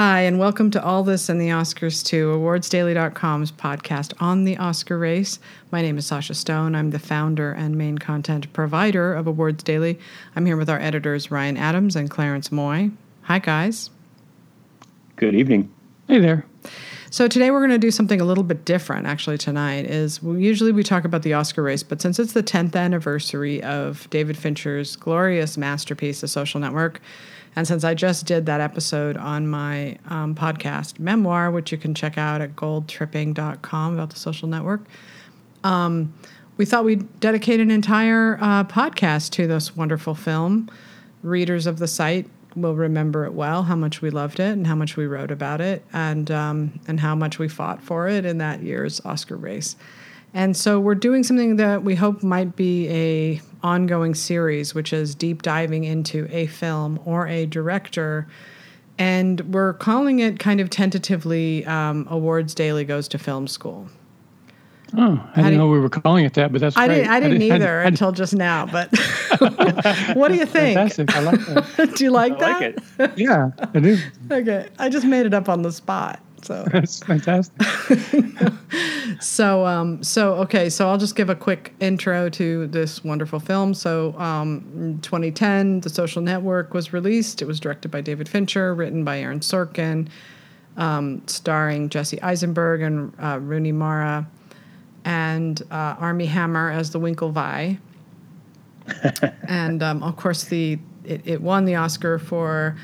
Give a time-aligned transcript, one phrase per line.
[0.00, 4.96] Hi, and welcome to All This and the Oscars too, awardsdaily.com's podcast on the Oscar
[4.96, 5.40] race.
[5.72, 6.76] My name is Sasha Stone.
[6.76, 9.98] I'm the founder and main content provider of Awards Daily.
[10.36, 12.92] I'm here with our editors, Ryan Adams and Clarence Moye.
[13.22, 13.90] Hi, guys.
[15.16, 15.68] Good evening.
[16.06, 16.46] Hey there.
[17.10, 19.08] So today we're going to do something a little bit different.
[19.08, 22.42] Actually, tonight is we, usually we talk about the Oscar race, but since it's the
[22.44, 27.00] 10th anniversary of David Fincher's glorious masterpiece, The Social Network,
[27.56, 31.94] and since I just did that episode on my um, podcast memoir, which you can
[31.94, 34.82] check out at goldtripping.com about the social network,
[35.64, 36.14] um,
[36.56, 40.68] we thought we'd dedicate an entire uh, podcast to this wonderful film.
[41.22, 44.74] Readers of the site will remember it well, how much we loved it and how
[44.74, 48.38] much we wrote about it, and um, and how much we fought for it in
[48.38, 49.76] that year's Oscar race.
[50.34, 55.14] And so we're doing something that we hope might be a ongoing series, which is
[55.14, 58.26] deep diving into a film or a director.
[58.98, 63.88] And we're calling it kind of tentatively um, Awards Daily Goes to Film School.
[64.96, 66.96] Oh, I didn't know we were calling it that, but that's I great.
[66.96, 68.64] didn't, I didn't either I didn't, until just now.
[68.64, 68.88] But
[70.16, 70.78] what do you think?
[70.78, 71.14] Fantastic.
[71.14, 71.92] I like that.
[71.96, 72.60] do you like I that?
[72.98, 73.18] like it.
[73.18, 73.98] yeah, I do.
[74.30, 76.20] Okay, I just made it up on the spot.
[76.42, 76.64] So.
[76.72, 77.60] That's fantastic.
[79.20, 83.74] so um, so okay so i'll just give a quick intro to this wonderful film.
[83.74, 87.42] So um, in 2010 the social network was released.
[87.42, 90.08] It was directed by david fincher written by aaron sorkin
[90.76, 94.26] um, starring jesse eisenberg and uh, rooney mara
[95.04, 97.78] and uh, armie hammer as the winklevi
[99.48, 102.76] and um, of course the it, it won the oscar for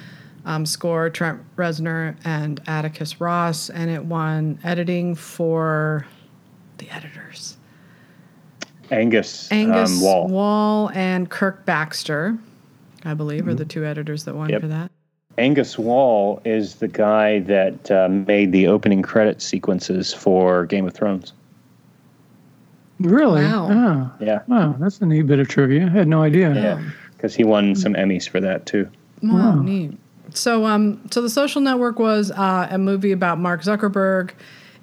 [0.44, 6.06] um, score Trent Reznor and Atticus Ross, and it won editing for
[6.78, 7.56] the editors
[8.90, 10.28] Angus, Angus um, Wall.
[10.28, 12.36] Wall and Kirk Baxter,
[13.04, 14.60] I believe, are the two editors that won Yep.
[14.60, 14.90] for that.
[15.38, 20.92] Angus Wall is the guy that uh, made the opening credit sequences for Game of
[20.94, 21.32] Thrones.
[23.00, 23.42] Really?
[23.42, 23.68] Wow.
[24.20, 25.86] Oh, Yeah, wow, that's a neat bit of trivia.
[25.86, 26.54] I had no idea.
[26.54, 28.88] yeah, because he won some Emmys for that too.
[29.22, 29.62] Wow, Wow.
[29.62, 29.98] neat.
[30.36, 34.32] So, um, so the Social Network was uh, a movie about Mark Zuckerberg.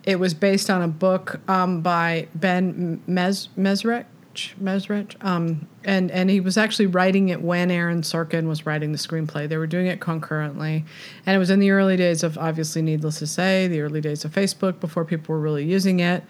[0.04, 6.30] It was based on a book um, by Ben Mes- Mezrich, Mezrich, um, and and
[6.30, 9.48] he was actually writing it when Aaron Sorkin was writing the screenplay.
[9.48, 10.86] They were doing it concurrently,
[11.26, 14.26] and it was in the early days of obviously, needless to say, the early days
[14.26, 16.24] of Facebook before people were really using it.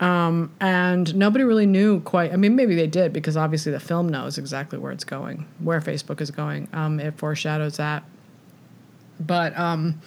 [0.00, 2.32] Um, and nobody really knew quite.
[2.32, 5.80] I mean, maybe they did because obviously the film knows exactly where it's going, where
[5.80, 6.68] Facebook is going.
[6.72, 8.02] Um, it foreshadows that.
[9.20, 10.00] But um,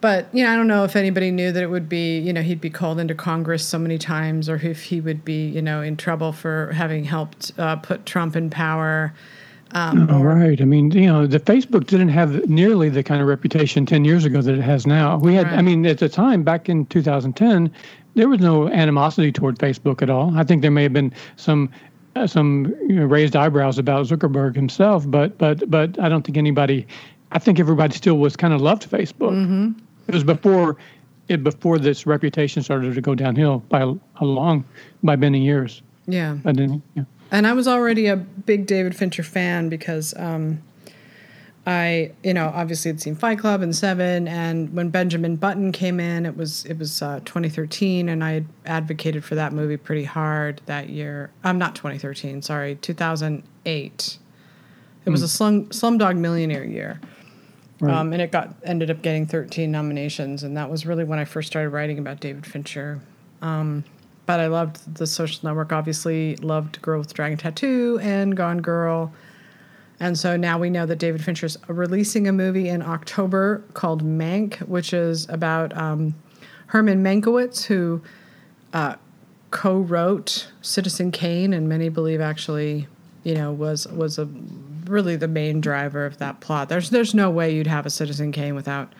[0.00, 2.42] but you know, I don't know if anybody knew that it would be, you know,
[2.42, 5.82] he'd be called into Congress so many times, or if he would be, you know,
[5.82, 9.12] in trouble for having helped uh, put Trump in power.
[9.72, 10.60] Um, All right.
[10.62, 14.24] I mean, you know, the Facebook didn't have nearly the kind of reputation 10 years
[14.24, 15.18] ago that it has now.
[15.18, 17.70] We had, I mean, at the time, back in 2010,
[18.14, 20.36] there was no animosity toward Facebook at all.
[20.38, 21.70] I think there may have been some
[22.16, 26.36] uh, some you know, raised eyebrows about Zuckerberg himself, but but but I don't think
[26.36, 26.86] anybody.
[27.32, 29.32] I think everybody still was kind of loved Facebook.
[29.32, 29.72] Mm-hmm.
[30.08, 30.76] It was before
[31.28, 34.64] it before this reputation started to go downhill by a, long
[35.02, 35.82] by many years.
[36.06, 36.38] yeah.
[36.42, 37.04] Then, yeah.
[37.30, 40.62] and I was already a big David Fincher fan because um,
[41.66, 46.00] I, you know, obviously had seen Fight Club and Seven, and when Benjamin Button came
[46.00, 50.04] in, it was it was uh, 2013, and I had advocated for that movie pretty
[50.04, 51.30] hard that year.
[51.44, 54.18] I'm not 2013, sorry, 2008.
[55.04, 57.00] It was a slum Slumdog Millionaire year.
[57.80, 57.94] Right.
[57.94, 61.24] Um, and it got ended up getting 13 nominations, and that was really when I
[61.24, 63.00] first started writing about David Fincher.
[63.40, 63.84] Um,
[64.26, 65.72] but I loved the Social Network.
[65.72, 69.12] Obviously, loved Girl with Dragon Tattoo and Gone Girl,
[70.00, 74.56] and so now we know that David Fincher's releasing a movie in October called Mank,
[74.68, 76.14] which is about um,
[76.66, 78.00] Herman Mankiewicz, who
[78.72, 78.94] uh,
[79.50, 82.86] co-wrote Citizen Kane, and many believe actually,
[83.24, 84.28] you know, was was a
[84.88, 86.68] really the main driver of that plot.
[86.68, 88.92] There's there's no way you'd have a Citizen Kane without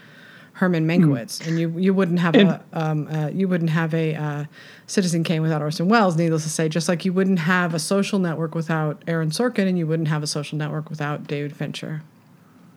[0.54, 4.44] Herman Mankiewicz, and you you wouldn't have a um, uh, you wouldn't have a uh,
[4.87, 6.17] Citizen Kane without Orson Welles.
[6.17, 9.79] Needless to say, just like you wouldn't have a Social Network without Aaron Sorkin, and
[9.79, 12.02] you wouldn't have a Social Network without David Fincher.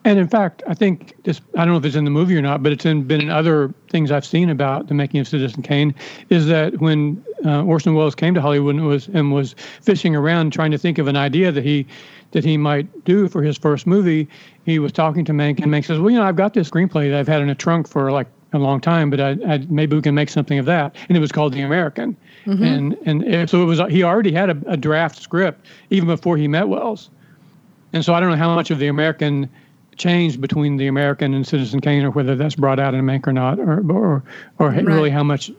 [0.03, 2.41] And in fact, I think this, I don't know if it's in the movie or
[2.41, 5.61] not, but it's in, been in other things I've seen about the making of Citizen
[5.61, 5.93] Kane,
[6.29, 10.53] is that when uh, Orson Welles came to Hollywood and was, and was fishing around
[10.53, 11.85] trying to think of an idea that he
[12.31, 14.27] that he might do for his first movie,
[14.65, 17.09] he was talking to Mank, and Mank says, well, you know, I've got this screenplay
[17.09, 19.95] that I've had in a trunk for like a long time, but I, I maybe
[19.95, 20.95] we can make something of that.
[21.07, 22.15] And it was called The American.
[22.45, 22.63] Mm-hmm.
[22.63, 26.37] And and it- so it was he already had a, a draft script even before
[26.37, 27.09] he met Welles.
[27.93, 29.49] And so I don't know how much of The American
[29.97, 33.33] changed between the American and Citizen Kane, or whether that's brought out in Mank or
[33.33, 34.23] not, or or
[34.59, 34.85] or right.
[34.85, 35.51] really how much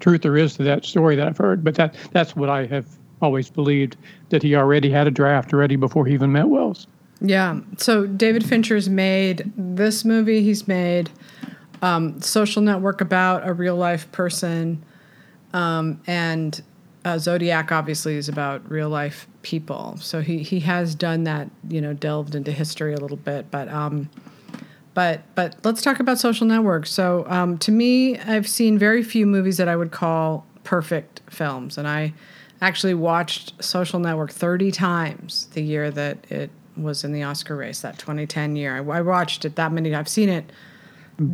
[0.00, 1.62] truth there is to that story that I've heard.
[1.64, 2.86] But that that's what I have
[3.22, 3.96] always believed
[4.28, 6.86] that he already had a draft ready before he even met Welles.
[7.20, 7.60] Yeah.
[7.78, 10.42] So David Fincher's made this movie.
[10.42, 11.10] He's made
[11.82, 14.84] um, Social Network about a real life person,
[15.52, 16.62] um, and
[17.04, 19.96] uh, Zodiac obviously is about real life people.
[19.98, 21.48] So he he has done that.
[21.68, 23.68] You know, delved into history a little bit, but.
[23.68, 24.10] Um,
[24.92, 26.86] but but let's talk about social network.
[26.86, 31.76] So um, to me, I've seen very few movies that I would call perfect films,
[31.76, 32.14] and I
[32.60, 37.80] actually watched Social Network 30 times the year that it was in the Oscar race,
[37.80, 38.76] that 2010 year.
[38.76, 39.94] I, I watched it that many.
[39.94, 40.50] I've seen it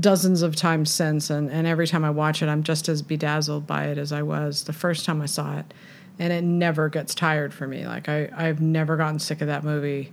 [0.00, 3.66] dozens of times since, and, and every time I watch it, I'm just as bedazzled
[3.66, 5.74] by it as I was the first time I saw it.
[6.19, 7.86] And it never gets tired for me.
[7.86, 10.12] Like I, I've never gotten sick of that movie.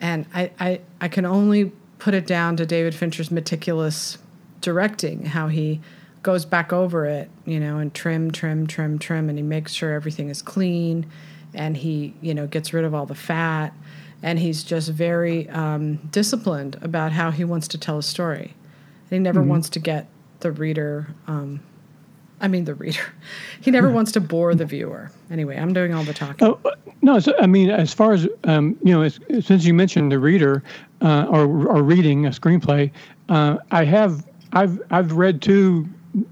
[0.00, 4.18] And I, I, I can only put it down to David Fincher's meticulous
[4.60, 5.80] directing, how he
[6.22, 9.92] goes back over it, you know, and trim, trim, trim, trim, and he makes sure
[9.92, 11.06] everything is clean,
[11.54, 13.72] and he, you know, gets rid of all the fat,
[14.22, 18.54] and he's just very um, disciplined about how he wants to tell a story.
[19.10, 19.50] And he never mm-hmm.
[19.50, 20.08] wants to get
[20.40, 21.08] the reader.
[21.26, 21.60] Um,
[22.40, 23.00] I mean, the reader.
[23.60, 25.10] He never wants to bore the viewer.
[25.30, 26.46] Anyway, I'm doing all the talking.
[26.46, 26.60] Oh,
[27.02, 29.08] no, I mean, as far as um, you know,
[29.40, 30.62] since you mentioned the reader
[31.02, 32.90] uh, or, or reading a screenplay,
[33.28, 35.88] uh, I have I've I've read two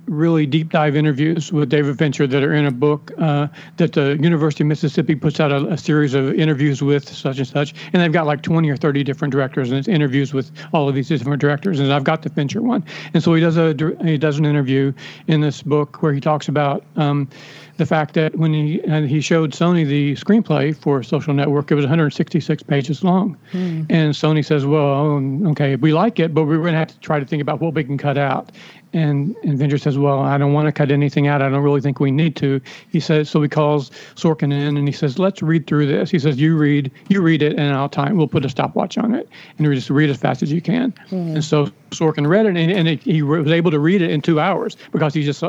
[0.06, 4.16] really deep dive interviews with David Fincher that are in a book uh, that the
[4.20, 8.02] University of Mississippi puts out a, a, series of interviews with such and such, and
[8.02, 11.08] they've got like 20 or 30 different directors, and it's interviews with all of these
[11.08, 11.80] different directors.
[11.80, 12.84] And I've got the Fincher one,
[13.14, 14.92] and so he does a he does an interview
[15.26, 16.84] in this book where he talks about.
[16.96, 17.28] Um,
[17.76, 21.74] the fact that when he and he showed Sony the screenplay for Social Network, it
[21.74, 23.86] was 166 pages long, mm.
[23.90, 27.20] and Sony says, "Well, okay, we like it, but we're going to have to try
[27.20, 28.50] to think about what we can cut out."
[28.92, 31.42] And and says, "Well, I don't want to cut anything out.
[31.42, 34.88] I don't really think we need to." He says, so he calls Sorkin in and
[34.88, 37.90] he says, "Let's read through this." He says, "You read, you read it, and I'll
[37.90, 38.16] time.
[38.16, 39.28] We'll put a stopwatch on it,
[39.58, 41.34] and we just read as fast as you can." Mm.
[41.34, 44.22] And so Sorkin read it, and, and it, he was able to read it in
[44.22, 45.42] two hours because he just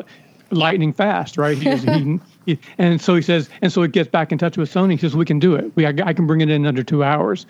[0.51, 1.57] lightning fast, right?
[1.57, 4.71] He, he, he, and so he says, and so he gets back in touch with
[4.71, 4.91] Sony.
[4.91, 5.71] He says, "We can do it.
[5.75, 7.45] We I, I, can bring it in under two hours,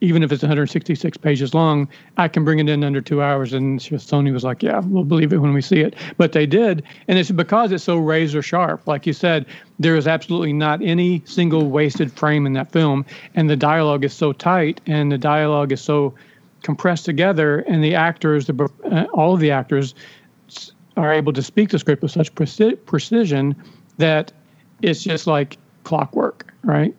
[0.00, 1.88] even if it's 166 pages long.
[2.16, 5.32] I can bring it in under two hours." And Sony was like, "Yeah, we'll believe
[5.32, 8.86] it when we see it." But they did, and it's because it's so razor sharp.
[8.86, 9.46] Like you said,
[9.78, 14.12] there is absolutely not any single wasted frame in that film, and the dialogue is
[14.12, 16.14] so tight, and the dialogue is so
[16.62, 19.94] compressed together, and the actors, the uh, all of the actors
[20.96, 23.56] are able to speak the script with such preci- precision
[23.98, 24.32] that
[24.82, 26.94] it's just like clockwork, right?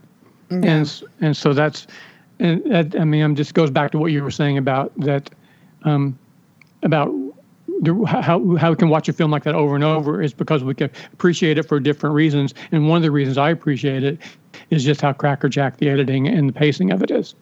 [0.50, 0.58] Yeah.
[0.64, 1.88] And and so that's
[2.40, 5.30] and that, I mean, I'm just goes back to what you were saying about that,
[5.84, 6.18] um,
[6.82, 7.14] about
[7.82, 10.64] the, how how we can watch a film like that over and over is because
[10.64, 12.54] we can appreciate it for different reasons.
[12.72, 14.20] And one of the reasons I appreciate it
[14.70, 17.36] is just how crackerjack the editing and the pacing of it is.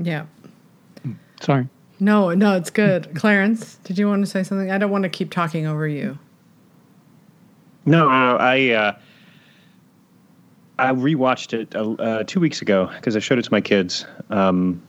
[0.00, 0.26] Yeah.
[1.40, 1.68] Sorry.
[2.00, 3.14] No, no, it's good.
[3.14, 4.70] Clarence, did you want to say something?
[4.70, 6.18] I don't want to keep talking over you.
[7.86, 8.92] No, no, I uh,
[10.78, 14.04] I rewatched it uh, uh two weeks ago because I showed it to my kids,
[14.30, 14.80] um,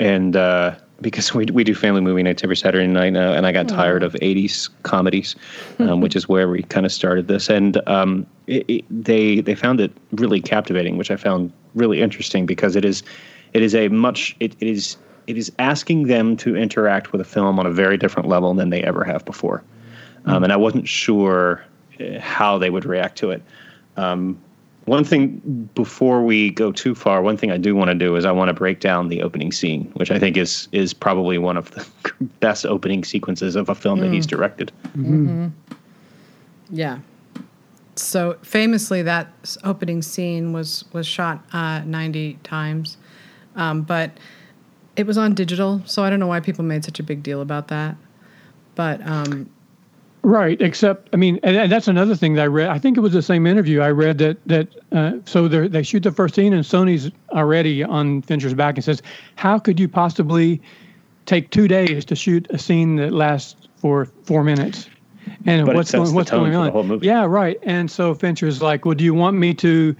[0.00, 3.52] and uh, because we we do family movie nights every Saturday night now, and I
[3.52, 5.36] got tired of '80s comedies,
[5.78, 9.54] um, which is where we kind of started this, and um, it, it, they they
[9.54, 13.02] found it really captivating, which I found really interesting because it is
[13.52, 17.24] it is a much it, it is it is asking them to interact with a
[17.24, 19.62] film on a very different level than they ever have before.
[20.26, 21.64] Um, and I wasn't sure
[22.00, 23.42] uh, how they would react to it.
[23.96, 24.38] Um,
[24.86, 28.24] one thing before we go too far, one thing I do want to do is
[28.24, 31.56] I want to break down the opening scene, which I think is is probably one
[31.56, 31.86] of the
[32.40, 34.02] best opening sequences of a film mm.
[34.02, 34.30] that he's mm.
[34.30, 34.72] directed.
[34.96, 35.48] Mm-hmm.
[36.70, 36.98] Yeah.
[37.96, 42.96] So famously, that opening scene was was shot uh, ninety times,
[43.56, 44.12] um, but
[44.96, 47.40] it was on digital, so I don't know why people made such a big deal
[47.40, 47.96] about that.
[48.74, 49.48] But um,
[50.22, 52.68] right, except I mean, and, and, that's another thing that I read.
[52.68, 56.02] I think it was the same interview I read that that uh, so they shoot
[56.02, 59.02] the first scene and Sony's already on Fincher's back and says,
[59.36, 60.60] "How could you possibly
[61.26, 64.88] take two days to shoot a scene that lasts for four minutes?"
[65.44, 67.00] And but what's going, what's going on?
[67.02, 67.58] Yeah, right.
[67.62, 69.94] And so Fincher's like, "Well, do you want me to?"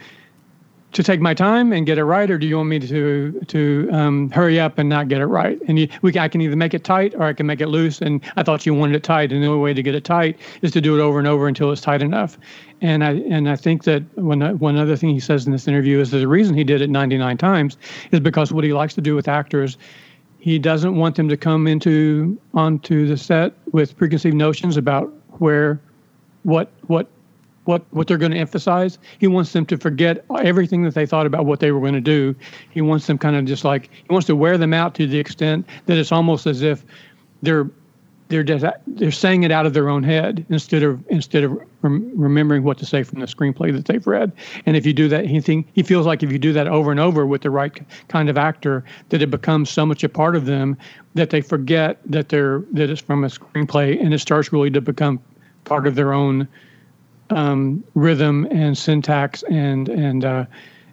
[0.92, 3.88] To take my time and get it right, or do you want me to to
[3.92, 5.60] um, hurry up and not get it right?
[5.68, 8.00] And you, we, I can either make it tight or I can make it loose.
[8.00, 10.38] And I thought you wanted it tight, and the only way to get it tight
[10.62, 12.38] is to do it over and over until it's tight enough.
[12.80, 16.00] And I and I think that one one other thing he says in this interview
[16.00, 17.76] is that the reason he did it 99 times
[18.12, 19.76] is because what he likes to do with actors
[20.46, 25.80] he doesn't want them to come into onto the set with preconceived notions about where,
[26.44, 27.08] what, what,
[27.66, 28.98] what, what they're going to emphasize.
[29.18, 32.00] He wants them to forget everything that they thought about what they were going to
[32.00, 32.34] do.
[32.70, 35.18] He wants them kind of just like he wants to wear them out to the
[35.18, 36.84] extent that it's almost as if
[37.42, 37.70] they're
[38.28, 42.10] they're just they're saying it out of their own head instead of instead of rem-
[42.14, 44.32] remembering what to say from the screenplay that they've read.
[44.64, 46.90] And if you do that, he think he feels like if you do that over
[46.90, 50.34] and over with the right kind of actor, that it becomes so much a part
[50.34, 50.76] of them
[51.14, 54.80] that they forget that they're that it's from a screenplay, and it starts really to
[54.80, 55.20] become
[55.64, 56.48] part of their own
[57.30, 60.44] um, rhythm and syntax and and uh,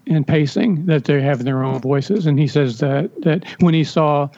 [0.08, 2.26] and pacing that they have in their own voices.
[2.26, 4.30] And he says that that when he saw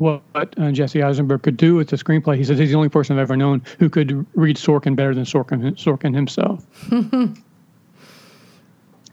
[0.00, 0.22] what
[0.58, 2.36] uh, Jesse Eisenberg could do with the screenplay.
[2.36, 5.24] He says he's the only person I've ever known who could read Sorkin better than
[5.24, 6.66] Sorkin, Sorkin himself.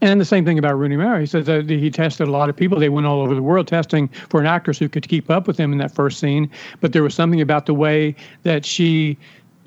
[0.01, 1.19] and the same thing about Rooney Mara.
[1.19, 2.79] He says that he tested a lot of people.
[2.79, 5.57] They went all over the world testing for an actress who could keep up with
[5.57, 6.49] him in that first scene.
[6.79, 9.17] But there was something about the way that she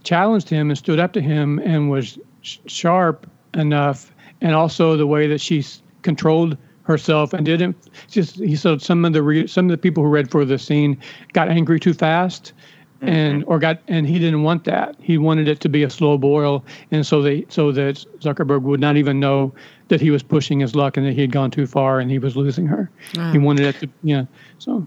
[0.05, 5.07] challenged him and stood up to him and was sh- sharp enough, and also the
[5.07, 5.65] way that she
[6.03, 7.77] controlled herself and didn't
[8.09, 10.59] just he said some of the re, some of the people who read for the
[10.59, 10.99] scene
[11.33, 12.53] got angry too fast
[13.01, 13.51] and mm-hmm.
[13.51, 14.97] or got and he didn't want that.
[15.01, 18.81] He wanted it to be a slow boil and so they so that zuckerberg would
[18.81, 19.55] not even know
[19.89, 22.19] that he was pushing his luck and that he had gone too far and he
[22.19, 22.91] was losing her.
[23.33, 24.25] He wanted it to yeah
[24.59, 24.87] so.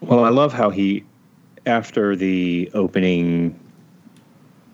[0.00, 1.04] Well i love how he
[1.66, 3.58] after the opening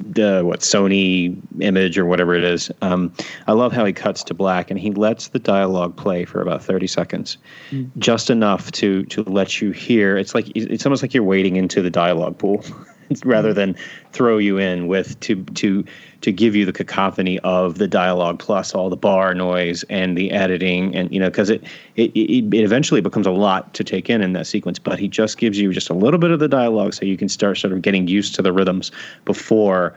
[0.01, 2.71] the what Sony image or whatever it is.
[2.83, 3.13] Um,
[3.47, 6.63] I love how he cuts to black and he lets the dialogue play for about
[6.63, 7.39] thirty seconds,
[7.71, 7.91] mm.
[7.99, 10.17] just enough to to let you hear.
[10.17, 12.65] It's like it's almost like you're wading into the dialogue pool,
[13.25, 13.57] rather mm.
[13.57, 13.77] than
[14.13, 15.85] throw you in with to to
[16.21, 20.31] to give you the cacophony of the dialogue plus all the bar noise and the
[20.31, 21.63] editing and you know because it,
[21.97, 25.39] it it eventually becomes a lot to take in in that sequence but he just
[25.39, 27.83] gives you just a little bit of the dialogue so you can start sort of
[27.83, 28.93] getting used to the rhythms
[29.25, 29.97] before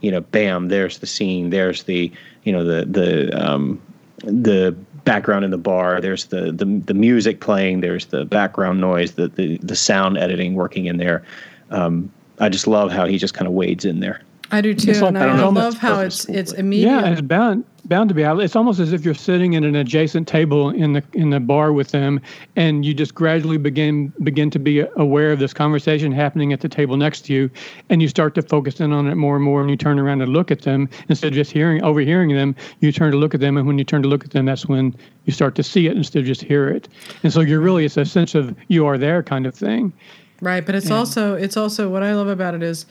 [0.00, 2.10] you know bam there's the scene there's the
[2.44, 3.80] you know the the um
[4.24, 4.72] the
[5.04, 9.28] background in the bar there's the the, the music playing there's the background noise the
[9.28, 11.24] the, the sound editing working in there
[11.70, 14.20] um, i just love how he just kind of wades in there
[14.52, 16.90] I do too, and I, I love how it's it's immediate.
[16.90, 18.22] Yeah, it's bound bound to be.
[18.22, 21.72] It's almost as if you're sitting at an adjacent table in the in the bar
[21.72, 22.20] with them,
[22.56, 26.68] and you just gradually begin begin to be aware of this conversation happening at the
[26.68, 27.50] table next to you,
[27.90, 30.20] and you start to focus in on it more and more, and you turn around
[30.20, 32.56] and look at them instead of just hearing overhearing them.
[32.80, 34.66] You turn to look at them, and when you turn to look at them, that's
[34.66, 36.88] when you start to see it instead of just hear it.
[37.22, 39.92] And so you're really it's a sense of you are there kind of thing.
[40.40, 42.86] Right, but it's and, also it's also what I love about it is,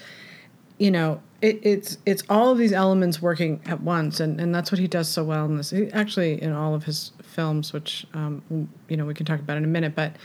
[0.77, 4.71] you know, it, it's it's all of these elements working at once, and, and that's
[4.71, 5.69] what he does so well in this.
[5.69, 9.57] He, actually, in all of his films, which um, you know we can talk about
[9.57, 9.95] in a minute.
[9.95, 10.15] But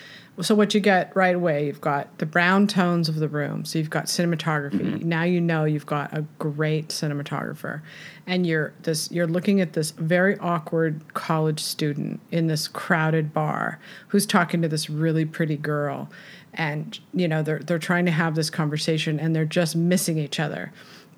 [0.40, 3.64] so what you get right away, you've got the brown tones of the room.
[3.64, 4.81] So you've got cinematography.
[4.81, 5.09] Mm-hmm.
[5.09, 7.83] Now you know you've got a great cinematographer,
[8.26, 13.78] and you're this you're looking at this very awkward college student in this crowded bar
[14.09, 16.11] who's talking to this really pretty girl,
[16.56, 20.40] and you know they're they're trying to have this conversation and they're just missing each
[20.40, 20.73] other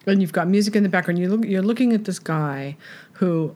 [0.06, 1.18] and you've got music in the background.
[1.18, 2.76] You look, you're looking at this guy
[3.14, 3.54] who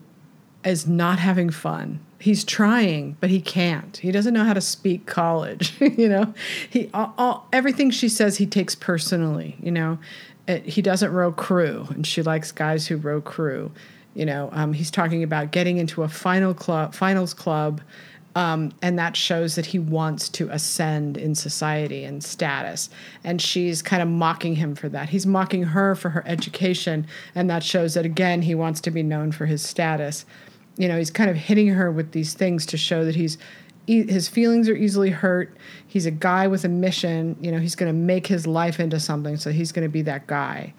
[0.63, 1.99] is not having fun.
[2.19, 3.97] He's trying, but he can't.
[3.97, 5.73] He doesn't know how to speak college.
[5.81, 6.33] you know,
[6.69, 9.57] he all, all, everything she says he takes personally.
[9.61, 9.99] You know,
[10.47, 13.71] it, he doesn't row crew, and she likes guys who row crew.
[14.13, 17.81] You know, um, he's talking about getting into a final club, finals club
[18.35, 22.89] um, and that shows that he wants to ascend in society and status.
[23.23, 25.09] And she's kind of mocking him for that.
[25.09, 29.03] He's mocking her for her education, and that shows that, again, he wants to be
[29.03, 30.25] known for his status.
[30.77, 33.37] You know, he's kind of hitting her with these things to show that he's
[33.87, 35.57] his feelings are easily hurt.
[35.87, 37.35] He's a guy with a mission.
[37.41, 40.03] You know, he's going to make his life into something, so he's going to be
[40.03, 40.73] that guy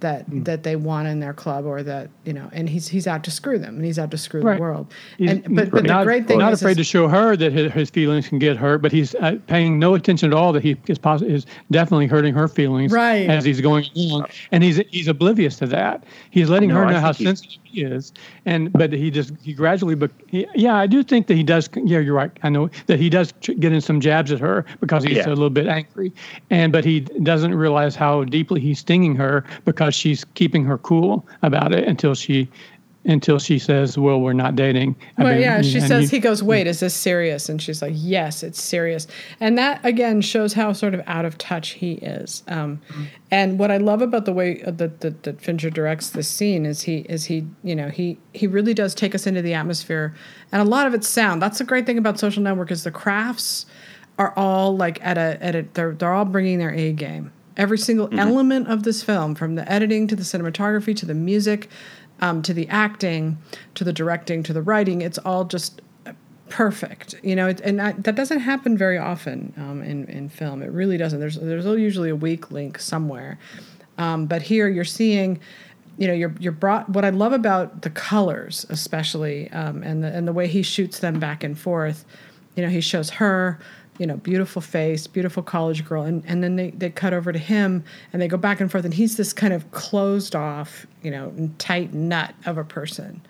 [0.00, 0.44] that mm.
[0.44, 3.30] that they want in their club or that you know and he's he's out to
[3.30, 4.54] screw them and he's out to screw right.
[4.54, 7.08] the world he's, and but, but not, the great thing not is afraid to show
[7.08, 10.36] her that his, his, feelings can get hurt but he's uh, paying no attention at
[10.36, 13.28] all that he is positive is definitely hurting her feelings right.
[13.28, 17.00] as he's going along and he's he's oblivious to that he's letting no, her know
[17.00, 18.12] how sensitive he is
[18.46, 21.68] and but he just he gradually but he, yeah i do think that he does
[21.84, 25.02] yeah you're right i know that he does get in some jabs at her because
[25.02, 25.26] he's yeah.
[25.26, 26.12] a little bit angry
[26.50, 31.26] and but he doesn't realize how deeply he's stinging her because she's keeping her cool
[31.42, 32.48] about it until she
[33.04, 36.10] until she says, "Well, we're not dating." I well, mean, yeah, she says.
[36.10, 39.06] He, he goes, "Wait, is this serious?" And she's like, "Yes, it's serious."
[39.40, 42.42] And that again shows how sort of out of touch he is.
[42.48, 43.04] Um, mm-hmm.
[43.30, 46.82] And what I love about the way that, that that Fincher directs this scene is
[46.82, 50.14] he is he you know he he really does take us into the atmosphere,
[50.52, 51.40] and a lot of it's sound.
[51.40, 53.66] That's the great thing about Social Network is the crafts
[54.18, 57.32] are all like at a at a they're they're all bringing their A game.
[57.58, 58.18] Every single mm-hmm.
[58.18, 61.68] element of this film, from the editing to the cinematography to the music,
[62.20, 63.38] um, to the acting,
[63.74, 65.82] to the directing, to the writing, it's all just
[66.48, 67.14] perfect.
[67.22, 70.62] You know, and that, that doesn't happen very often um, in in film.
[70.62, 71.20] It really doesn't.
[71.20, 73.38] There's there's usually a weak link somewhere,
[73.98, 75.40] um, but here you're seeing.
[75.96, 76.88] You know, you're you're brought.
[76.88, 81.00] What I love about the colors, especially, um, and the and the way he shoots
[81.00, 82.04] them back and forth.
[82.54, 83.58] You know, he shows her,
[83.98, 86.04] you know, beautiful face, beautiful college girl.
[86.04, 88.84] And, and then they, they cut over to him and they go back and forth.
[88.84, 93.20] And he's this kind of closed off, you know, tight nut of a person,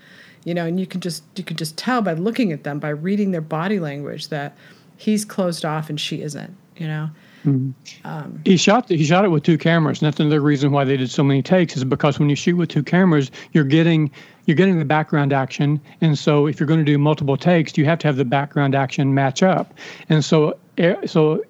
[0.44, 2.90] you know, and you can just, you can just tell by looking at them, by
[2.90, 4.56] reading their body language that
[4.96, 7.10] he's closed off and she isn't, you know?
[7.44, 10.00] Um, he shot he shot it with two cameras.
[10.00, 12.56] And that's another reason why they did so many takes is because when you shoot
[12.56, 14.10] with two cameras, you're getting
[14.46, 15.80] you're getting the background action.
[16.00, 18.74] And so if you're going to do multiple takes, you have to have the background
[18.74, 19.74] action match up.
[20.08, 21.44] And so, eh, so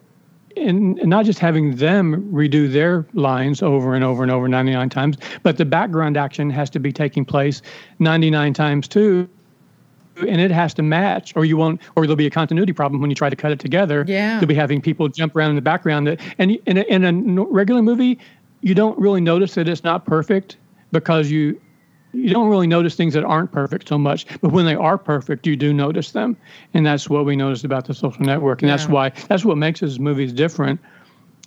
[0.56, 5.16] And not just having them redo their lines over and over and over 99 times,
[5.44, 7.62] but the background action has to be taking place
[8.00, 9.28] 99 times too
[10.26, 13.10] and it has to match or you won't or there'll be a continuity problem when
[13.10, 14.04] you try to cut it together.
[14.06, 14.38] Yeah.
[14.40, 17.04] You'll be having people jump around in the background that and in a, in
[17.38, 18.18] a regular movie
[18.60, 20.56] you don't really notice that it's not perfect
[20.92, 21.60] because you
[22.12, 25.46] you don't really notice things that aren't perfect so much, but when they are perfect,
[25.46, 26.38] you do notice them,
[26.72, 28.76] and that's what we noticed about the social network, and yeah.
[28.76, 30.80] that's why that's what makes his movies different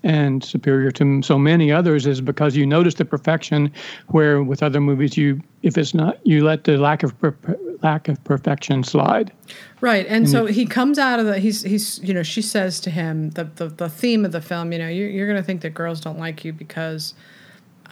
[0.04, 3.72] and superior to so many others is because you notice the perfection,
[4.08, 7.36] where with other movies you if it's not you let the lack of per,
[7.82, 9.32] lack of perfection slide.
[9.80, 12.80] Right, and, and so he comes out of the he's he's you know she says
[12.82, 15.46] to him the the, the theme of the film you know you're, you're going to
[15.46, 17.14] think that girls don't like you because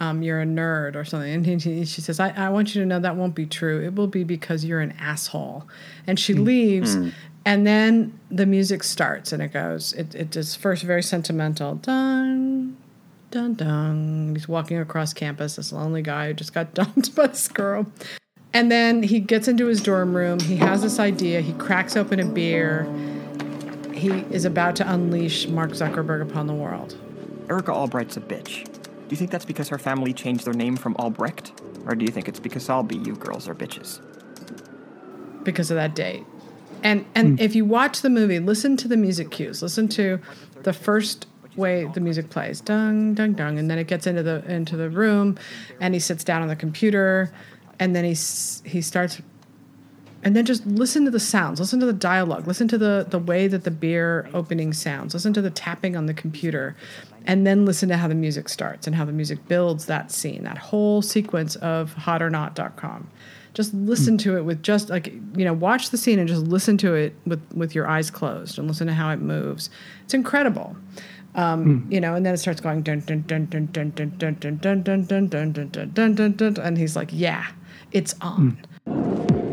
[0.00, 1.32] um, you're a nerd or something.
[1.32, 3.84] And he, she says, I, I want you to know that won't be true.
[3.84, 5.68] It will be because you're an asshole.
[6.06, 6.44] And she mm.
[6.44, 6.96] leaves.
[6.96, 7.12] Mm.
[7.44, 11.76] And then the music starts and it goes, it, it is first very sentimental.
[11.76, 12.76] Dun,
[13.30, 14.34] dun, dun.
[14.34, 17.86] He's walking across campus, this lonely guy who just got dumped by this girl.
[18.52, 20.40] And then he gets into his dorm room.
[20.40, 21.40] He has this idea.
[21.40, 22.86] He cracks open a beer.
[23.94, 26.96] He is about to unleash Mark Zuckerberg upon the world.
[27.48, 28.64] Erica Albright's a bitch.
[28.64, 31.52] Do you think that's because her family changed their name from Albrecht?
[31.86, 34.00] Or do you think it's because all BU girls are bitches?
[35.44, 36.24] Because of that date.
[36.82, 37.40] And and mm.
[37.40, 39.62] if you watch the movie, listen to the music cues.
[39.62, 40.20] Listen to
[40.62, 42.60] the first way the music plays.
[42.60, 45.38] Dung dung dung and then it gets into the into the room
[45.80, 47.32] and he sits down on the computer
[47.78, 48.16] and then he
[48.68, 49.20] he starts
[50.22, 53.18] and then just listen to the sounds listen to the dialogue listen to the the
[53.18, 56.76] way that the beer opening sounds listen to the tapping on the computer
[57.26, 60.44] and then listen to how the music starts and how the music builds that scene,
[60.44, 63.10] that whole sequence of hotornot.com.
[63.54, 66.76] Just listen to it with just like you know, watch the scene and just listen
[66.78, 69.70] to it with with your eyes closed and listen to how it moves.
[70.04, 70.76] It's incredible.
[71.34, 71.92] Um, mm.
[71.92, 74.56] you know, and then it starts going dun dun dun dun dun dun dun dun
[74.82, 77.46] dun dun dun dun dun dun dun dun dun and he's like, Yeah,
[77.92, 78.58] it's on.
[78.86, 79.49] Mm.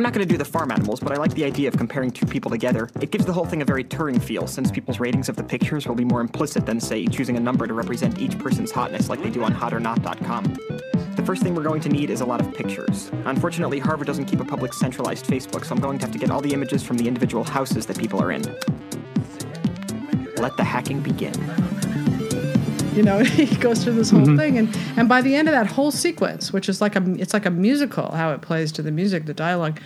[0.00, 2.10] I'm not going to do the farm animals, but I like the idea of comparing
[2.10, 2.88] two people together.
[3.02, 5.86] It gives the whole thing a very Turing feel, since people's ratings of the pictures
[5.86, 9.22] will be more implicit than, say, choosing a number to represent each person's hotness like
[9.22, 10.44] they do on hotornot.com.
[11.16, 13.10] The first thing we're going to need is a lot of pictures.
[13.26, 16.30] Unfortunately, Harvard doesn't keep a public centralized Facebook, so I'm going to have to get
[16.30, 18.40] all the images from the individual houses that people are in.
[20.36, 21.34] Let the hacking begin.
[22.94, 24.36] You know, he goes through this whole mm-hmm.
[24.36, 27.32] thing, and and by the end of that whole sequence, which is like a it's
[27.32, 29.80] like a musical, how it plays to the music, the dialogue.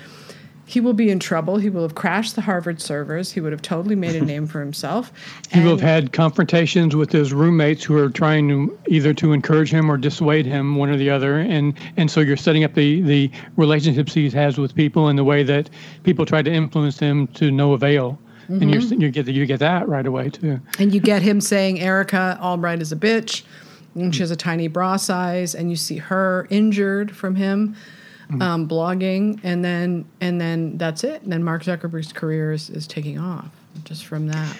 [0.66, 1.58] He will be in trouble.
[1.58, 3.30] He will have crashed the Harvard servers.
[3.30, 5.12] He would have totally made a name for himself.
[5.52, 9.70] he will have had confrontations with his roommates who are trying to either to encourage
[9.70, 11.38] him or dissuade him, one or the other.
[11.38, 15.24] And and so you're setting up the the relationships he has with people and the
[15.24, 15.68] way that
[16.02, 18.18] people try to influence him to no avail.
[18.48, 18.62] Mm-hmm.
[18.62, 20.60] and you you get you get that right away too.
[20.78, 23.42] And you get him saying Erica Albright is a bitch,
[23.94, 27.76] and she has a tiny bra size, and you see her injured from him
[28.28, 28.42] mm-hmm.
[28.42, 31.22] um, blogging, and then and then that's it.
[31.22, 33.48] And then Mark Zuckerberg's career is, is taking off
[33.84, 34.56] just from that.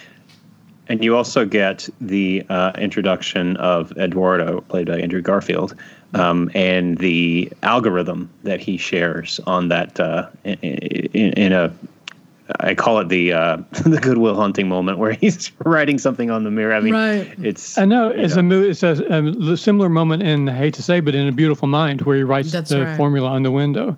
[0.87, 5.75] And you also get the uh, introduction of Eduardo, played by Andrew Garfield,
[6.13, 11.73] um, and the algorithm that he shares on that uh, in, in, in, a
[12.59, 16.43] I call it the uh, the Good Will Hunting moment where he's writing something on
[16.43, 16.73] the mirror.
[16.73, 17.33] I mean, right.
[17.41, 17.77] it's.
[17.77, 18.61] I know it's know.
[18.61, 21.67] a it's a, a, similar moment in I hate to say, but in a Beautiful
[21.67, 22.97] Mind where he writes That's the right.
[22.97, 23.97] formula on the window,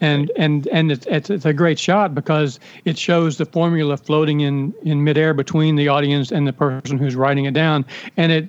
[0.00, 4.40] and and and it's, it's it's a great shot because it shows the formula floating
[4.40, 7.84] in in midair between the audience and the person who's writing it down,
[8.16, 8.48] and it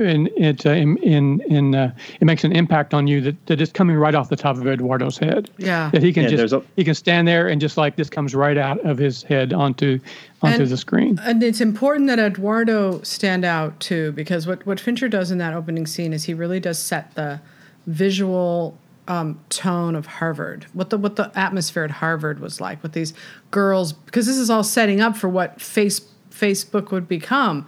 [0.00, 3.60] and it uh, in in, in uh, it makes an impact on you that, that
[3.60, 5.50] is coming right off the top of Eduardo's head.
[5.58, 5.90] Yeah.
[5.92, 8.34] That he can Yeah, just a- he can stand there and just like this comes
[8.34, 9.98] right out of his head onto
[10.42, 11.18] onto And- the screen.
[11.22, 15.54] And it's important that Eduardo stand out too, because what, what Fincher does in that
[15.54, 17.40] opening scene is he really does set the
[17.86, 22.92] visual um, tone of Harvard, what the what the atmosphere at Harvard was like, with
[22.92, 23.12] these
[23.50, 27.66] girls, because this is all setting up for what face Facebook would become.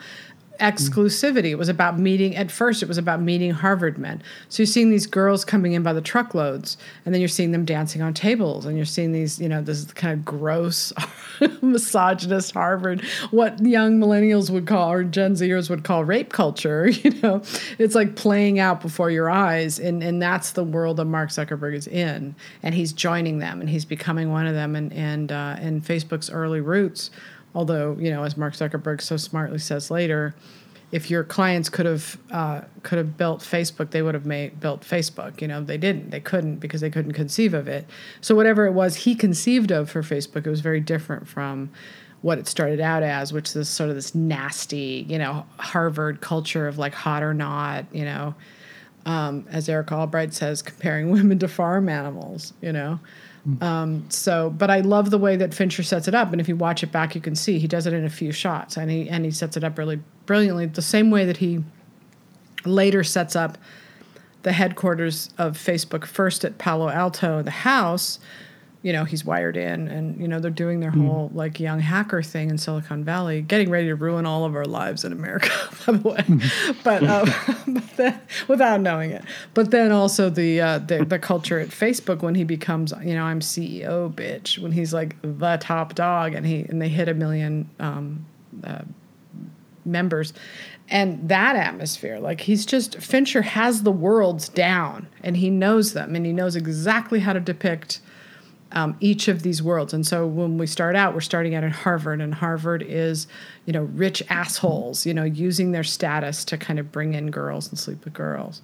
[0.60, 1.50] Exclusivity.
[1.50, 2.36] It was about meeting.
[2.36, 4.22] At first, it was about meeting Harvard men.
[4.48, 7.64] So you're seeing these girls coming in by the truckloads, and then you're seeing them
[7.64, 10.92] dancing on tables, and you're seeing these, you know, this kind of gross,
[11.62, 16.90] misogynist Harvard, what young millennials would call or Gen Zers would call rape culture.
[17.02, 17.42] You know,
[17.78, 21.74] it's like playing out before your eyes, and and that's the world that Mark Zuckerberg
[21.74, 25.56] is in, and he's joining them, and he's becoming one of them, and and uh,
[25.58, 27.10] and Facebook's early roots.
[27.54, 30.34] Although you know, as Mark Zuckerberg so smartly says later,
[30.92, 34.82] if your clients could have uh, could have built Facebook, they would have made built
[34.82, 35.40] Facebook.
[35.40, 36.10] You know, they didn't.
[36.10, 37.86] They couldn't because they couldn't conceive of it.
[38.20, 41.70] So whatever it was he conceived of for Facebook, it was very different from
[42.20, 46.68] what it started out as, which is sort of this nasty, you know, Harvard culture
[46.68, 48.34] of like hot or not, you know,
[49.06, 53.00] um, as Eric Albright says, comparing women to farm animals, you know.
[53.60, 56.54] Um, so, but I love the way that Fincher sets it up, and if you
[56.54, 59.08] watch it back, you can see he does it in a few shots, and he
[59.08, 60.66] and he sets it up really brilliantly.
[60.66, 61.64] The same way that he
[62.64, 63.58] later sets up
[64.42, 68.20] the headquarters of Facebook first at Palo Alto, the house.
[68.82, 72.20] You know, he's wired in, and you know they're doing their whole like young hacker
[72.20, 75.50] thing in Silicon Valley, getting ready to ruin all of our lives in America,
[75.86, 76.74] by the way.
[76.84, 77.24] but, uh,
[77.68, 82.22] but then, without knowing it, but then also the, uh, the the culture at Facebook
[82.22, 84.58] when he becomes, you know, I'm CEO, bitch.
[84.58, 88.26] When he's like the top dog, and he and they hit a million um,
[89.84, 90.32] members
[90.88, 96.14] and that atmosphere like he's just fincher has the worlds down and he knows them
[96.14, 98.00] and he knows exactly how to depict
[98.72, 99.92] um, each of these worlds.
[99.94, 103.26] And so when we start out we're starting out at harvard and harvard is
[103.66, 107.68] you know rich assholes you know using their status to kind of bring in girls
[107.68, 108.62] and sleep with girls.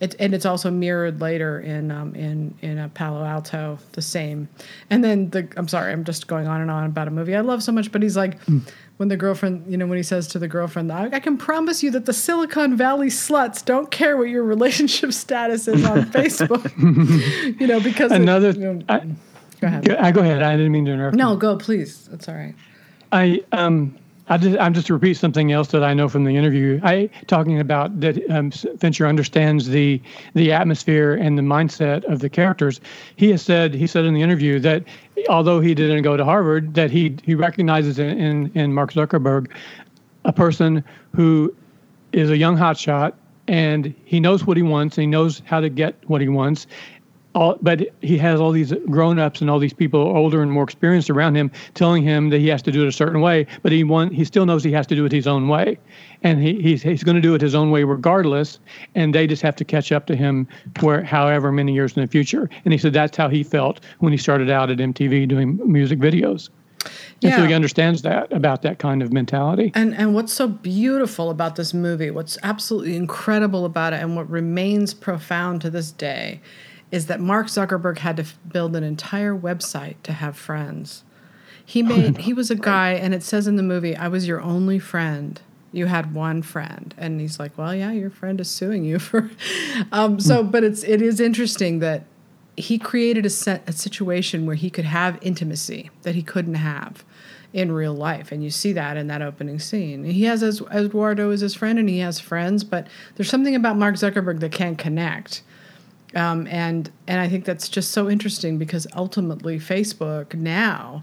[0.00, 4.48] It, and it's also mirrored later in um, in in a Palo Alto, the same.
[4.90, 7.40] And then the I'm sorry, I'm just going on and on about a movie I
[7.42, 8.36] love so much, but he's like,
[8.96, 11.80] when the girlfriend, you know, when he says to the girlfriend, I, I can promise
[11.84, 16.72] you that the Silicon Valley sluts don't care what your relationship status is on Facebook,
[17.60, 19.06] you know, because it- Another, you know- I,
[19.64, 19.84] go ahead.
[19.84, 20.42] go, I go ahead.
[20.42, 21.16] I didn't mean to interrupt.
[21.16, 22.06] No, go please.
[22.08, 22.54] That's all right.
[23.12, 23.96] I um
[24.28, 26.80] I just I'm just to repeat something else that I know from the interview.
[26.82, 30.00] I talking about that um, Fincher understands the
[30.34, 32.80] the atmosphere and the mindset of the characters.
[33.16, 34.84] He has said he said in the interview that
[35.28, 39.50] although he didn't go to Harvard, that he he recognizes in in, in Mark Zuckerberg
[40.24, 40.82] a person
[41.14, 41.54] who
[42.12, 43.12] is a young hotshot
[43.46, 46.66] and he knows what he wants and he knows how to get what he wants
[47.34, 51.10] all, but he has all these grown-ups and all these people older and more experienced
[51.10, 53.84] around him telling him that he has to do it a certain way but he
[53.84, 55.78] want, he still knows he has to do it his own way.
[56.22, 58.58] And he, he's, he's going to do it his own way regardless
[58.94, 60.46] and they just have to catch up to him
[60.80, 62.48] where however many years in the future.
[62.64, 65.98] And he said that's how he felt when he started out at mtv doing music
[65.98, 66.50] videos.
[67.22, 67.46] And so Yeah.
[67.48, 69.72] he understands that about that kind of mentality.
[69.74, 74.28] And and what's so beautiful about this movie, what's absolutely incredible about it, and what
[74.28, 76.40] remains profound to this day,
[76.94, 81.02] is that Mark Zuckerberg had to f- build an entire website to have friends.
[81.66, 84.40] He made he was a guy, and it says in the movie, "I was your
[84.40, 85.40] only friend."
[85.72, 89.30] You had one friend, and he's like, "Well, yeah, your friend is suing you for."
[89.90, 92.04] Um, so, but it's it is interesting that
[92.56, 97.04] he created a, set, a situation where he could have intimacy that he couldn't have
[97.52, 101.30] in real life and you see that in that opening scene he has as eduardo
[101.30, 104.78] as his friend and he has friends but there's something about mark zuckerberg that can't
[104.78, 105.42] connect
[106.14, 111.02] um, and and i think that's just so interesting because ultimately facebook now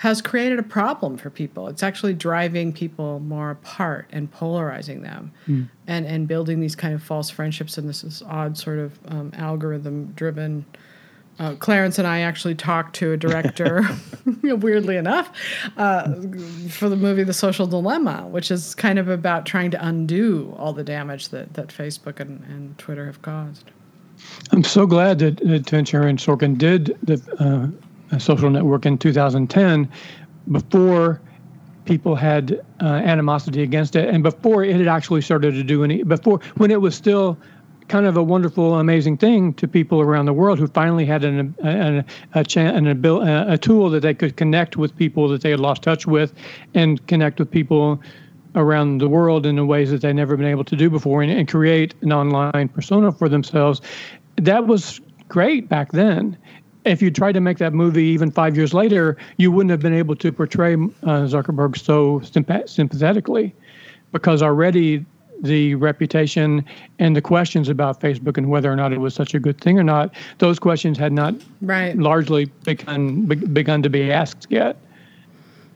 [0.00, 1.68] has created a problem for people.
[1.68, 5.30] It's actually driving people more apart and polarizing them
[5.86, 7.76] and and building these kind of false friendships.
[7.76, 10.64] And this, this odd sort of um, algorithm driven.
[11.38, 13.86] Uh, Clarence and I actually talked to a director,
[14.42, 15.30] weirdly enough,
[15.76, 16.14] uh,
[16.70, 20.72] for the movie The Social Dilemma, which is kind of about trying to undo all
[20.72, 23.70] the damage that, that Facebook and, and Twitter have caused.
[24.52, 27.72] I'm so glad that, that Fincher and Sorkin did the
[28.12, 29.88] uh, social network in 2010
[30.50, 31.20] before
[31.84, 36.02] people had uh, animosity against it and before it had actually started to do any,
[36.02, 37.36] before when it was still
[37.88, 41.54] kind of a wonderful, amazing thing to people around the world who finally had an,
[41.62, 42.04] an,
[42.34, 45.58] a, chan- an abil- a tool that they could connect with people that they had
[45.58, 46.32] lost touch with
[46.74, 48.00] and connect with people
[48.54, 51.30] around the world in the ways that they've never been able to do before and,
[51.30, 53.80] and create an online persona for themselves.
[54.36, 56.36] That was great back then.
[56.84, 59.94] If you tried to make that movie even five years later, you wouldn't have been
[59.94, 63.54] able to portray uh, Zuckerberg so sympathetically
[64.12, 65.04] because already
[65.42, 66.64] the reputation
[66.98, 69.78] and the questions about Facebook and whether or not it was such a good thing
[69.78, 71.96] or not, those questions had not right.
[71.96, 74.76] largely begun begun to be asked yet.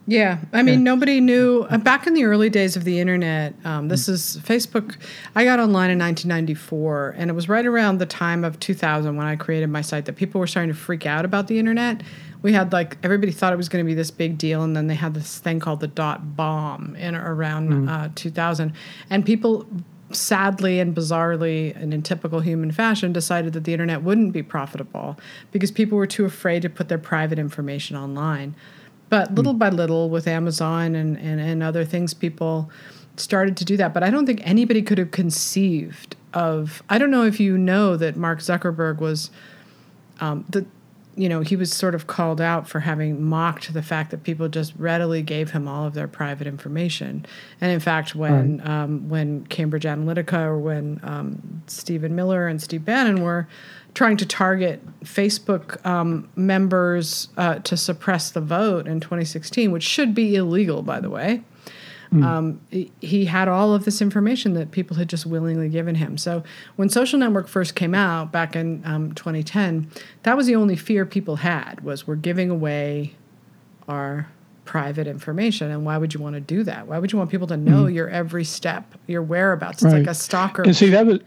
[0.06, 0.84] Yeah, I mean, yeah.
[0.84, 3.54] nobody knew uh, back in the early days of the internet.
[3.64, 4.96] Um, this is Facebook.
[5.34, 9.26] I got online in 1994, and it was right around the time of 2000 when
[9.26, 12.02] I created my site that people were starting to freak out about the internet.
[12.42, 14.88] We had like everybody thought it was going to be this big deal, and then
[14.88, 17.88] they had this thing called the dot bomb in around mm.
[17.88, 18.74] uh, 2000,
[19.08, 19.66] and people
[20.10, 25.18] sadly and bizarrely and in typical human fashion decided that the internet wouldn't be profitable
[25.50, 28.54] because people were too afraid to put their private information online
[29.14, 29.60] but little mm.
[29.60, 32.68] by little, with Amazon and, and, and other things, people
[33.16, 33.94] started to do that.
[33.94, 36.82] But I don't think anybody could have conceived of.
[36.88, 39.30] I don't know if you know that Mark Zuckerberg was
[40.18, 40.66] um, the
[41.16, 44.48] you know, he was sort of called out for having mocked the fact that people
[44.48, 47.24] just readily gave him all of their private information.
[47.60, 48.68] And in fact, when right.
[48.68, 53.46] um, when Cambridge Analytica or when um, Stephen Miller and Steve Bannon were
[53.94, 60.14] trying to target Facebook um, members uh, to suppress the vote in 2016, which should
[60.14, 61.42] be illegal, by the way.
[62.12, 62.24] Mm.
[62.24, 62.60] Um,
[63.00, 66.16] he had all of this information that people had just willingly given him.
[66.16, 66.44] So
[66.76, 69.90] when Social Network first came out back in um, 2010,
[70.22, 73.14] that was the only fear people had was we're giving away
[73.88, 74.28] our
[74.64, 77.46] private information and why would you want to do that why would you want people
[77.46, 77.94] to know mm.
[77.94, 79.98] your every step your whereabouts it's right.
[79.98, 81.18] like a stalker and see that was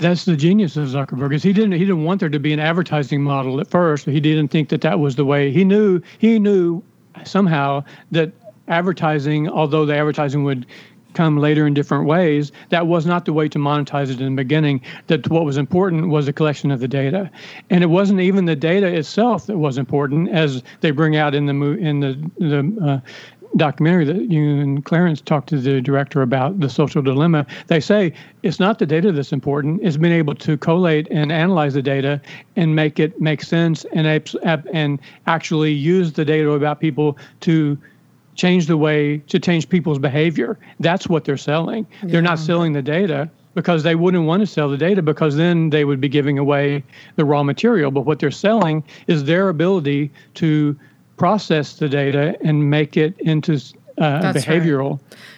[0.00, 2.60] that's the genius of Zuckerberg is he didn't he didn't want there to be an
[2.60, 4.06] advertising model at first.
[4.06, 5.50] He didn't think that that was the way.
[5.50, 6.82] He knew he knew
[7.24, 8.32] somehow that
[8.68, 10.66] advertising, although the advertising would
[11.12, 14.42] come later in different ways, that was not the way to monetize it in the
[14.42, 14.80] beginning.
[15.08, 17.30] That what was important was the collection of the data,
[17.68, 21.46] and it wasn't even the data itself that was important, as they bring out in
[21.46, 23.00] the in the the uh,
[23.56, 28.12] documentary that you and Clarence talked to the director about the social dilemma, they say
[28.42, 32.20] it's not the data that's important; it's being able to collate and analyze the data
[32.56, 34.06] and make it make sense and
[34.72, 37.76] and actually use the data about people to
[38.34, 40.58] change the way to change people's behavior.
[40.78, 41.86] That's what they're selling.
[42.02, 42.08] Yeah.
[42.12, 45.70] They're not selling the data because they wouldn't want to sell the data because then
[45.70, 46.82] they would be giving away
[47.16, 47.90] the raw material.
[47.90, 50.78] But what they're selling is their ability to
[51.20, 53.52] process the data and make it into
[53.98, 54.92] uh, behavioral.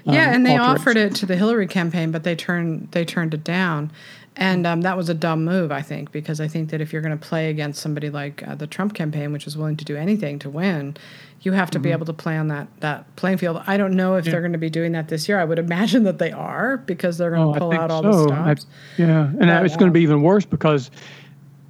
[0.06, 0.14] Right.
[0.14, 3.34] Yeah, um, and they offered it to the Hillary campaign, but they turned they turned
[3.34, 3.90] it down,
[4.36, 7.02] and um, that was a dumb move, I think, because I think that if you're
[7.02, 9.96] going to play against somebody like uh, the Trump campaign, which is willing to do
[9.96, 10.96] anything to win,
[11.40, 11.82] you have to mm-hmm.
[11.82, 13.60] be able to play on that that playing field.
[13.66, 14.30] I don't know if yeah.
[14.30, 15.40] they're going to be doing that this year.
[15.40, 18.12] I would imagine that they are because they're going to oh, pull out all so.
[18.12, 18.66] the stops.
[18.98, 20.92] I, yeah, and but, it's going to be even worse because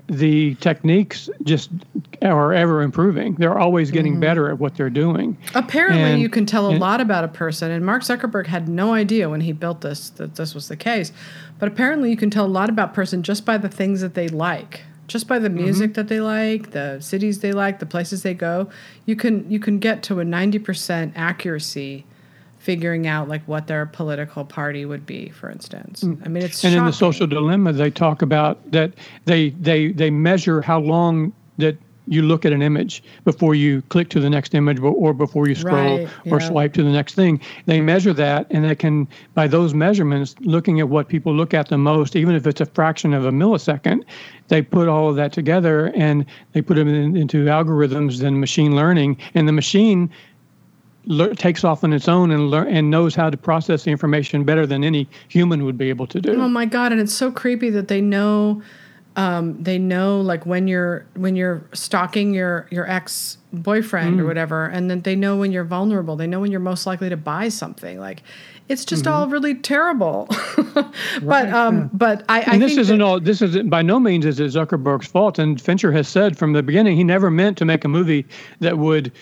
[0.09, 1.71] the techniques just
[2.23, 3.35] are ever improving.
[3.35, 4.21] They're always getting mm-hmm.
[4.21, 5.37] better at what they're doing.
[5.55, 8.69] Apparently, and, you can tell a and, lot about a person, and Mark Zuckerberg had
[8.69, 11.13] no idea when he built this that this was the case.
[11.59, 14.15] But apparently, you can tell a lot about a person just by the things that
[14.15, 15.65] they like, just by the mm-hmm.
[15.65, 15.95] music mm-hmm.
[15.95, 18.69] that they like, the cities they like, the places they go.
[19.07, 22.05] You can you can get to a ninety percent accuracy
[22.63, 26.05] figuring out like what their political party would be, for instance.
[26.05, 26.25] Mm.
[26.25, 26.79] I mean, it's and shocking.
[26.79, 28.93] in the social dilemma, they talk about that
[29.25, 34.09] they they they measure how long that you look at an image before you click
[34.11, 36.33] to the next image or before you scroll right, yeah.
[36.33, 37.41] or swipe to the next thing.
[37.67, 41.69] They measure that, and they can, by those measurements, looking at what people look at
[41.69, 44.05] the most, even if it's a fraction of a millisecond,
[44.49, 48.75] they put all of that together and they put them in, into algorithms and machine
[48.75, 50.11] learning, and the machine
[51.07, 54.45] le- takes off on its own and learn and knows how to process the information
[54.45, 56.41] better than any human would be able to do.
[56.41, 56.93] Oh my god!
[56.93, 58.63] And it's so creepy that they know.
[59.15, 64.23] Um, they know like when you're when you're stalking your your ex boyfriend mm.
[64.23, 66.17] or whatever, and then they know when you're vulnerable.
[66.17, 68.01] They know when you're most likely to buy something.
[68.01, 68.23] Like
[68.71, 69.13] it's just mm-hmm.
[69.13, 70.29] all really terrible.
[70.75, 71.89] but right, um, yeah.
[71.93, 73.21] but I, and I this isn't all.
[73.21, 75.39] This is by no means is it Zuckerberg's fault.
[75.39, 78.25] And Fincher has said from the beginning he never meant to make a movie
[78.61, 79.13] that would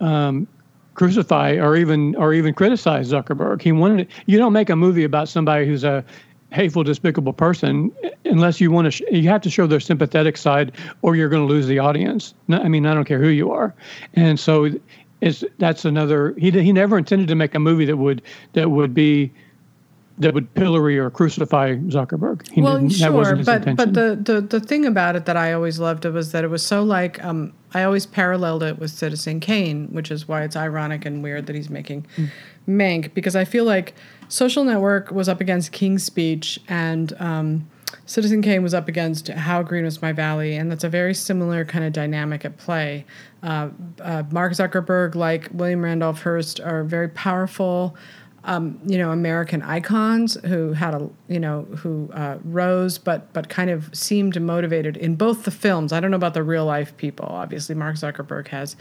[0.00, 0.48] um,
[0.94, 3.62] crucify or even or even criticize Zuckerberg.
[3.62, 6.04] He wanted you don't make a movie about somebody who's a
[6.52, 7.90] hateful, despicable person
[8.24, 8.90] unless you want to.
[8.90, 12.34] Sh- you have to show their sympathetic side, or you're going to lose the audience.
[12.48, 13.74] No, I mean, I don't care who you are,
[14.14, 14.70] and so
[15.20, 16.34] it's that's another.
[16.38, 19.32] He he never intended to make a movie that would that would be
[20.18, 22.48] that would pillory or crucify Zuckerberg.
[22.48, 26.04] He well, sure, but but the, the the thing about it that I always loved
[26.04, 29.88] it was that it was so like um, I always paralleled it with Citizen Kane,
[29.88, 32.28] which is why it's ironic and weird that he's making mm.
[32.68, 33.94] Mank because I feel like
[34.28, 37.68] Social Network was up against King's Speech and um,
[38.06, 41.64] Citizen Kane was up against How Green Was My Valley, and that's a very similar
[41.64, 43.04] kind of dynamic at play.
[43.42, 43.70] Uh,
[44.00, 47.96] uh, Mark Zuckerberg, like William Randolph Hearst, are very powerful
[48.44, 53.48] um, you know, American icons who had a, you know, who uh, rose, but but
[53.48, 55.92] kind of seemed motivated in both the films.
[55.92, 57.26] I don't know about the real life people.
[57.26, 58.74] Obviously, Mark Zuckerberg has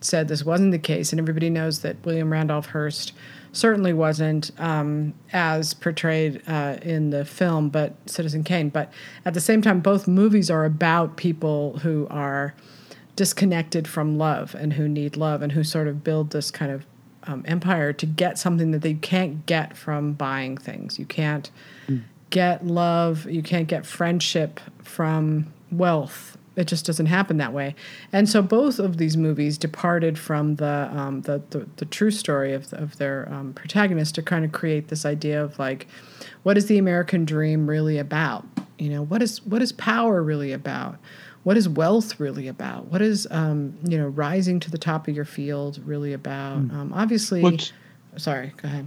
[0.00, 3.12] said this wasn't the case, and everybody knows that William Randolph Hearst
[3.52, 8.68] certainly wasn't um, as portrayed uh, in the film, but Citizen Kane.
[8.68, 8.92] But
[9.24, 12.54] at the same time, both movies are about people who are
[13.14, 16.86] disconnected from love and who need love and who sort of build this kind of
[17.24, 20.98] um, empire to get something that they can't get from buying things.
[20.98, 21.50] You can't
[21.88, 22.02] mm.
[22.30, 26.36] get love, you can't get friendship from wealth.
[26.54, 27.74] It just doesn't happen that way.
[28.12, 32.52] And so both of these movies departed from the um, the, the, the, true story
[32.52, 35.86] of, of their um, protagonist to kind of create this idea of like,
[36.42, 38.44] what is the American dream really about?
[38.78, 40.98] You know, what is what is power really about?
[41.44, 42.86] What is wealth really about?
[42.86, 46.58] What is um, you know rising to the top of your field really about?
[46.58, 46.72] Mm.
[46.72, 47.72] Um, obviously, what's,
[48.16, 48.86] sorry, go ahead.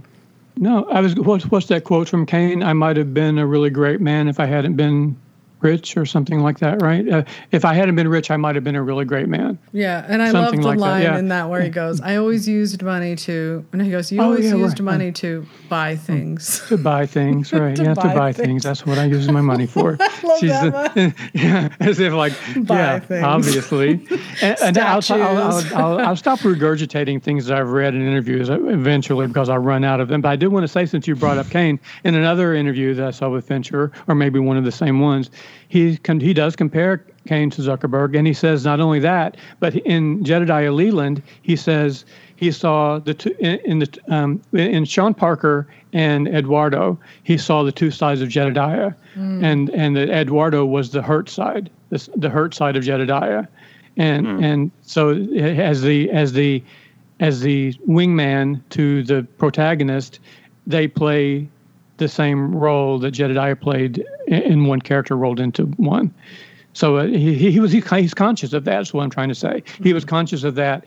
[0.56, 1.14] No, I was.
[1.16, 2.62] What's, what's that quote from Kane?
[2.62, 5.16] I might have been a really great man if I hadn't been
[5.60, 7.08] rich or something like that, right?
[7.08, 9.58] Uh, if I hadn't been rich, I might have been a really great man.
[9.72, 11.12] Yeah, and I love the like line that.
[11.14, 11.18] Yeah.
[11.18, 14.24] in that where he goes, "I always used money to," and he goes, "You oh,
[14.24, 14.84] always yeah, used right.
[14.84, 17.74] money to buy things." To buy things, right?
[17.76, 18.46] to yeah, buy to buy things.
[18.46, 18.62] things.
[18.64, 19.96] That's what I use my money for.
[20.22, 22.32] love She's that yeah, as if like
[22.66, 23.24] buy yeah, things.
[23.24, 23.90] obviously.
[24.42, 29.26] and, and I'll, I'll, I'll, I'll, stop regurgitating things that I've read in interviews eventually
[29.26, 30.20] because I'll run out of them.
[30.20, 33.06] But I did want to say, since you brought up Kane, in another interview that
[33.06, 35.30] I saw with Fincher, or maybe one of the same ones,
[35.68, 40.24] he he does compare Kane to Zuckerberg, and he says not only that, but in
[40.24, 42.04] Jedediah Leland, he says
[42.36, 46.98] he saw the two in, in the um, in Sean Parker and Eduardo.
[47.24, 49.42] He saw the two sides of Jedediah, mm.
[49.42, 53.46] and and that Eduardo was the hurt side, the, the hurt side of Jedediah,
[53.96, 54.44] and mm.
[54.44, 56.62] and so as the as the
[57.20, 60.20] as the wingman to the protagonist,
[60.66, 61.48] they play
[61.98, 66.14] the same role that Jedediah played in one character rolled into one.
[66.72, 68.76] So uh, he, he was he, he's conscious of that.
[68.76, 69.62] That's what I'm trying to say.
[69.82, 70.84] He was conscious of that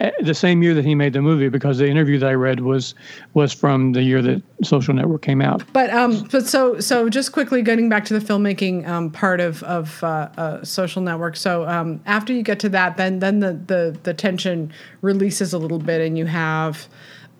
[0.00, 2.60] uh, the same year that he made the movie because the interview that I read
[2.60, 2.94] was
[3.34, 5.62] was from the year that Social Network came out.
[5.72, 9.62] But um, but so so just quickly getting back to the filmmaking um, part of
[9.64, 11.36] of uh, uh, Social Network.
[11.36, 15.58] So um, after you get to that, then then the the the tension releases a
[15.58, 16.88] little bit, and you have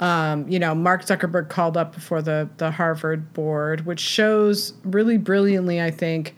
[0.00, 5.18] um, you know, Mark Zuckerberg called up before the the Harvard board, which shows really
[5.18, 6.34] brilliantly, I think.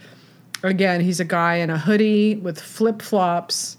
[0.65, 3.79] Again, he's a guy in a hoodie with flip flops.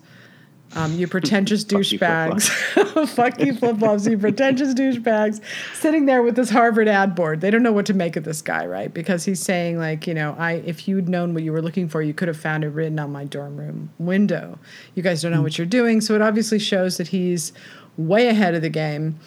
[0.76, 2.50] Um, you pretentious douchebags.
[3.10, 4.08] Fuck you, flip flops.
[4.08, 5.40] you pretentious douchebags.
[5.76, 7.42] Sitting there with this Harvard ad board.
[7.42, 8.92] They don't know what to make of this guy, right?
[8.92, 12.02] Because he's saying, like, you know, I if you'd known what you were looking for,
[12.02, 14.58] you could have found it written on my dorm room window.
[14.96, 16.02] You guys don't know what you're doing.
[16.02, 17.54] So it obviously shows that he's
[17.98, 19.20] way ahead of the game.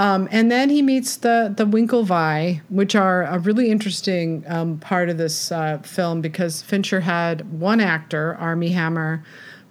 [0.00, 5.10] Um, and then he meets the the Winklevi, which are a really interesting um, part
[5.10, 9.22] of this uh, film because Fincher had one actor, Armie Hammer,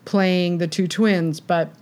[0.06, 1.74] playing the two twins, but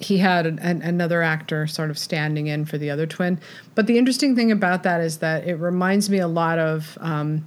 [0.00, 3.38] he had an, an, another actor sort of standing in for the other twin.
[3.74, 6.96] But the interesting thing about that is that it reminds me a lot of.
[7.02, 7.46] Um,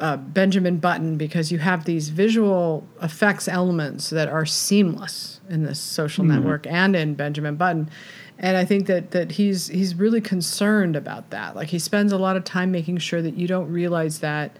[0.00, 5.78] uh, Benjamin Button because you have these visual effects elements that are seamless in this
[5.78, 6.34] social mm-hmm.
[6.34, 7.88] network and in Benjamin Button
[8.38, 11.54] and I think that that he's he's really concerned about that.
[11.54, 14.56] Like he spends a lot of time making sure that you don't realize that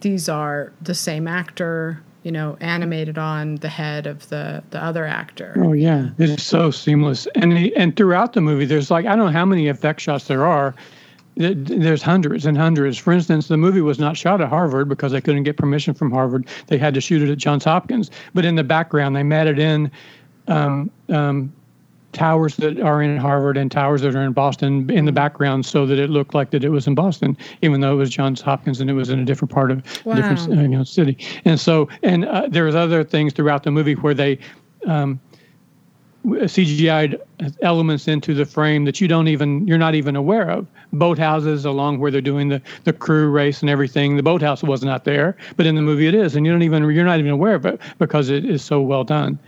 [0.00, 5.06] these are the same actor, you know, animated on the head of the the other
[5.06, 5.54] actor.
[5.58, 7.26] Oh yeah, it's so seamless.
[7.34, 10.26] And he, and throughout the movie, there's like I don't know how many effect shots
[10.26, 10.74] there are.
[11.38, 12.96] There's hundreds and hundreds.
[12.96, 16.10] For instance, the movie was not shot at Harvard because they couldn't get permission from
[16.10, 16.48] Harvard.
[16.68, 18.10] They had to shoot it at Johns Hopkins.
[18.32, 19.90] But in the background, they matted in
[20.48, 21.52] um, um,
[22.16, 25.86] towers that are in Harvard and towers that are in Boston in the background so
[25.86, 28.80] that it looked like that it was in Boston, even though it was Johns Hopkins
[28.80, 30.14] and it was in a different part of wow.
[30.14, 31.18] a different uh, you know, city.
[31.44, 34.38] And so, and uh, there's other things throughout the movie where they
[34.86, 35.20] um,
[36.26, 37.20] CGI'd
[37.62, 40.66] elements into the frame that you don't even you're not even aware of.
[40.92, 44.16] Boathouses along where they're doing the the crew race and everything.
[44.16, 46.90] The boathouse was not there, but in the movie it is, and you don't even
[46.90, 49.38] you're not even aware of it because it is so well done.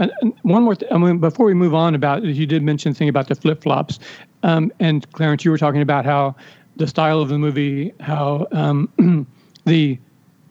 [0.00, 0.10] And,
[0.42, 3.28] one more, th- I mean, before we move on about, you did mention thing about
[3.28, 4.00] the flip flops,
[4.42, 6.34] um, and Clarence, you were talking about how
[6.76, 9.26] the style of the movie, how um,
[9.66, 9.98] the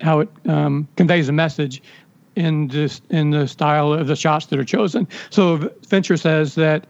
[0.01, 1.81] how it um, conveys a message
[2.35, 5.07] in this in the style of the shots that are chosen.
[5.29, 6.85] So Fincher says that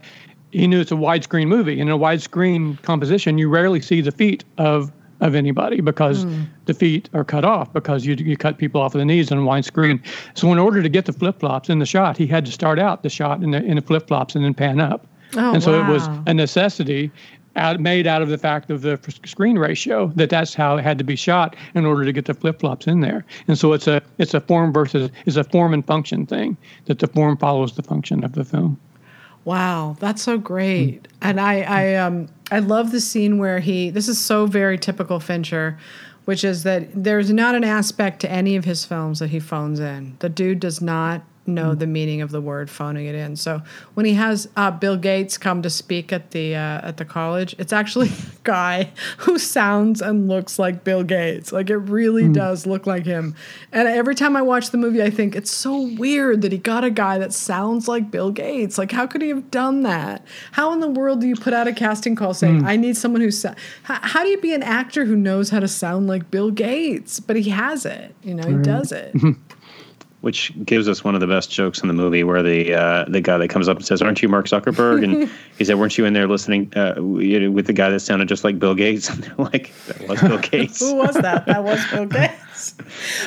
[0.52, 1.80] he knew it's a widescreen movie.
[1.80, 6.46] And in a widescreen composition, you rarely see the feet of of anybody because mm.
[6.66, 9.38] the feet are cut off because you you cut people off of the knees on
[9.38, 10.02] a widescreen.
[10.34, 12.80] So in order to get the flip flops in the shot, he had to start
[12.80, 15.06] out the shot in the in the flip flops and then pan up.
[15.36, 15.88] Oh, and so wow.
[15.88, 17.12] it was a necessity
[17.56, 20.98] out, made out of the fact of the screen ratio that that's how it had
[20.98, 23.26] to be shot in order to get the flip flops in there.
[23.48, 27.00] And so it's a it's a form versus is a form and function thing that
[27.00, 28.80] the form follows the function of the film.
[29.46, 31.08] Wow, that's so great.
[31.22, 35.20] And I I um I love the scene where he this is so very typical
[35.20, 35.78] Fincher,
[36.26, 39.80] which is that there's not an aspect to any of his films that he phones
[39.80, 40.16] in.
[40.20, 41.80] The dude does not know mm.
[41.80, 43.36] the meaning of the word phoning it in.
[43.36, 43.62] So
[43.94, 47.56] when he has uh, Bill Gates come to speak at the uh, at the college,
[47.58, 51.52] it's actually a guy who sounds and looks like Bill Gates.
[51.52, 52.34] Like it really mm.
[52.34, 53.36] does look like him.
[53.72, 56.84] And every time I watch the movie, I think it's so weird that he got
[56.84, 58.78] a guy that sounds like Bill Gates.
[58.78, 60.26] Like how could he have done that?
[60.52, 62.68] How in the world do you put out a casting call saying mm.
[62.68, 63.56] I need someone who sa-?
[63.84, 67.20] how, how, do you be an actor who knows how to sound like Bill Gates?
[67.20, 68.14] But he has it.
[68.24, 69.16] You know, he does it.
[70.22, 73.22] which gives us one of the best jokes in the movie, where the uh, the
[73.22, 76.06] guy that comes up and says, "Aren't you Mark Zuckerberg?" and he said, "Weren't you
[76.06, 79.46] in there listening uh, with the guy that sounded just like Bill Gates?" And they're
[79.46, 81.46] like, "That was Bill Gates." Who was that?
[81.46, 82.74] That was Bill Gates.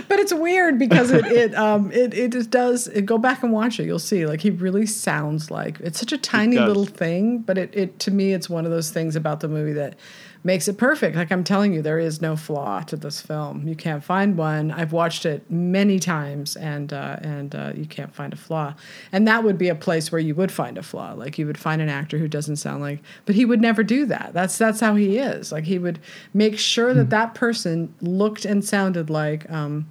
[0.08, 2.88] but it's weird because it it um it it just does.
[2.88, 3.86] It, go back and watch it.
[3.86, 4.26] You'll see.
[4.26, 8.10] Like he really sounds like it's such a tiny little thing, but it it to
[8.10, 9.96] me it's one of those things about the movie that
[10.44, 11.16] makes it perfect.
[11.16, 13.66] Like I'm telling you, there is no flaw to this film.
[13.66, 14.70] You can't find one.
[14.70, 18.74] I've watched it many times, and uh, and uh, you can't find a flaw.
[19.12, 21.12] And that would be a place where you would find a flaw.
[21.12, 24.06] Like you would find an actor who doesn't sound like, but he would never do
[24.06, 24.32] that.
[24.32, 25.52] That's that's how he is.
[25.52, 26.00] Like he would
[26.34, 27.10] make sure that hmm.
[27.10, 29.88] that person looked and sounded like um,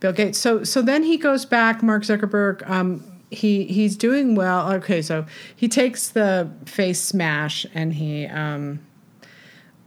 [0.00, 0.38] Bill Gates.
[0.38, 2.68] So so then he goes back, Mark Zuckerberg.
[2.68, 4.70] Um, he he's doing well.
[4.74, 5.26] Okay, so
[5.56, 8.80] he takes the Facemash and he um,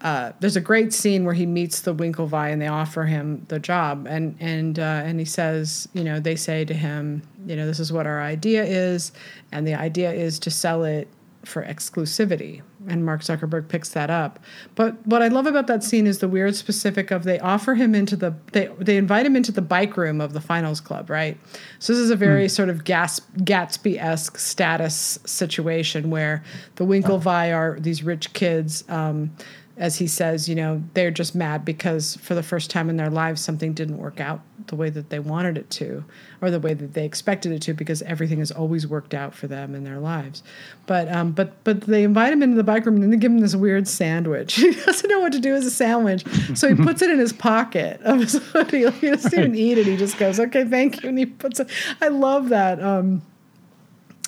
[0.06, 3.58] uh, there's a great scene where he meets the Winklevi and they offer him the
[3.58, 7.66] job and and uh, and he says, you know, they say to him, you know,
[7.66, 9.12] this is what our idea is,
[9.52, 11.08] and the idea is to sell it
[11.44, 12.62] for exclusivity.
[12.88, 14.38] And Mark Zuckerberg picks that up.
[14.76, 17.96] But what I love about that scene is the weird specific of they offer him
[17.96, 21.36] into the they they invite him into the bike room of the finals club, right?
[21.80, 22.52] So this is a very mm.
[22.52, 26.44] sort of Gatsby esque status situation where
[26.76, 28.84] the Winklevi are these rich kids.
[28.88, 29.32] Um,
[29.78, 33.10] as he says, you know, they're just mad because for the first time in their
[33.10, 36.04] lives, something didn't work out the way that they wanted it to,
[36.42, 39.48] or the way that they expected it to, because everything has always worked out for
[39.48, 40.44] them in their lives.
[40.86, 43.40] But um, but but they invite him into the bike room and they give him
[43.40, 44.56] this weird sandwich.
[44.56, 47.34] he doesn't know what to do with a sandwich, so he puts it in his
[47.34, 48.86] pocket of his hoodie.
[48.96, 49.86] He doesn't even eat it.
[49.88, 51.70] He just goes, "Okay, thank you," and he puts it.
[52.02, 52.82] I love that.
[52.82, 53.22] Um,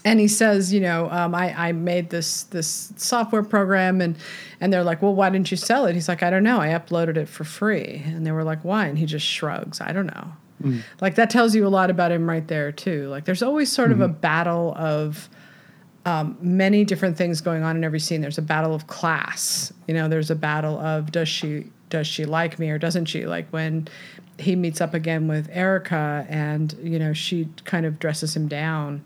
[0.08, 4.16] and he says, you know, um, I, I made this this software program, and
[4.62, 5.95] and they're like, well, why didn't you sell it?
[5.95, 8.88] He's like, I don't know, I uploaded it for free, and they were like, why?
[8.88, 10.32] And he just shrugs, I don't know.
[10.64, 10.82] Mm.
[11.01, 13.10] Like that tells you a lot about him right there too.
[13.10, 14.01] Like there's always sort mm-hmm.
[14.01, 14.22] of a mm-hmm.
[14.22, 15.28] battle of
[16.05, 18.22] um, many different things going on in every scene.
[18.22, 20.08] There's a battle of class, you know.
[20.08, 23.26] There's a battle of does she does she like me or doesn't she?
[23.26, 23.89] Like when
[24.39, 29.05] he meets up again with Erica, and you know she kind of dresses him down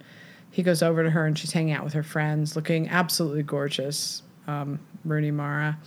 [0.51, 4.21] he goes over to her and she's hanging out with her friends, looking absolutely gorgeous.
[4.47, 5.79] Um, Rooney Mara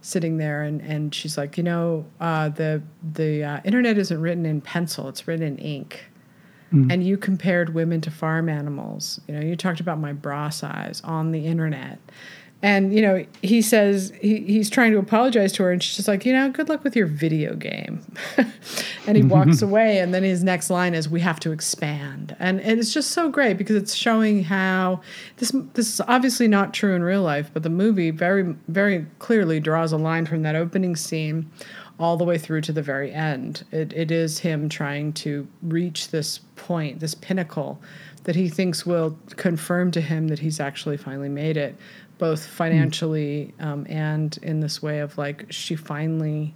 [0.00, 2.82] sitting there and, and she's like, you know, uh, the
[3.14, 6.04] the uh, internet isn't written in pencil; it's written in ink.
[6.72, 6.92] Mm.
[6.92, 9.20] And you compared women to farm animals.
[9.26, 11.98] You know, you talked about my bra size on the internet,
[12.62, 16.08] and you know he says he, he's trying to apologize to her and she's just
[16.08, 18.00] like you know good luck with your video game.
[19.06, 22.36] And he walks away and then his next line is we have to expand.
[22.38, 25.00] And, and it's just so great because it's showing how
[25.38, 29.60] this this is obviously not true in real life but the movie very very clearly
[29.60, 31.50] draws a line from that opening scene
[31.98, 33.64] all the way through to the very end.
[33.72, 37.80] It, it is him trying to reach this point this pinnacle
[38.24, 41.76] that he thinks will confirm to him that he's actually finally made it
[42.18, 46.54] both financially um, and in this way of like she finally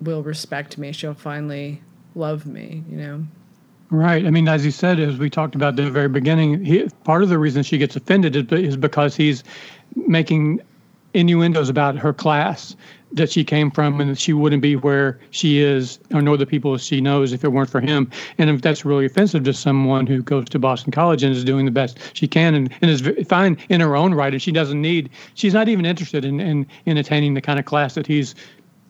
[0.00, 0.92] will respect me.
[0.92, 1.82] She'll finally
[2.14, 3.26] love me you know?
[3.90, 4.24] Right.
[4.24, 7.22] I mean as you said as we talked about at the very beginning he, part
[7.22, 9.44] of the reason she gets offended is, is because he's
[9.94, 10.60] making
[11.14, 12.74] innuendos about her class
[13.14, 16.46] that she came from and that she wouldn't be where she is or know the
[16.46, 18.10] people she knows if it weren't for him.
[18.38, 21.64] And if that's really offensive to someone who goes to Boston College and is doing
[21.66, 24.80] the best she can and, and is fine in her own right and she doesn't
[24.80, 28.34] need, she's not even interested in, in, in attaining the kind of class that he's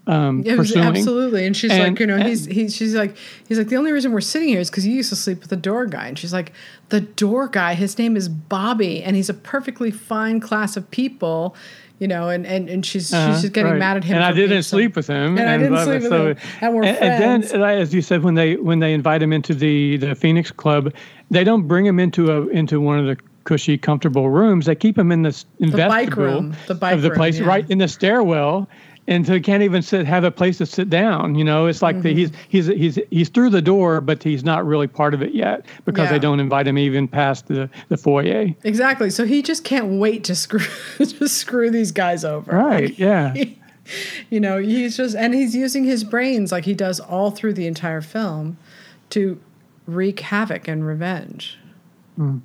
[0.06, 0.84] um, pursuing.
[0.84, 3.16] Absolutely, and she's And- like, you know, and- he's he's she's like,
[3.46, 5.50] he's like, the only reason we're sitting here is because you used to sleep with
[5.50, 6.52] the door guy, and she's like,
[6.88, 11.54] the door guy, his name is Bobby, and he's a perfectly fine class of people,
[12.02, 13.78] you know, and and, and she's Uh-huh, she's just getting right.
[13.78, 15.38] mad at him, And I didn't sleep with him.
[15.38, 17.52] and I didn't blah, sleep with him, and we're and, friends.
[17.52, 20.92] then, as you said, when they when they invite him into the the Phoenix Club,
[21.30, 24.66] they don't bring him into a into one of the cushy, comfortable rooms.
[24.66, 27.46] They keep him in this bike vestibule room, the bike of the room, place, yeah.
[27.46, 28.68] right in the stairwell.
[29.08, 31.34] And so he can't even sit, have a place to sit down.
[31.34, 32.02] You know, it's like Mm-hmm.
[32.02, 35.34] the, he's he's he's he's through the door, but he's not really part of it
[35.34, 36.12] yet because Yeah.
[36.12, 38.54] they don't invite him even past the the foyer.
[38.62, 39.10] Exactly.
[39.10, 40.60] So he just can't wait to screw
[40.98, 42.52] to screw these guys over.
[42.56, 42.96] Right?
[42.98, 43.34] Yeah.
[44.30, 47.66] you know, he's just and he's using his brains like he does all through the
[47.66, 48.56] entire film
[49.10, 49.40] to
[49.86, 51.58] wreak havoc and revenge.
[52.16, 52.42] And,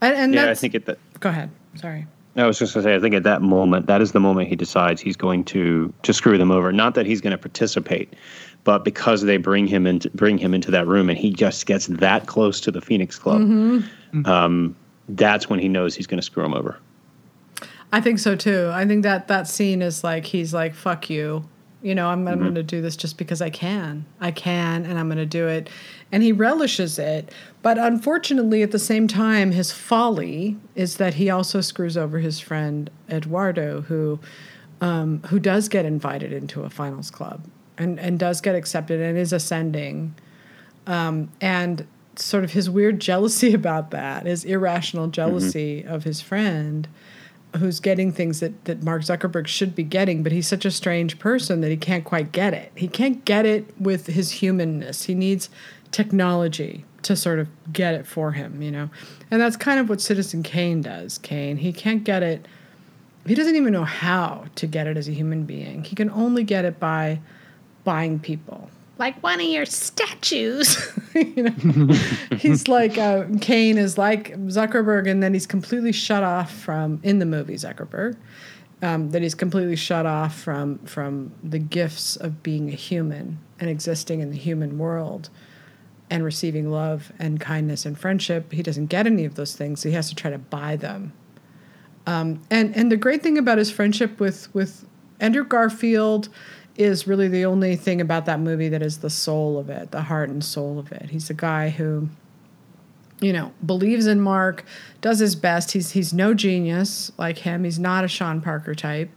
[0.00, 0.98] and Yeah, I think at that.
[1.20, 1.50] go ahead.
[1.74, 2.06] Sorry.
[2.36, 4.48] I was just going to say, I think at that moment, that is the moment
[4.48, 6.72] he decides he's going to to screw them over.
[6.72, 8.12] Not that he's going to participate,
[8.64, 11.86] but because they bring him into bring him into that room, and he just gets
[11.86, 13.40] that close to the Phoenix Club.
[13.40, 13.76] Mm-hmm.
[14.18, 14.26] Mm-hmm.
[14.26, 14.76] Um,
[15.08, 16.78] that's when he knows he's going to screw him over.
[17.92, 18.70] I think so too.
[18.72, 21.48] I think that that scene is like he's like fuck you.
[21.82, 22.42] You know, I'm, I'm mm-hmm.
[22.42, 24.04] going to do this just because I can.
[24.20, 25.70] I can and I'm going to do it.
[26.10, 27.32] And he relishes it.
[27.66, 32.38] But unfortunately at the same time his folly is that he also screws over his
[32.38, 34.20] friend Eduardo who
[34.80, 37.44] um, who does get invited into a finals club
[37.76, 40.14] and and does get accepted and is ascending.
[40.86, 46.86] Um, and sort of his weird jealousy about that, his irrational jealousy of his friend
[47.56, 51.18] who's getting things that, that Mark Zuckerberg should be getting, but he's such a strange
[51.18, 52.70] person that he can't quite get it.
[52.76, 55.04] He can't get it with his humanness.
[55.04, 55.48] He needs
[55.96, 58.90] technology to sort of get it for him, you know?
[59.30, 61.56] And that's kind of what Citizen Kane does, Kane.
[61.56, 62.46] He can't get it.
[63.26, 65.84] He doesn't even know how to get it as a human being.
[65.84, 67.18] He can only get it by
[67.84, 68.68] buying people.
[68.98, 70.76] Like one of your statues.
[71.14, 71.94] you know?
[72.36, 77.20] he's like uh, Kane is like Zuckerberg, and then he's completely shut off from in
[77.20, 78.16] the movie Zuckerberg.
[78.82, 83.70] Um, that he's completely shut off from from the gifts of being a human and
[83.70, 85.30] existing in the human world
[86.10, 88.52] and receiving love and kindness and friendship.
[88.52, 89.80] He doesn't get any of those things.
[89.80, 91.12] So he has to try to buy them.
[92.06, 94.84] Um, and and the great thing about his friendship with with
[95.18, 96.28] Andrew Garfield
[96.76, 100.02] is really the only thing about that movie that is the soul of it, the
[100.02, 101.10] heart and soul of it.
[101.10, 102.08] He's a guy who,
[103.20, 104.64] you know, believes in Mark,
[105.00, 105.72] does his best.
[105.72, 107.64] He's he's no genius like him.
[107.64, 109.10] He's not a Sean Parker type,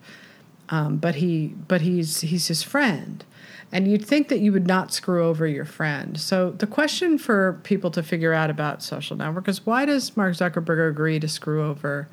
[0.70, 3.24] um, but he but he's he's his friend.
[3.72, 6.20] And you'd think that you would not screw over your friend.
[6.20, 10.34] So the question for people to figure out about social network is why does Mark
[10.34, 12.08] Zuckerberg agree to screw over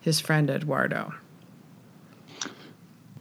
[0.00, 1.12] his friend Eduardo?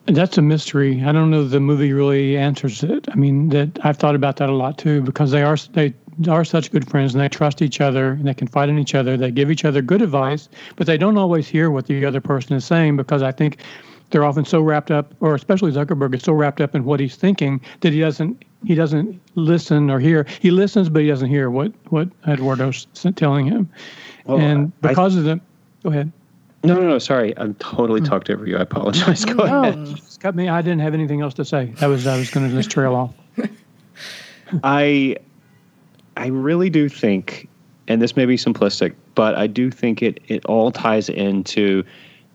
[0.06, 1.04] That's a mystery.
[1.04, 3.08] I don't know the movie really answers it.
[3.12, 5.94] I mean, that I've thought about that a lot too because they are they
[6.28, 9.16] are such good friends and they trust each other and they confide in each other.
[9.16, 12.56] They give each other good advice, but they don't always hear what the other person
[12.56, 13.58] is saying because I think
[14.12, 17.16] they're often so wrapped up, or especially Zuckerberg is so wrapped up in what he's
[17.16, 20.26] thinking that he doesn't he doesn't listen or hear.
[20.40, 23.70] He listens, but he doesn't hear what what Eduardo's telling him.
[24.26, 25.40] Well, and I- because of the,
[25.84, 26.12] go ahead.
[26.64, 27.00] No, no, no.
[27.00, 28.08] Sorry, I'm totally mm.
[28.08, 28.56] talked over you.
[28.56, 29.26] I apologize.
[29.26, 29.80] Go Oh, ahead.
[29.80, 30.48] it's me.
[30.48, 31.74] I didn't have anything else to say.
[31.80, 33.16] That was I was going to just trail off.
[34.64, 35.16] I
[36.18, 37.50] I really do think,
[37.88, 41.84] and this may be simplistic, but I do think it it all ties into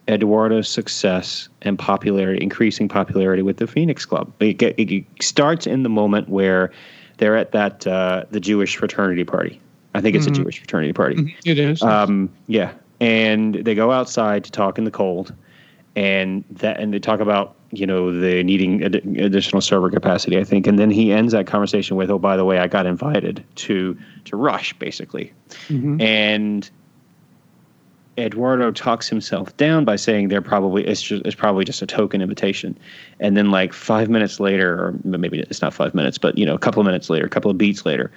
[0.08, 4.32] Eduardo's success and popularity, increasing popularity with the Phoenix Club.
[4.40, 6.70] It, get, it starts in the moment where
[7.18, 9.60] they're at that uh, the Jewish fraternity party.
[9.94, 11.34] I think it's a Jewish fraternity party.
[11.46, 11.82] It is.
[11.82, 15.34] Um, yeah, and they go outside to talk in the cold,
[15.96, 20.38] and that and they talk about you know the needing ad- additional server capacity.
[20.38, 22.84] I think, and then he ends that conversation with, "Oh, by the way, I got
[22.84, 23.96] invited to
[24.26, 25.32] to Rush, basically,"
[26.00, 26.70] and.
[28.18, 32.22] Eduardo talks himself down by saying they're probably it's just it's probably just a token
[32.22, 32.76] invitation,
[33.20, 36.54] and then like five minutes later, or maybe it's not five minutes, but you know
[36.54, 38.10] a couple of minutes later, a couple of beats later,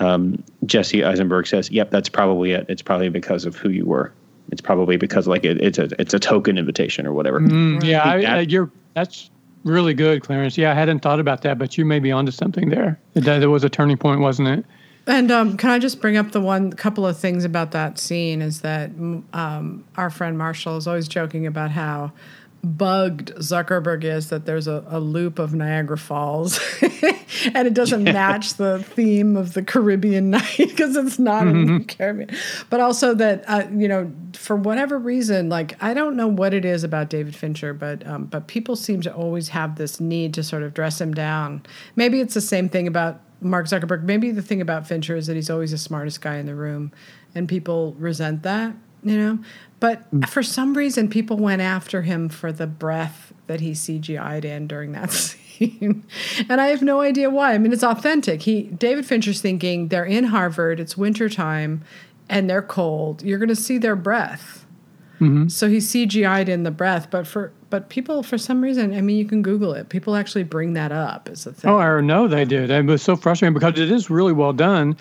[0.00, 2.66] um, Jesse Eisenberg says, "Yep, that's probably it.
[2.68, 4.12] It's probably because of who you were.
[4.50, 8.06] It's probably because like it, it's a it's a token invitation or whatever." Mm, yeah,
[8.08, 8.70] I, that- I, you're.
[8.94, 9.30] That's
[9.64, 10.58] really good, Clarence.
[10.58, 12.98] Yeah, I hadn't thought about that, but you may be onto something there.
[13.14, 14.64] That there was a turning point, wasn't it?
[15.08, 18.42] And um, can I just bring up the one couple of things about that scene?
[18.42, 18.90] Is that
[19.32, 22.12] um, our friend Marshall is always joking about how
[22.62, 26.58] bugged Zuckerberg is that there's a, a loop of Niagara Falls
[27.54, 31.84] and it doesn't match the theme of the Caribbean night because it's not in the
[31.84, 32.30] Caribbean.
[32.68, 36.64] But also that, uh, you know, for whatever reason, like I don't know what it
[36.64, 40.42] is about David Fincher, but um, but people seem to always have this need to
[40.42, 41.62] sort of dress him down.
[41.96, 44.02] Maybe it's the same thing about Mark Zuckerberg.
[44.02, 46.92] Maybe the thing about Fincher is that he's always the smartest guy in the room,
[47.34, 49.38] and people resent that, you know.
[49.80, 50.28] But mm.
[50.28, 54.92] for some reason, people went after him for the breath that he CGI'd in during
[54.92, 56.04] that scene,
[56.48, 57.54] and I have no idea why.
[57.54, 58.42] I mean, it's authentic.
[58.42, 61.82] He David Fincher's thinking they're in Harvard, it's wintertime,
[62.28, 63.22] and they're cold.
[63.22, 64.57] You're going to see their breath.
[65.20, 65.48] Mm-hmm.
[65.48, 69.16] So he CGI'd in the breath, but for but people for some reason, I mean,
[69.16, 69.88] you can Google it.
[69.88, 71.70] People actually bring that up as a thing.
[71.70, 72.70] Oh, I know they did.
[72.70, 74.96] It was so frustrating because it is really well done.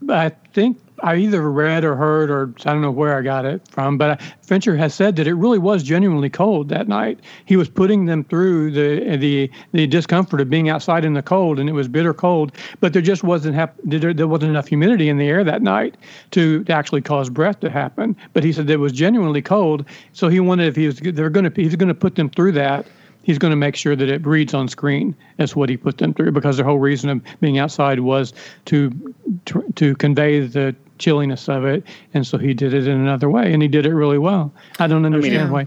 [0.00, 3.44] But I think I either read or heard, or I don't know where I got
[3.44, 7.20] it from, but Fincher has said that it really was genuinely cold that night.
[7.44, 11.58] He was putting them through the the the discomfort of being outside in the cold,
[11.58, 12.52] and it was bitter cold.
[12.80, 15.96] But there just wasn't hap- there, wasn't enough humidity in the air that night
[16.32, 18.16] to, to actually cause breath to happen.
[18.32, 21.50] But he said it was genuinely cold, so he wanted if he was they're going
[21.50, 22.86] to he's going to put them through that
[23.28, 25.14] he's going to make sure that it reads on screen.
[25.36, 28.32] That's what he put them through because the whole reason of being outside was
[28.64, 28.90] to
[29.44, 33.52] to, to convey the chilliness of it, and so he did it in another way,
[33.52, 34.50] and he did it really well.
[34.80, 35.50] I don't understand yeah.
[35.50, 35.66] why.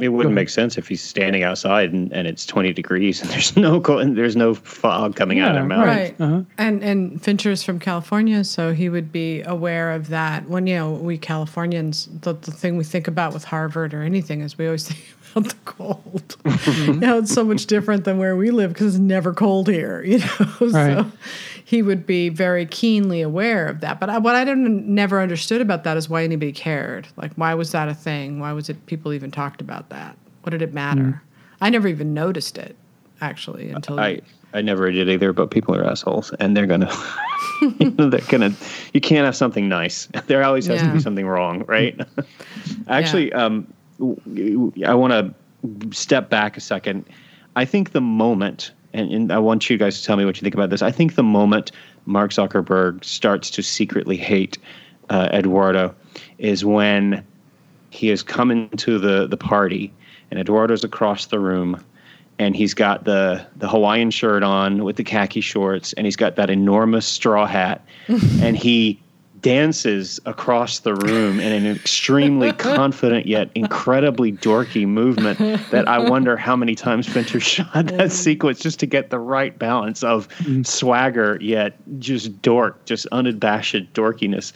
[0.00, 3.56] It wouldn't make sense if he's standing outside and, and it's 20 degrees and there's
[3.56, 5.86] no co- and there's no fog coming out of their mouth.
[5.86, 6.20] Right.
[6.20, 6.42] Uh-huh.
[6.58, 10.48] And and Fincher's from California, so he would be aware of that.
[10.48, 14.40] When you know, we Californians, the, the thing we think about with Harvard or anything
[14.40, 15.04] is we always think
[15.34, 16.36] about the cold.
[16.76, 20.02] you know, it's so much different than where we live because it's never cold here.
[20.06, 20.70] You know, Right.
[20.98, 21.06] so
[21.64, 23.98] he would be very keenly aware of that.
[24.00, 27.08] But I, what I don't never understood about that is why anybody cared.
[27.16, 28.40] Like, why was that a thing?
[28.40, 30.16] Why was it people even talked about that?
[30.42, 31.22] What did it matter?
[31.60, 32.76] I never even noticed it
[33.20, 34.20] actually until I
[34.54, 36.92] I never did either, but people are assholes, and they're gonna,
[37.78, 38.52] you know, they're gonna.
[38.92, 40.08] You can't have something nice.
[40.26, 41.98] There always has to be something wrong, right?
[42.88, 47.04] Actually, um, w- I want to step back a second.
[47.56, 50.42] I think the moment, and, and I want you guys to tell me what you
[50.42, 50.82] think about this.
[50.82, 51.72] I think the moment
[52.06, 54.58] Mark Zuckerberg starts to secretly hate
[55.10, 55.94] uh, Eduardo
[56.38, 57.24] is when
[57.90, 59.92] he is coming to the the party,
[60.30, 61.82] and Eduardo's across the room
[62.38, 66.36] and he's got the the Hawaiian shirt on with the khaki shorts, and he's got
[66.36, 69.00] that enormous straw hat, and he
[69.42, 75.38] dances across the room in an extremely confident yet incredibly dorky movement
[75.70, 78.10] that I wonder how many times Fincher shot that mm.
[78.10, 80.66] sequence just to get the right balance of mm.
[80.66, 84.52] swagger yet just dork, just unabashed dorkiness.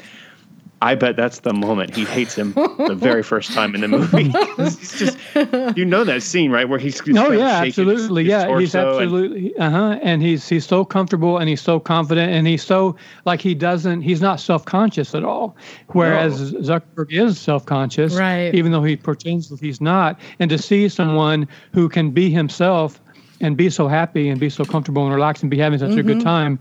[0.82, 4.24] I bet that's the moment he hates him the very first time in the movie.
[4.62, 8.24] He's just, you know that scene, right, where he's, he's No, yeah, shaking his- absolutely,
[8.24, 8.58] his yeah.
[8.58, 9.98] He's torso and- absolutely, uh huh.
[10.02, 14.02] And he's he's so comfortable and he's so confident and he's so like he doesn't
[14.02, 15.56] he's not self conscious at all.
[15.88, 18.54] Whereas Zuckerberg is self conscious, Right.
[18.54, 20.20] Even though he pretends that he's not.
[20.40, 23.00] And to see someone who can be himself
[23.40, 25.94] and be so happy and be so comfortable and relaxed and be having such a
[25.94, 26.06] Mm-hmm.
[26.08, 26.58] good time.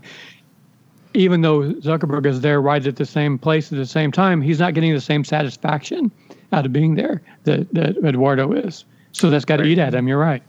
[1.16, 4.60] Even though Zuckerberg is there right at the same place at the same time, he's
[4.60, 6.10] not getting the same satisfaction
[6.52, 8.84] out of being there that, that Eduardo is.
[9.12, 10.06] So that's got to eat at him.
[10.08, 10.42] You're right.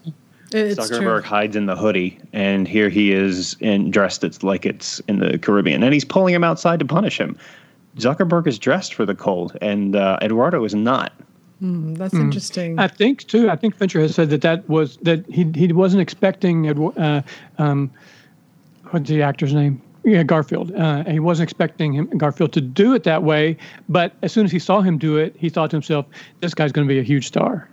[0.51, 1.29] it's Zuckerberg true.
[1.29, 5.37] hides in the hoodie, and here he is in dressed it's like it's in the
[5.37, 7.37] Caribbean, and he's pulling him outside to punish him.
[7.95, 11.13] Zuckerberg is dressed for the cold, and uh, Eduardo is not.
[11.59, 12.77] That's interesting.
[12.77, 13.49] I think too.
[13.49, 17.21] I think Fincher has said that that was that he he wasn't expecting Edwa- uh,
[17.57, 17.89] um,
[18.91, 19.81] what's the actor's name?
[20.07, 20.73] Yeah, Garfield.
[20.73, 23.57] Uh, he wasn't expecting him Garfield to do it that way,
[23.89, 26.05] but as soon as he saw him do it, he thought to himself,
[26.39, 27.67] "This guy's going to be a huge star."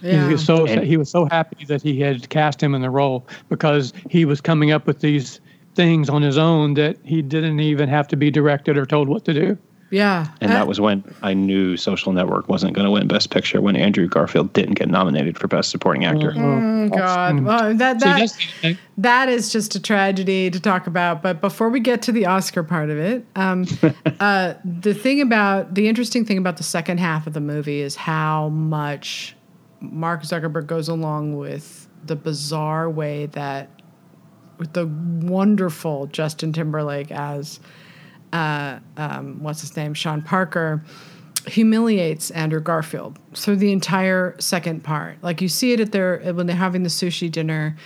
[0.00, 0.28] He yeah.
[0.30, 3.26] was so And- he was so happy that he had cast him in the role
[3.48, 5.40] because he was coming up with these
[5.74, 9.24] things on his own that he didn't even have to be directed or told what
[9.24, 9.58] to do.
[9.90, 10.28] Yeah.
[10.40, 13.76] And that was when I knew Social Network wasn't going to win Best Picture when
[13.76, 16.34] Andrew Garfield didn't get nominated for Best Supporting Actor.
[16.36, 17.40] Oh God!
[17.40, 21.22] Well, that See, that that's- that is just a tragedy to talk about.
[21.22, 23.66] But before we get to the Oscar part of it, um,
[24.20, 27.96] uh, the thing about the interesting thing about the second half of the movie is
[27.96, 29.36] how much
[29.80, 33.70] Mark Zuckerberg goes along with the bizarre way that
[34.58, 37.60] with the wonderful Justin Timberlake as
[38.32, 40.82] uh, um, what's his name, Sean Parker,
[41.46, 45.22] humiliates Andrew Garfield through the entire second part.
[45.22, 47.76] Like you see it at their when they're having the sushi dinner,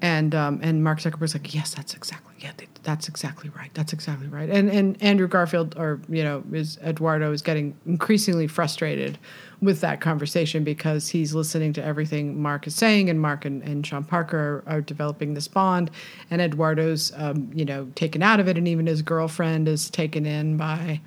[0.00, 2.52] and um, and Mark Zuckerberg's like, yes, that's exactly yeah,
[2.90, 3.70] that's exactly right.
[3.74, 4.50] That's exactly right.
[4.50, 9.16] And and Andrew Garfield, or you know, is Eduardo is getting increasingly frustrated
[9.62, 13.86] with that conversation because he's listening to everything Mark is saying, and Mark and, and
[13.86, 15.92] Sean Parker are, are developing this bond,
[16.32, 20.26] and Eduardo's um, you know taken out of it, and even his girlfriend is taken
[20.26, 21.00] in by.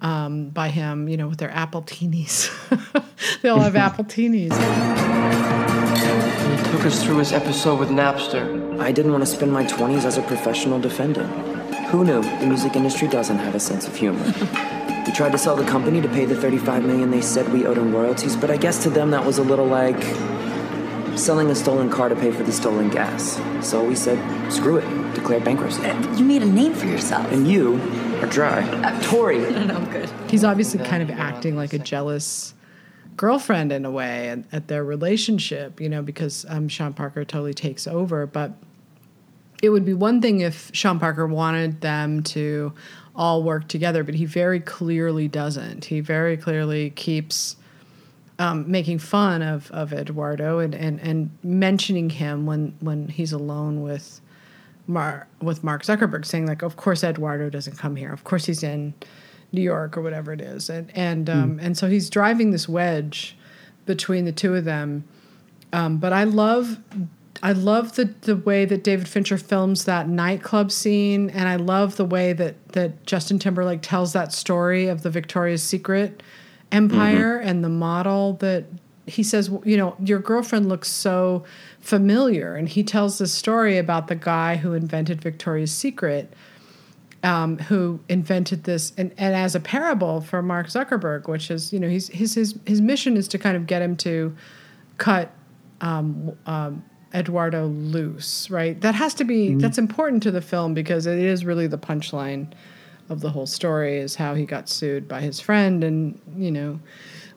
[0.00, 2.28] Um, by him, you know, with their appletini.
[3.42, 4.52] they all have appletini.
[6.50, 8.63] He took us through his episode with Napster.
[8.80, 11.30] I didn't want to spend my 20s as a professional defendant.
[11.88, 14.24] Who knew the music industry doesn't have a sense of humor?
[15.06, 17.78] we tried to sell the company to pay the 35 million they said we owed
[17.78, 20.02] in royalties, but I guess to them that was a little like
[21.16, 23.40] selling a stolen car to pay for the stolen gas.
[23.66, 24.18] So we said,
[24.52, 25.82] screw it, declared bankruptcy.
[26.18, 27.30] You made a name for yourself.
[27.30, 27.76] And you
[28.20, 28.62] are dry.
[29.02, 29.38] Tori.
[29.50, 30.10] no, I'm good.
[30.28, 32.54] He's obviously kind of acting like a jealous
[33.16, 37.54] girlfriend in a way at, at their relationship, you know, because um, Sean Parker totally
[37.54, 38.26] takes over.
[38.26, 38.52] But
[39.64, 42.72] it would be one thing if Sean Parker wanted them to
[43.16, 45.86] all work together, but he very clearly doesn't.
[45.86, 47.56] He very clearly keeps
[48.38, 53.82] um, making fun of, of Eduardo and, and, and mentioning him when, when he's alone
[53.82, 54.20] with
[54.86, 58.12] Mar- with Mark Zuckerberg, saying like, "Of course Eduardo doesn't come here.
[58.12, 58.92] Of course he's in
[59.50, 63.34] New York or whatever it is," and and um, and so he's driving this wedge
[63.86, 65.04] between the two of them.
[65.72, 66.76] Um, but I love
[67.44, 71.96] I love the the way that David Fincher films that nightclub scene, and I love
[71.96, 76.22] the way that that Justin Timberlake tells that story of the Victoria's Secret
[76.72, 78.64] empire and the model that
[79.06, 81.44] he says, you know, your girlfriend looks so
[81.80, 86.32] familiar, and he tells this story about the guy who invented Victoria's Secret.
[87.22, 91.80] Um, who invented this and, and as a parable for Mark Zuckerberg, which is, you
[91.80, 94.36] know, he's, his, his, his mission is to kind of get him to
[94.98, 95.32] cut
[95.80, 96.84] um, um,
[97.14, 98.80] Eduardo loose, right?
[98.80, 99.60] That has to be mm.
[99.60, 102.52] that's important to the film because it is really the punchline
[103.08, 106.80] of the whole story is how he got sued by his friend and you know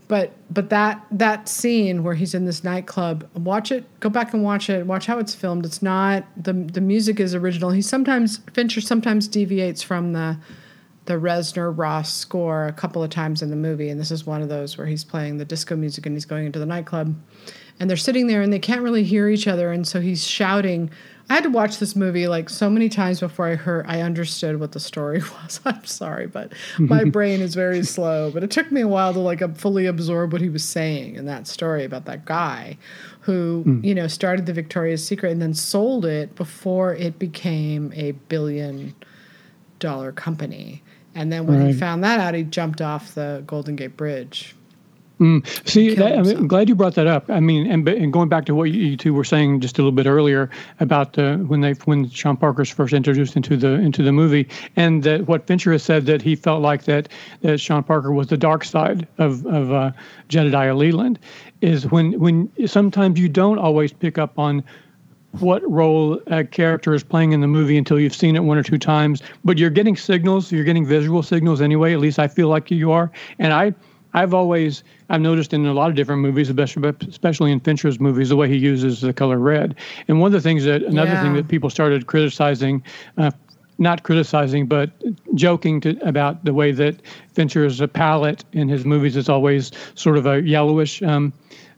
[0.07, 4.43] but but that that scene where he's in this nightclub watch it go back and
[4.43, 5.65] watch it watch how it's filmed.
[5.65, 7.71] It's not the the music is original.
[7.71, 10.37] He sometimes Fincher sometimes deviates from the
[11.05, 14.41] the Reznor Ross score a couple of times in the movie and this is one
[14.41, 17.15] of those where he's playing the disco music and he's going into the nightclub
[17.79, 20.89] and they're sitting there and they can't really hear each other and so he's shouting.
[21.29, 24.59] I had to watch this movie like so many times before i heard i understood
[24.59, 25.59] what the story was.
[25.65, 28.31] I'm sorry but my brain is very slow.
[28.31, 31.25] But it took me a while to like fully absorb what he was saying in
[31.25, 32.77] that story about that guy
[33.21, 33.83] who hmm.
[33.83, 38.95] you know started the victoria's secret and then sold it before it became a billion
[39.79, 40.81] dollar company.
[41.13, 44.55] And then when he found that out he jumped off the golden gate bridge
[45.65, 47.27] See, that, I I'm glad you brought that up.
[47.29, 49.91] I mean, and, and going back to what you, two were saying just a little
[49.91, 50.49] bit earlier
[50.79, 55.01] about the, when they when Sean Parker's first introduced into the into the movie, and
[55.03, 57.09] that what Fincher has said that he felt like that
[57.41, 59.91] that Sean Parker was the dark side of of uh,
[60.27, 61.17] Jedediah Leland,
[61.61, 64.63] is when when sometimes you don't always pick up on
[65.39, 68.63] what role a character is playing in the movie until you've seen it one or
[68.63, 69.21] two times.
[69.43, 71.93] But you're getting signals, you're getting visual signals anyway.
[71.93, 73.11] At least I feel like you are.
[73.39, 73.73] And I,
[74.17, 78.29] I've always, I've noticed in a lot of different movies, especially especially in Fincher's movies,
[78.29, 79.75] the way he uses the color red.
[80.07, 82.83] And one of the things that another thing that people started criticizing.
[83.17, 83.31] Uh,
[83.79, 84.89] not criticizing, but
[85.35, 86.99] joking to, about the way that
[87.33, 91.31] Fincher's palette in his movies is always sort of a yellowish um,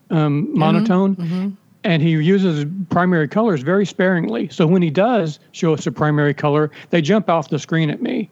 [0.09, 4.49] um, monotone and he uses primary colors very sparingly.
[4.49, 8.01] So when he does show us a primary color, they jump off the screen at
[8.01, 8.29] me.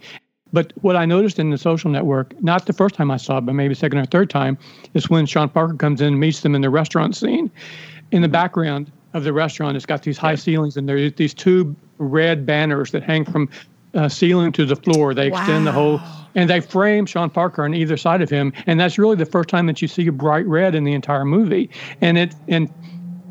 [0.54, 3.42] But what I noticed in the social network, not the first time I saw it,
[3.42, 4.58] but maybe second or third time,
[4.94, 7.52] is when Sean Parker comes in and meets them in the restaurant scene.
[8.12, 11.76] In the background of the restaurant, it's got these high ceilings, and there's these two
[11.98, 13.50] red banners that hang from
[13.94, 15.14] uh, ceiling to the floor.
[15.14, 16.00] They extend the whole,
[16.36, 19.50] and they frame Sean Parker on either side of him, and that's really the first
[19.50, 21.70] time that you see a bright red in the entire movie.
[22.00, 22.70] And it and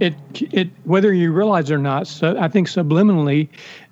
[0.00, 0.14] it
[0.52, 3.48] it whether you realize it or not, so I think subliminally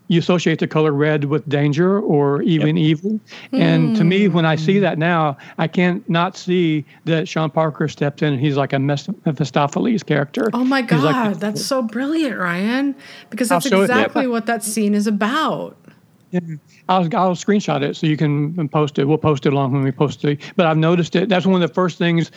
[0.08, 3.18] you associate the color red with danger or even evil.
[3.52, 4.32] And to me, mm.
[4.32, 4.80] when I see mm.
[4.82, 8.78] that now, I can't not see that Sean Parker steps in and he's like a
[8.78, 10.50] Mephistopheles character.
[10.52, 11.02] Oh my God,
[11.32, 12.94] like- that's so brilliant, Ryan.
[13.30, 15.76] Because that's show it- exactly what that scene is about.
[16.88, 19.04] I'll, I'll screenshot it so you can post it.
[19.04, 20.40] We'll post it along when we post it.
[20.56, 21.28] But I've noticed it.
[21.28, 22.30] That's one of the first things.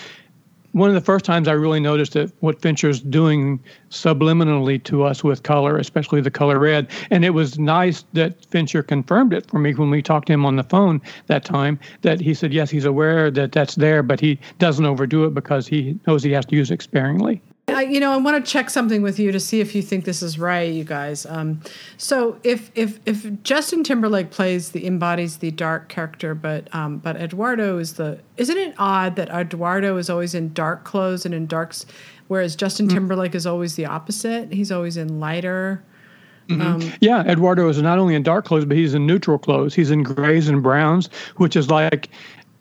[0.77, 3.59] One of the first times I really noticed that what Fincher's doing
[3.89, 6.87] subliminally to us with color, especially the color red.
[7.09, 10.45] And it was nice that Fincher confirmed it for me when we talked to him
[10.45, 11.79] on the phone that time.
[12.03, 15.65] That he said yes, he's aware that that's there, but he doesn't overdo it because
[15.65, 17.41] he knows he has to use it sparingly.
[17.77, 20.03] I you know, I want to check something with you to see if you think
[20.03, 21.27] this is right, you guys.
[21.27, 21.61] Um,
[21.97, 27.17] so if if if Justin Timberlake plays the embodies the dark character, but um, but
[27.17, 31.45] Eduardo is the isn't it odd that Eduardo is always in dark clothes and in
[31.45, 31.85] darks,
[32.29, 34.51] whereas Justin Timberlake is always the opposite.
[34.51, 35.83] He's always in lighter.
[36.49, 39.75] Um, Yeah, Eduardo is not only in dark clothes, but he's in neutral clothes.
[39.75, 42.09] He's in grays and browns, which is like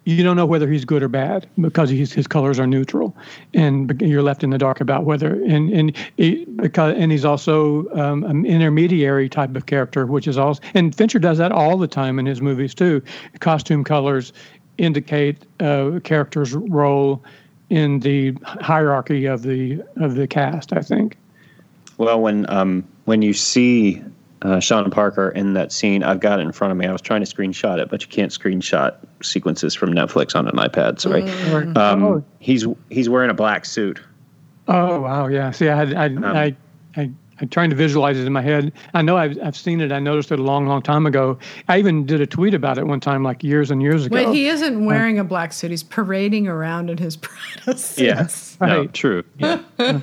[0.06, 3.14] you don't know whether he's good or bad because his colors are neutral,
[3.54, 5.42] and you're left in the dark about whether.
[5.44, 10.62] And and because and he's also um, an intermediary type of character, which is also.
[10.74, 13.02] And Fincher does that all the time in his movies too.
[13.40, 14.32] Costume colors
[14.78, 17.20] indicate uh, a character's role
[17.68, 20.72] in the hierarchy of the of the cast.
[20.72, 21.16] I think.
[21.98, 24.04] Well, when um, when you see
[24.46, 26.86] uh, Sean Parker in that scene, I've got it in front of me.
[26.86, 30.54] I was trying to screenshot it, but you can't screenshot sequences from Netflix on an
[30.56, 31.00] iPad.
[31.00, 31.22] Sorry.
[31.74, 32.24] Um, Oh.
[32.38, 34.00] He's he's wearing a black suit.
[34.68, 35.50] Oh wow, yeah.
[35.50, 36.56] See, I had, I, Um, I,
[36.96, 38.72] I, I'm trying to visualize it in my head.
[38.94, 39.92] I know I've, I've seen it.
[39.92, 41.38] I noticed it a long, long time ago.
[41.68, 44.14] I even did a tweet about it one time, like years and years ago.
[44.16, 45.70] Wait, he isn't wearing a black suit.
[45.70, 48.04] He's parading around in his Prada suit.
[48.04, 48.56] Yes.
[48.60, 48.92] No, Right.
[48.94, 49.22] true.
[49.38, 49.60] Yeah.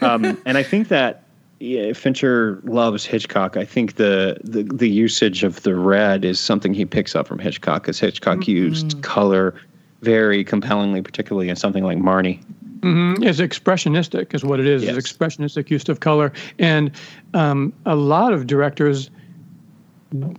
[0.00, 1.19] um, and I think that
[1.60, 3.58] yeah, Fincher loves Hitchcock.
[3.58, 7.38] I think the, the the usage of the red is something he picks up from
[7.38, 9.54] Hitchcock, because Hitchcock used color
[10.00, 12.42] very compellingly, particularly in something like Marnie.
[12.80, 13.22] Mhm.
[13.22, 14.82] It's expressionistic, is what it is.
[14.82, 14.96] Yes.
[14.96, 16.90] It's expressionistic use of color, and
[17.34, 19.10] um, a lot of directors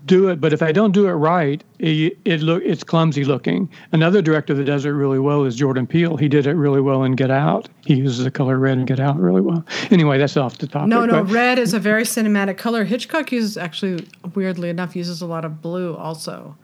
[0.05, 3.69] do it, but if I don't do it right, it, it look it's clumsy looking.
[3.93, 6.17] Another director that does it really well is Jordan Peele.
[6.17, 7.69] He did it really well in Get Out.
[7.85, 9.65] He uses the color red in Get Out really well.
[9.89, 10.89] Anyway, that's off the topic.
[10.89, 12.83] No, no, but- red is a very cinematic color.
[12.83, 16.57] Hitchcock uses actually, weirdly enough, uses a lot of blue also,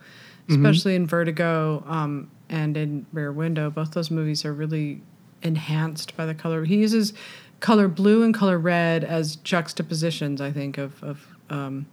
[0.49, 3.69] especially in Vertigo um, and in Rear Window.
[3.69, 5.01] Both those movies are really
[5.43, 6.65] enhanced by the color.
[6.65, 7.13] He uses
[7.61, 10.41] color blue and color red as juxtapositions.
[10.41, 11.85] I think of of um,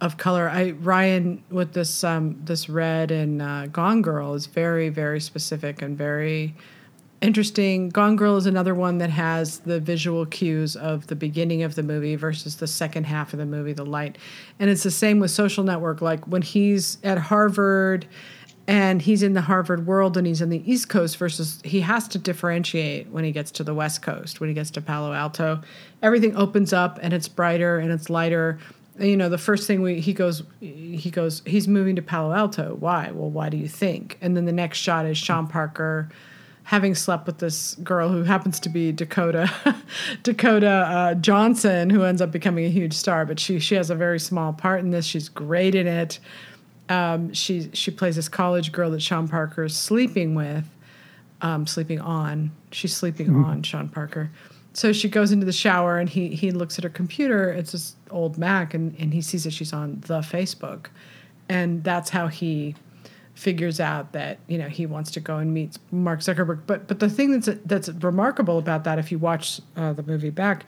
[0.00, 0.48] of color.
[0.48, 5.82] I Ryan with this um, this red and uh, Gone Girl is very very specific
[5.82, 6.54] and very
[7.20, 7.88] interesting.
[7.88, 11.82] Gone Girl is another one that has the visual cues of the beginning of the
[11.82, 14.18] movie versus the second half of the movie, the light.
[14.58, 16.00] And it's the same with Social Network.
[16.00, 18.06] Like when he's at Harvard
[18.68, 22.08] and he's in the Harvard world and he's in the East Coast versus he has
[22.08, 25.60] to differentiate when he gets to the West Coast, when he gets to Palo Alto.
[26.02, 28.58] Everything opens up and it's brighter and it's lighter.
[28.98, 32.76] You know, the first thing we he goes he goes he's moving to Palo Alto.
[32.78, 33.10] Why?
[33.12, 34.18] Well, why do you think?
[34.20, 36.08] And then the next shot is Sean Parker
[36.66, 39.48] having slept with this girl who happens to be Dakota
[40.22, 43.24] Dakota uh, Johnson, who ends up becoming a huge star.
[43.24, 45.04] But she she has a very small part in this.
[45.06, 46.18] She's great in it.
[46.88, 50.64] Um, she she plays this college girl that Sean Parker is sleeping with,
[51.42, 52.52] um, sleeping on.
[52.70, 54.30] She's sleeping on Sean Parker.
[54.76, 57.50] So she goes into the shower and he he looks at her computer.
[57.50, 60.88] It's this old Mac and, and he sees that she's on the Facebook,
[61.48, 62.74] and that's how he
[63.34, 66.60] figures out that you know he wants to go and meet Mark Zuckerberg.
[66.66, 70.28] But but the thing that's that's remarkable about that, if you watch uh, the movie
[70.28, 70.66] back,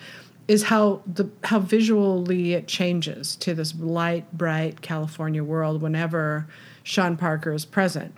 [0.48, 6.46] is how the how visually it changes to this light, bright California world whenever
[6.82, 8.14] Sean Parker is present,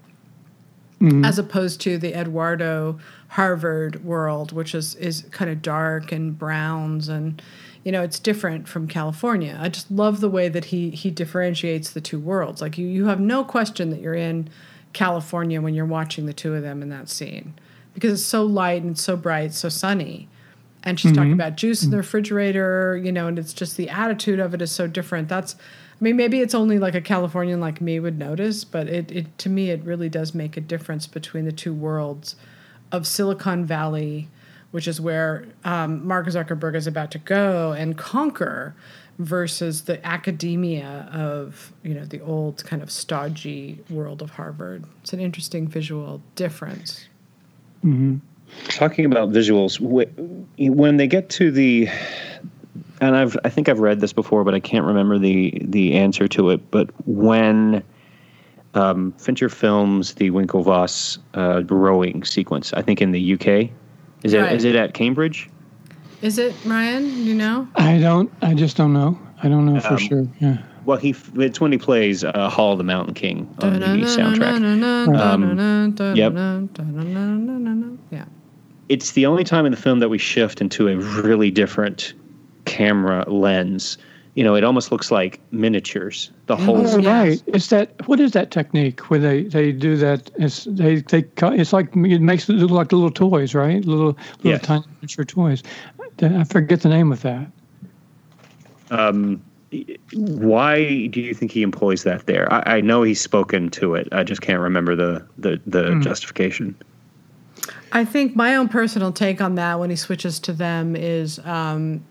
[1.25, 7.09] as opposed to the Eduardo Harvard world, which is is kind of dark and browns
[7.09, 7.41] and
[7.85, 9.57] you know it's different from California.
[9.61, 12.61] I just love the way that he he differentiates the two worlds.
[12.61, 14.51] Like you you have no question that you're in
[14.93, 17.55] California when you're watching the two of them in that scene
[17.95, 20.29] because it's so light and so bright, so sunny.
[20.83, 21.35] And she's talking mm-hmm.
[21.35, 22.01] about juice in the mm-hmm.
[22.01, 25.29] refrigerator, you know, and it's just the attitude of it is so different.
[25.29, 29.13] That's I mean, maybe it's only like a Californian like me would notice, but it,
[29.13, 32.35] it to me it really does make a difference between the two worlds
[32.93, 34.29] of Silicon Valley,
[34.71, 38.75] which is where um, Mark Zuckerberg is about to go and conquer,
[39.21, 44.85] versus the academia of you know the old kind of stodgy world of Harvard.
[45.03, 47.07] It's an interesting visual difference.
[47.85, 48.17] Mm-hmm.
[48.69, 51.89] Talking about visuals, when they get to the,
[53.01, 56.27] and I've I think I've read this before, but I can't remember the the answer
[56.29, 56.71] to it.
[56.71, 57.85] But when
[58.75, 63.71] um, Fincher films the Winklevoss uh, rowing sequence, I think in the UK,
[64.23, 64.65] is it is Right.
[64.65, 65.49] it at Cambridge?
[66.23, 67.07] Is it Ryan?
[67.25, 67.67] You know?
[67.77, 68.31] I don't.
[68.43, 69.19] I just don't know.
[69.43, 70.27] I don't know for Um, sure.
[70.41, 70.59] Yeah.
[70.85, 74.61] Well, he it's when he plays uh, Hall of the Mountain King on the soundtrack.
[76.17, 76.33] Yep.
[78.13, 78.25] Yeah.
[78.89, 82.13] it's the only time in the film that we shift into a really different
[82.65, 83.99] camera lens
[84.35, 86.31] you know, it almost looks like miniatures.
[86.47, 87.05] The whole Oh, Yes.
[87.07, 87.43] right.
[87.49, 87.93] It's that.
[88.07, 90.31] What is that technique where they they do that?
[90.39, 91.59] It's they they cut.
[91.59, 93.85] It's like it makes it look like little toys, right?
[93.85, 94.63] Little little Yes.
[94.63, 95.63] tiny miniature toys.
[96.23, 97.47] I forget the name of that.
[98.91, 99.41] Um,
[100.15, 102.53] why do you think he employs that there?
[102.53, 104.09] I, I know he's spoken to it.
[104.13, 106.77] I just can't remember the the, the justification.
[107.93, 112.05] I think my own personal take on that when he switches to them is um,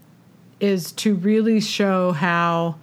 [0.60, 2.76] is to really show how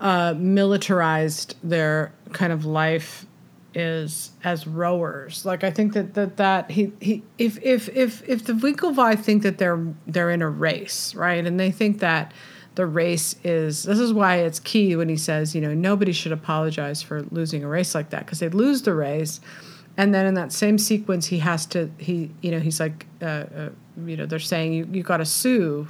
[0.00, 3.26] uh, militarized their kind of life
[3.74, 5.44] is as rowers.
[5.44, 9.42] Like I think that that, that he, he if if if if the Winklevi think
[9.42, 11.44] that they're they're in a race, right?
[11.44, 12.32] And they think that
[12.74, 16.32] the race is this is why it's key when he says, you know, nobody should
[16.32, 19.40] apologize for losing a race like that because they lose the race
[19.96, 23.24] and then in that same sequence he has to he you know he's like uh,
[23.24, 23.70] uh,
[24.04, 25.88] you know they're saying you, you got to sue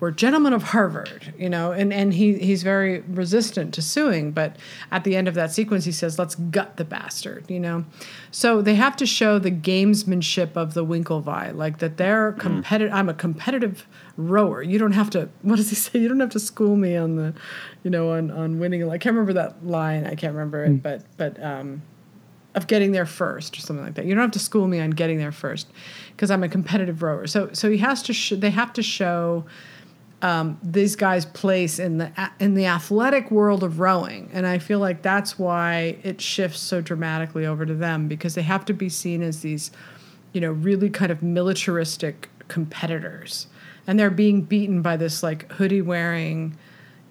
[0.00, 4.56] we're gentlemen of harvard you know and and he he's very resistant to suing but
[4.90, 7.84] at the end of that sequence he says let's gut the bastard you know?
[8.32, 13.08] So they have to show the gamesmanship of the winklevi like that they're competitive i'm
[13.08, 13.86] a competitive
[14.16, 14.62] rower.
[14.62, 15.98] You don't have to what does he say?
[15.98, 17.34] You don't have to school me on the
[17.82, 21.04] you know on on winning i can't remember that line i can't remember it but
[21.16, 21.82] but um
[22.54, 24.06] of getting there first or something like that.
[24.06, 25.68] You don't have to school me on getting there first
[26.10, 27.26] because I'm a competitive rower.
[27.26, 29.44] So so he has to sh- they have to show
[30.22, 34.78] um, these guys' place in the in the athletic world of rowing, and I feel
[34.78, 38.88] like that's why it shifts so dramatically over to them because they have to be
[38.88, 39.70] seen as these,
[40.32, 43.46] you know, really kind of militaristic competitors,
[43.86, 46.56] and they're being beaten by this like hoodie wearing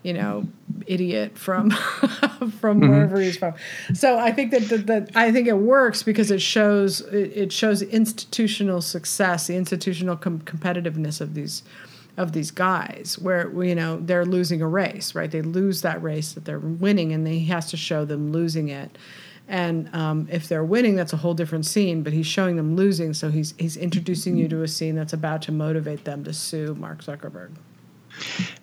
[0.01, 0.47] you know,
[0.87, 1.71] idiot from
[2.59, 3.53] from wherever he's from.
[3.93, 7.51] So I think that, that that I think it works because it shows it, it
[7.51, 11.63] shows institutional success, the institutional com- competitiveness of these
[12.19, 15.31] of these guys, where you know they're losing a race, right?
[15.31, 18.97] They lose that race that they're winning, and he has to show them losing it.
[19.47, 22.03] And um, if they're winning, that's a whole different scene.
[22.03, 25.41] But he's showing them losing, so he's he's introducing you to a scene that's about
[25.43, 27.49] to motivate them to sue Mark Zuckerberg.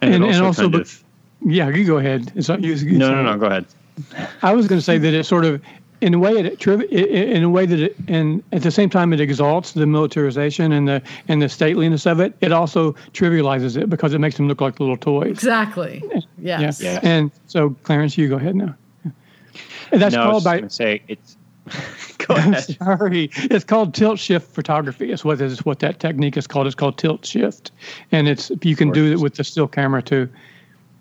[0.01, 1.03] And, And- it and also, also but- of
[1.41, 2.31] Yeah, you go ahead.
[2.37, 2.75] It's not you.
[2.75, 3.67] you no say no no go ahead.
[4.43, 5.61] I was going to say that it sort of,
[6.01, 8.71] in a way, it triv- i- i- in a way that it, and at the
[8.71, 12.35] same time, it exalts the militarization and the and the stateliness of it.
[12.41, 15.31] It also trivializes it because it makes them look like little toys.
[15.31, 16.03] Exactly.
[16.39, 16.81] Yes.
[16.83, 17.01] Yeah.
[17.03, 18.75] And so, Clarence, you go ahead now.
[19.93, 20.69] And that's no, I was called by.
[20.69, 21.37] say it's.
[22.19, 22.63] go ahead.
[22.79, 25.11] Sorry, it's called tilt shift photography.
[25.11, 26.67] Is what is what that technique is called.
[26.67, 27.73] It's called tilt shift,
[28.13, 30.29] and it's you can do it with the still camera too.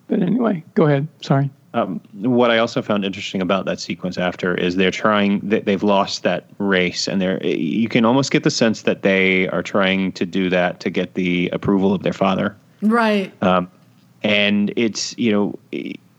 [0.08, 1.08] But anyway, go ahead.
[1.22, 1.50] Sorry.
[1.76, 5.84] Um, what I also found interesting about that sequence after is they're trying they, they've
[5.84, 10.14] lost that race and they're you can almost get the sense that they are trying
[10.14, 12.56] to do that to get the approval of their father.
[12.82, 13.34] Right.
[13.44, 13.70] um,
[14.24, 15.60] and it's you know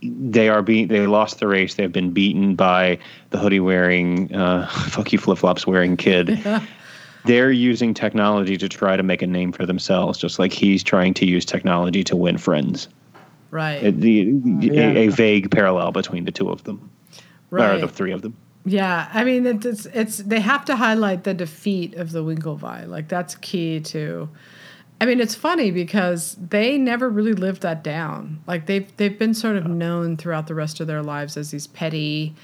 [0.02, 1.76] they are being they lost the race.
[1.76, 2.98] They've been beaten by
[3.30, 6.38] the hoodie wearing uh, fuck you flip flops wearing kid.
[7.24, 11.14] They're using technology to try to make a name for themselves just like he's trying
[11.14, 12.88] to use technology to win friends
[13.57, 13.82] right.
[13.82, 14.14] It- the,
[14.61, 14.90] Yeah.
[14.90, 16.78] a, a vague parallel between the two of them
[17.50, 18.34] or the three of them
[18.64, 22.86] Yeah, I mean it, it's it's they have to highlight the defeat of the Winklevi.
[22.88, 24.28] Like that's key to.
[25.00, 28.40] I mean, it's funny because they never really lived that down.
[28.46, 31.66] Like they've they've been sort of known throughout the rest of their lives as these
[31.68, 32.34] petty,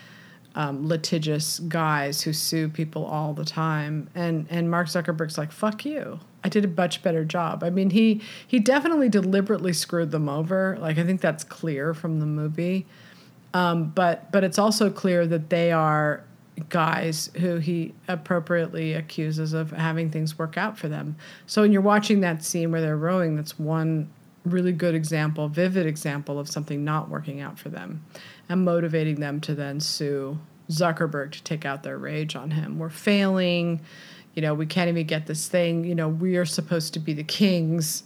[0.55, 4.09] um, litigious guys who sue people all the time.
[4.15, 6.21] And and Mark Zuckerberg's like, "Fuck you!
[6.45, 10.77] I did a much better job." I mean, he he definitely deliberately screwed them over.
[10.81, 12.87] Like I think that's clear from the movie
[13.55, 16.25] um, but but it's also clear that they are
[16.69, 21.17] guys who he appropriately accuses of having things work out for them.
[21.47, 24.11] So when you're watching that scene where they're rowing, that's one
[24.45, 28.05] really good example, vivid example of something not working out for them
[28.49, 30.39] and motivating them to then sue
[30.69, 32.79] Zuckerberg to take out their rage on him.
[32.79, 33.81] We're failing,
[34.35, 37.13] you know, we can't even get this thing, you know, we are supposed to be
[37.13, 38.05] the kings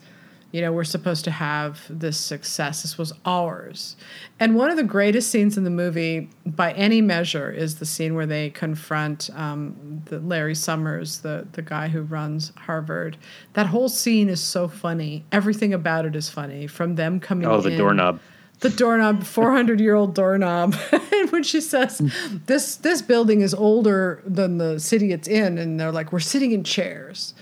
[0.57, 2.81] you know, we're supposed to have this success.
[2.81, 3.95] This was ours.
[4.39, 8.15] And one of the greatest scenes in the movie, by any measure, is the scene
[8.15, 13.17] where they confront um, the Larry Summers, the, the guy who runs Harvard.
[13.55, 15.25] That whole scene is so funny.
[15.33, 16.67] Everything about it is funny.
[16.69, 18.21] From them coming oh the in- doorknob
[18.61, 20.75] the doorknob, four hundred year old doorknob.
[20.93, 22.01] and when she says,
[22.47, 26.53] "This this building is older than the city it's in," and they're like, "We're sitting
[26.53, 27.35] in chairs,"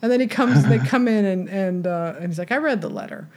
[0.00, 2.80] and then he comes, they come in, and and uh, and he's like, "I read
[2.80, 3.28] the letter."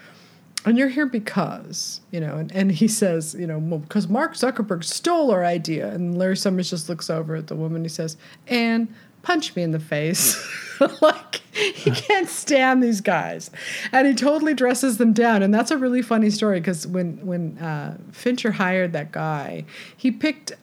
[0.65, 4.33] And you're here because, you know, and, and he says, you know, well, because Mark
[4.33, 5.89] Zuckerberg stole our idea.
[5.89, 7.83] And Larry Summers just looks over at the woman.
[7.83, 8.17] He says,
[8.47, 8.91] and
[9.25, 10.37] punch me in the face.
[11.01, 13.49] like he can't stand these guys,
[13.91, 15.41] and he totally dresses them down.
[15.41, 19.65] And that's a really funny story because when when uh, Fincher hired that guy,
[19.97, 20.53] he picked.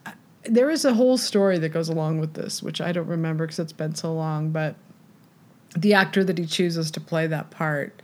[0.45, 3.59] There is a whole story that goes along with this, which I don't remember because
[3.59, 4.51] it's been so long.
[4.51, 4.75] But
[5.75, 8.01] the actor that he chooses to play that part.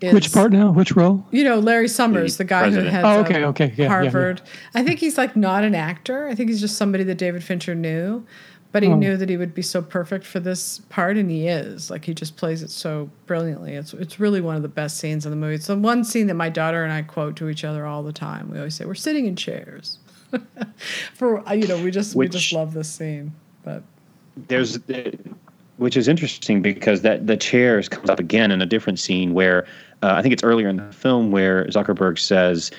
[0.00, 0.70] Is, Which part now?
[0.70, 1.26] Which role?
[1.30, 2.88] You know, Larry Summers, The the guy president.
[2.88, 4.40] who heads Oh, okay, okay, yeah, yeah, Harvard.
[4.74, 6.26] I think he's like not an actor.
[6.26, 8.24] I think he's just somebody that David Fincher knew,
[8.72, 8.96] but he Oh.
[8.96, 11.90] knew that he would be so perfect for this part, and he is.
[11.90, 13.74] Like he just plays it so brilliantly.
[13.74, 15.54] It's it's really one of the best scenes in the movie.
[15.56, 18.12] It's the one scene that my daughter and I quote to each other all the
[18.12, 18.50] time.
[18.50, 19.98] We always say we're sitting in chairs.
[21.14, 23.32] for you know, we just we just love this scene.
[23.64, 23.82] But
[24.48, 24.78] there's
[25.76, 29.64] which is interesting because that the chairs comes up again in a different scene where
[30.02, 32.70] uh, I think it's earlier in the film where Zuckerberg says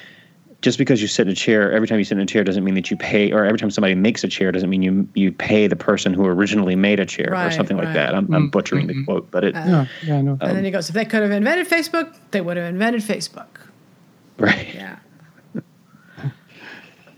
[0.61, 2.63] just because you sit in a chair every time you sit in a chair doesn't
[2.63, 5.31] mean that you pay or every time somebody makes a chair doesn't mean you you
[5.31, 8.13] pay the person who originally made a chair or Right, something like that.
[8.13, 10.37] I'm, I'm butchering the quote, but it Yeah, yeah, I know.
[10.39, 13.47] and then he goes, if they could have invented Facebook, they would have invented Facebook.
[14.37, 14.73] right.
[14.73, 14.97] Yeah.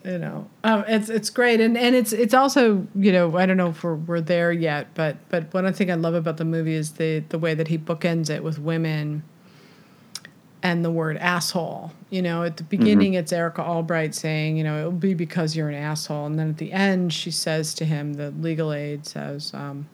[0.06, 3.58] you know, um, it's it's great, and and it's it's also you know I don't
[3.58, 6.74] know if we're, we're there yet, but but one thing I love about the movie
[6.74, 9.24] is the the way that he bookends it with women.
[10.66, 14.82] And the word asshole, you know, at the beginning it's Erica Albright saying, you know,
[14.82, 17.86] it will be because you're an asshole, and then at the end she says to
[17.86, 19.89] him, the legal aid says, um,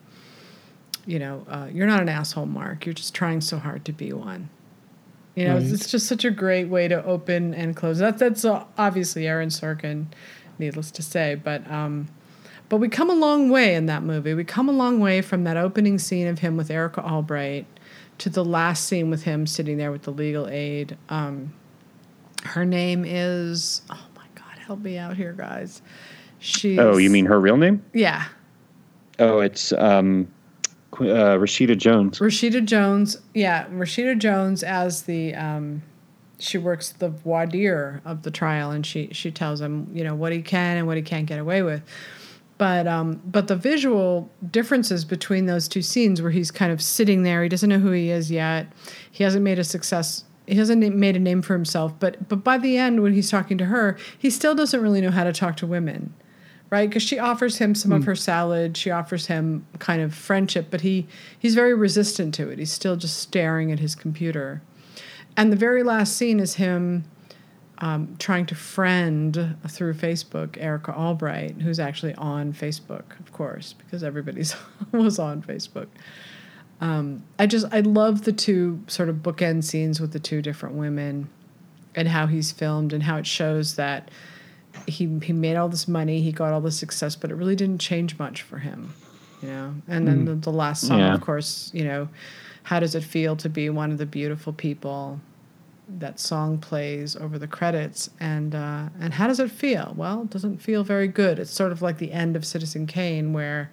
[1.06, 2.86] you know, uh, you're not an asshole, Mark.
[2.86, 4.48] You're just trying so hard to be one.
[5.34, 7.98] You know, it's, just such a great way to open and close.
[7.98, 10.06] That that's obviously Aaron Sorkin,
[10.58, 12.08] needless to say, but um,
[12.68, 14.34] but we come a long way in that movie.
[14.34, 17.66] We come a long way from that opening scene of him with Erica Albright
[18.20, 20.96] to the last scene with him sitting there with the legal aid.
[21.08, 21.52] Um,
[22.44, 25.82] her name is oh my god, help me out here, guys.
[26.38, 26.78] She.
[26.78, 27.82] Oh, you mean her real name?
[27.92, 28.26] yeah,
[29.18, 30.28] Oh, it's um,
[30.94, 32.18] uh, Rashida Jones.
[32.18, 35.82] Rashida Jones, yeah, Rashida Jones as the um,
[36.38, 40.14] she works the voir dire of the trial, and she she tells him you know
[40.14, 41.82] what he can and what he can't get away with.
[42.60, 47.22] But um, but the visual differences between those two scenes, where he's kind of sitting
[47.22, 48.66] there, he doesn't know who he is yet,
[49.10, 50.24] he hasn't made a success.
[50.46, 53.56] He hasn't made a name for himself, but but by the end, when he's talking
[53.56, 56.12] to her, he still doesn't really know how to talk to women
[56.68, 56.88] right?
[56.88, 60.82] Because she offers him some of her salad she offers him kind of friendship but
[60.82, 62.60] he he's very resistant to it.
[62.60, 64.62] He's still just staring at his computer.
[65.36, 67.06] And the very last scene is him
[67.82, 74.02] um, trying to friend through facebook erica albright who's actually on facebook of course because
[74.02, 74.54] everybody's
[74.92, 75.86] was on facebook
[76.80, 80.74] um, i just i love the two sort of bookend scenes with the two different
[80.74, 81.28] women
[81.94, 84.10] and how he's filmed and how it shows that
[84.86, 87.80] he he made all this money, he got all this success, but it really didn't
[87.80, 88.94] change much for him,
[89.42, 89.74] you know.
[89.88, 91.12] And then the, the last song, Yeah.
[91.12, 92.08] of course, you know,
[92.62, 95.20] how does it feel to be one of the beautiful people?
[95.98, 99.94] That song plays over the credits, and uh, and how does it feel?
[99.96, 101.38] Well, it doesn't feel very good.
[101.38, 103.70] It's sort of like the end of Citizen Kane, where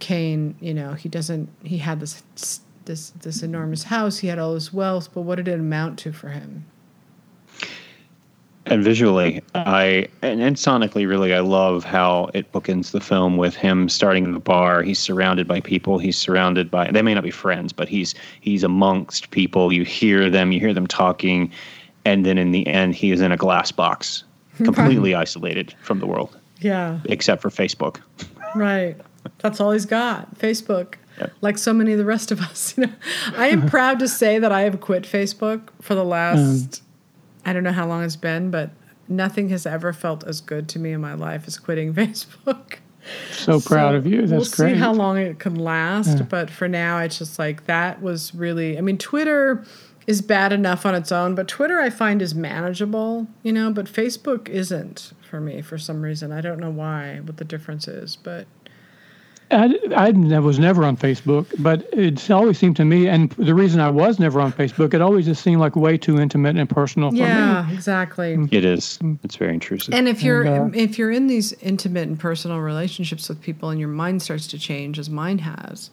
[0.00, 1.48] Kane, you know, he doesn't.
[1.62, 2.22] He had this
[2.84, 6.12] this this enormous house, he had all this wealth, but what did it amount to
[6.12, 6.66] for him?
[8.66, 13.56] And visually, I and, and sonically, really, I love how it bookends the film with
[13.56, 14.82] him starting in the bar.
[14.82, 15.98] He's surrounded by people.
[15.98, 19.72] He's surrounded by they may not be friends, but he's he's amongst people.
[19.72, 21.50] You hear them, you hear them talking,
[22.04, 24.22] and then in the end, he is in a glass box,
[24.58, 28.00] completely isolated from the world, Yeah, except for Facebook.
[28.54, 28.96] Right.
[29.38, 30.38] That's all he's got.
[30.38, 30.94] Facebook.
[31.18, 31.32] Yep.
[31.40, 32.74] Like so many of the rest of us.
[32.78, 32.92] You know,
[33.36, 36.82] I am proud to say that I have quit Facebook for the last
[37.44, 38.70] I don't know how long it's been, but
[39.08, 42.76] nothing has ever felt as good to me in my life as quitting Facebook.
[43.32, 44.26] So proud So of you.
[44.26, 44.74] That's we'll great.
[44.74, 48.78] see how long it can last, but for now, it's just like that was really.
[48.78, 49.64] I mean, Twitter
[50.06, 53.72] is bad enough on its own, but Twitter I find is manageable, you know.
[53.72, 56.30] But Facebook isn't for me for some reason.
[56.30, 58.46] I don't know why, what the difference is, but
[59.52, 63.80] I, I was never on Facebook, but it's always seemed to me, and the reason
[63.80, 67.10] I was never on Facebook, it always just seemed like way too intimate and personal
[67.10, 67.20] for me.
[67.20, 68.38] yeah, exactly.
[68.50, 68.98] It is.
[69.22, 69.94] It's very intrusive.
[69.94, 73.70] And if you're And, uh, if you're in these intimate and personal relationships with people,
[73.70, 75.90] and your mind starts to change, as mine has,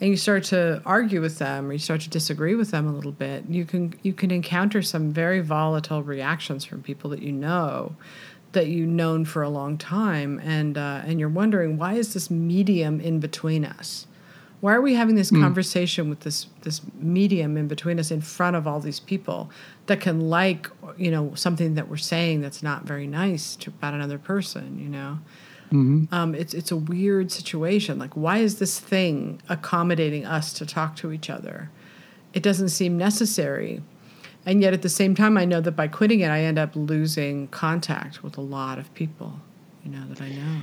[0.00, 2.92] and you start to argue with them, or you start to disagree with them a
[2.92, 7.32] little bit, you can you can encounter some very volatile reactions from people that you
[7.32, 7.96] know,
[8.56, 12.30] that you've known for a long time, and uh, and you're wondering why is this
[12.30, 14.06] medium in between us?
[14.60, 18.56] Why are we having this conversation with this this medium in between us in front
[18.56, 19.50] of all these people
[19.86, 23.94] that can like you know something that we're saying that's not very nice to, about
[23.94, 24.78] another person?
[24.78, 25.18] You know,
[26.10, 27.98] Um, it's it's a weird situation.
[27.98, 31.70] Like, why is this thing accommodating us to talk to each other?
[32.32, 33.82] It doesn't seem necessary,
[34.46, 36.70] and yet at the same time, I know that by quitting it, I end up
[36.74, 39.40] losing contact with a lot of people,
[39.84, 40.62] you know, that I know.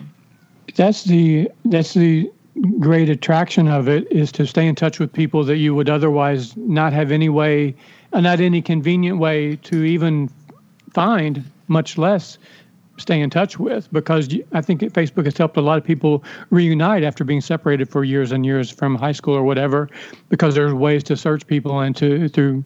[0.76, 2.32] That's the that's the
[2.80, 6.56] great attraction of it is to stay in touch with people that you would otherwise
[6.56, 7.76] not have any way,
[8.14, 10.30] uh, not any convenient way to even
[10.94, 12.38] find, much less
[12.98, 13.92] stay in touch with.
[13.92, 18.06] Because I think Facebook has helped a lot of people reunite after being separated for
[18.06, 19.90] years and years from high school or whatever,
[20.30, 22.64] because there's ways to search people and to through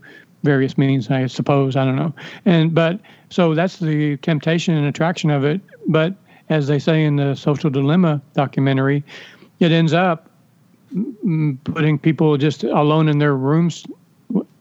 [0.47, 1.75] various means, I suppose.
[1.75, 2.13] I don't know.
[2.45, 2.99] And but
[3.29, 5.61] so that's the temptation and attraction of it.
[5.87, 6.15] But
[6.49, 9.03] as they say in the Social Dilemma documentary,
[9.59, 10.29] it ends up
[11.65, 13.85] putting people just alone in their rooms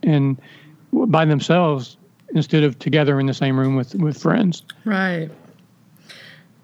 [0.03, 0.37] and
[0.93, 1.97] by themselves
[2.35, 4.63] instead of together in the same room with with friends.
[4.85, 5.31] Right.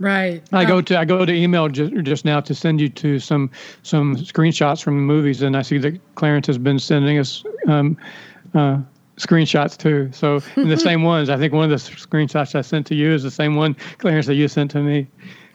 [0.03, 0.43] Right.
[0.51, 3.51] I go to I go to email just, just now to send you to some
[3.85, 7.97] some screenshots from the movies, and I see that Clarence has been sending us um,
[8.53, 8.81] uh,
[9.17, 10.11] screenshots too.
[10.13, 11.29] So and the same ones.
[11.29, 14.27] I think one of the screenshots I sent to you is the same one, Clarence,
[14.27, 15.07] that you sent to me.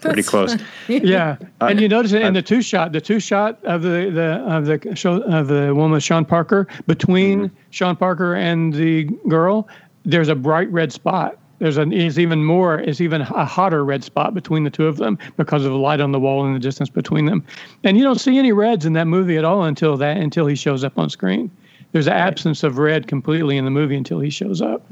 [0.01, 0.55] Pretty close.
[0.88, 4.43] Yeah, and you notice it in the two shot, the two shot of the the
[4.45, 7.55] of the show of the woman Sean Parker between mm-hmm.
[7.71, 9.67] Sean Parker and the girl.
[10.05, 11.39] There's a bright red spot.
[11.59, 14.97] There's an is even more is even a hotter red spot between the two of
[14.97, 17.43] them because of the light on the wall and the distance between them.
[17.84, 20.55] And you don't see any reds in that movie at all until that until he
[20.55, 21.49] shows up on screen.
[21.98, 24.86] There's an absence of red completely in the movie until he shows up.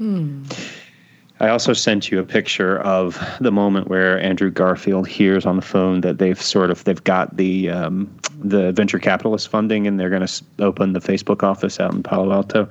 [1.38, 5.62] I also sent you a picture of the moment where Andrew Garfield hears on the
[5.62, 8.12] phone that they've sort of they've got the um,
[8.42, 12.32] the venture capitalist funding and they're going to open the Facebook office out in Palo
[12.32, 12.68] Alto.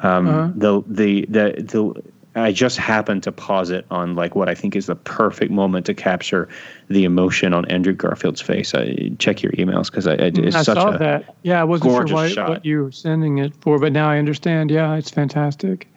[0.00, 2.02] Um, the, the the the
[2.38, 5.86] I just happened to pause it on like what I think is the perfect moment
[5.86, 6.48] to capture
[6.88, 8.74] the emotion on Andrew Garfield's face.
[8.74, 11.36] I check your emails because I, I it's I such saw a that.
[11.42, 14.18] Yeah, I wasn't sure gorgeous why, what you were sending it for, but now I
[14.18, 14.70] understand.
[14.70, 15.88] Yeah, it's fantastic.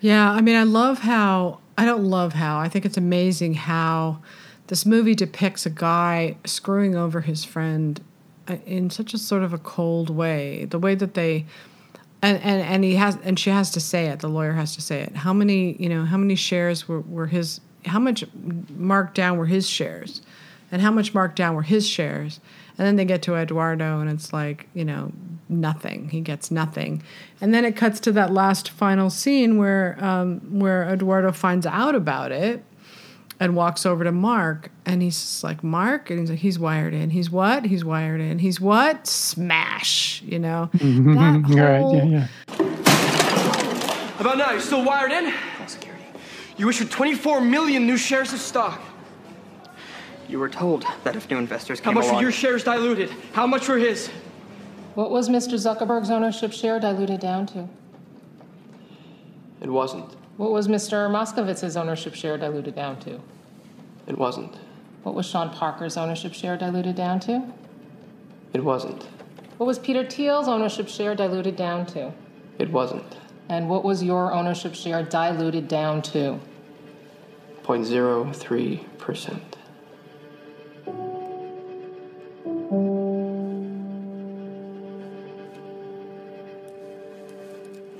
[0.00, 4.20] Yeah, I mean, I love how I don't love how I think it's amazing how
[4.68, 8.00] this movie depicts a guy screwing over his friend
[8.48, 10.66] uh, in such a sort of a cold way.
[10.66, 11.46] The way that they
[12.24, 14.20] and and and he has and she has to say it.
[14.20, 15.14] The lawyer has to say it.
[15.14, 16.04] How many you know?
[16.04, 17.60] How many shares were were his?
[17.84, 18.24] How much
[18.70, 20.22] marked down were his shares,
[20.72, 22.40] and how much marked down were his shares?
[22.76, 25.12] And then they get to Eduardo, and it's like you know
[25.48, 26.08] nothing.
[26.08, 27.02] He gets nothing,
[27.40, 31.94] and then it cuts to that last final scene where um, where Eduardo finds out
[31.94, 32.64] about it
[33.40, 37.10] and walks over to Mark, and he's like, Mark, and he's like, he's wired in.
[37.10, 37.66] He's what?
[37.66, 38.38] He's wired in.
[38.38, 39.06] He's what?
[39.06, 40.22] Smash.
[40.22, 41.94] You know, that Right?
[41.94, 42.28] Yeah, yeah.
[44.20, 44.52] About now?
[44.52, 45.32] you're still wired in?
[45.66, 46.04] Security.
[46.56, 48.80] You issued 24 million new shares of stock.
[50.28, 53.10] You were told that if new investors How came much were along, your shares diluted?
[53.32, 54.08] How much were his?
[54.94, 55.54] What was Mr.
[55.54, 57.68] Zuckerberg's ownership share diluted down to?
[59.60, 60.14] It wasn't.
[60.36, 61.08] What was Mr.
[61.10, 63.20] Moskovitz's ownership share diluted down to?
[64.06, 64.56] It wasn't.
[65.04, 67.52] What was Sean Parker's ownership share diluted down to?
[68.52, 69.04] It wasn't.
[69.58, 72.12] What was Peter Thiel's ownership share diluted down to?
[72.58, 73.18] It wasn't.
[73.48, 76.40] And what was your ownership share diluted down to?
[77.62, 79.40] 0.03%.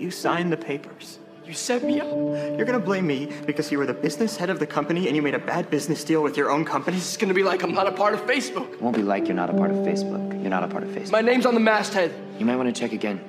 [0.05, 1.19] you signed the papers.
[1.46, 2.08] You set me up.
[2.08, 5.20] You're gonna blame me because you were the business head of the company and you
[5.20, 6.96] made a bad business deal with your own company.
[6.96, 8.72] It's gonna be like I'm not a part of Facebook.
[8.72, 10.40] It won't be like you're not a part of Facebook.
[10.40, 11.10] You're not a part of Facebook.
[11.10, 12.14] My name's on the masthead.
[12.38, 13.20] You might want to check again.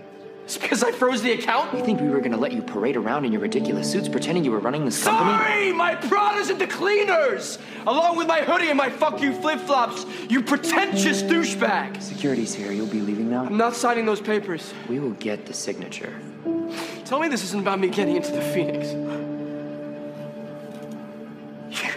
[0.46, 1.74] It's because I froze the account?
[1.74, 4.52] You think we were gonna let you parade around in your ridiculous suits pretending you
[4.52, 5.32] were running this company?
[5.32, 9.60] Sorry, my Prada's at the cleaners, along with my hoodie and my fuck you flip
[9.60, 10.06] flops.
[10.30, 12.02] You pretentious douchebag.
[12.02, 12.72] Security's here.
[12.72, 13.44] You'll be leaving now?
[13.44, 14.74] I'm not signing those papers.
[14.88, 16.14] We will get the signature.
[17.06, 18.92] Tell me this isn't about me getting into the Phoenix.
[21.70, 21.92] You,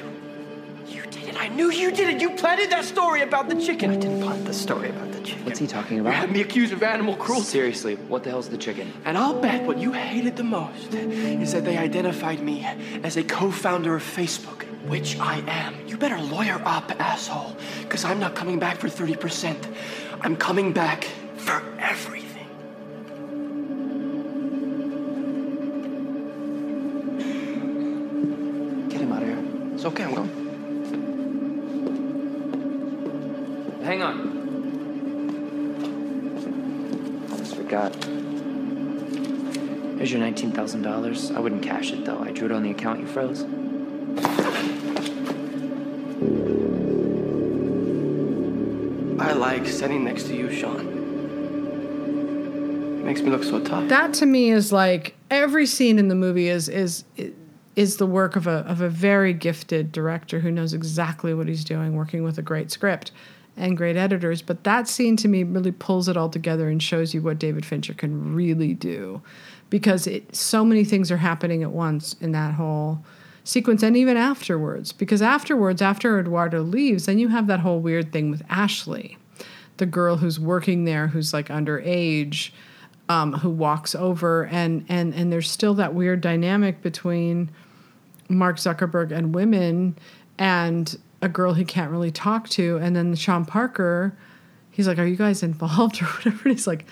[0.86, 1.40] you did it.
[1.40, 2.20] I knew you did it.
[2.20, 3.90] You planted that story about the chicken.
[3.90, 5.46] I didn't plant the story about the chicken.
[5.46, 7.46] What's he talking You had me accused of animal cruelty.
[7.46, 8.92] Seriously, what the hell's the chicken?
[9.06, 12.66] And I'll bet what you hated the most is that they identified me
[13.02, 15.74] as a co-founder of Facebook, which I am.
[15.88, 19.74] You better lawyer up, asshole, because I'm not coming back for 30%.
[20.20, 21.04] I'm coming back
[21.38, 22.17] for everything.
[29.88, 30.28] Okay, I'm going.
[33.82, 34.36] Hang on.
[37.26, 37.94] I Almost forgot.
[39.96, 41.34] Here's your $19,000.
[41.34, 42.18] I wouldn't cash it though.
[42.20, 43.44] I drew it on the account you froze.
[49.20, 50.80] I like sitting next to you, Sean.
[53.00, 53.88] It Makes me look so tough.
[53.88, 57.32] That to me is like every scene in the movie is is is
[57.98, 61.94] the work of a of a very gifted director who knows exactly what he's doing,
[61.94, 63.12] working with a great script
[63.56, 64.42] and great editors.
[64.42, 67.64] But that scene to me really pulls it all together and shows you what David
[67.64, 69.22] Fincher can really do,
[69.70, 72.98] because it, so many things are happening at once in that whole
[73.44, 78.12] sequence and even afterwards because afterwards after eduardo leaves then you have that whole weird
[78.12, 79.16] thing with ashley
[79.78, 82.50] the girl who's working there who's like underage
[83.08, 87.50] um, who walks over and and and there's still that weird dynamic between
[88.28, 89.96] mark zuckerberg and women
[90.38, 94.16] and a girl he can't really talk to and then sean parker
[94.70, 96.84] he's like are you guys involved or whatever and he's like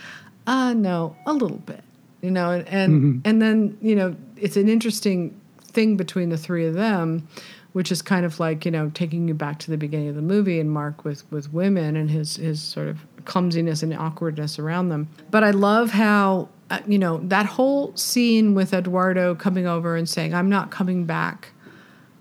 [0.46, 1.82] uh no a little bit
[2.22, 3.18] you know and and, mm-hmm.
[3.24, 5.38] and then you know it's an interesting
[5.76, 7.28] thing between the three of them,
[7.72, 10.22] which is kind of like you know taking you back to the beginning of the
[10.22, 14.88] movie and Mark with with women and his his sort of clumsiness and awkwardness around
[14.88, 15.08] them.
[15.30, 20.08] But I love how uh, you know that whole scene with Eduardo coming over and
[20.08, 21.52] saying, "I'm not coming back."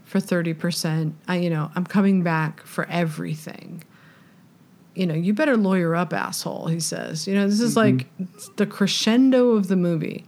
[0.04, 3.84] For 30%, I, you know, I'm coming back for everything
[4.96, 7.28] you know, you better lawyer up, asshole, he says.
[7.28, 7.98] You know, this is mm-hmm.
[8.24, 10.26] like the crescendo of the movie.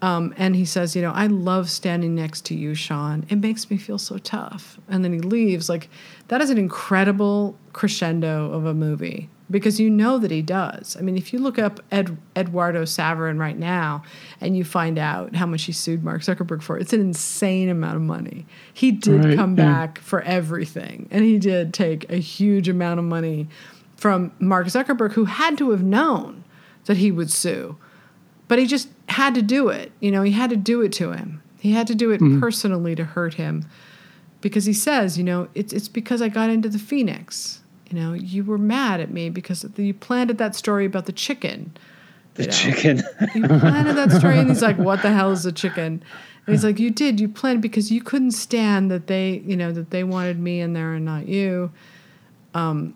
[0.00, 3.26] Um, and he says, you know, I love standing next to you, Sean.
[3.28, 4.78] It makes me feel so tough.
[4.88, 5.68] And then he leaves.
[5.68, 5.88] Like,
[6.28, 10.96] that is an incredible crescendo of a movie because you know that he does.
[10.96, 14.04] I mean, if you look up Ed, Eduardo Saverin right now
[14.40, 17.96] and you find out how much he sued Mark Zuckerberg for, it's an insane amount
[17.96, 18.46] of money.
[18.72, 19.64] He did right, come yeah.
[19.64, 23.48] back for everything, and he did take a huge amount of money
[23.96, 26.44] from Mark Zuckerberg, who had to have known
[26.84, 27.76] that he would sue
[28.48, 29.92] but he just had to do it.
[30.00, 31.42] You know, he had to do it to him.
[31.58, 32.40] He had to do it mm-hmm.
[32.40, 33.66] personally to hurt him
[34.40, 37.60] because he says, you know, it's it's because I got into the Phoenix.
[37.90, 41.76] You know, you were mad at me because you planted that story about the chicken.
[42.34, 42.50] The know?
[42.52, 43.02] chicken.
[43.34, 46.02] you planted that story, and he's like, "What the hell is a chicken?"
[46.46, 47.18] And he's like, "You did.
[47.18, 50.74] You planted because you couldn't stand that they, you know, that they wanted me in
[50.74, 51.72] there and not you."
[52.54, 52.94] Um,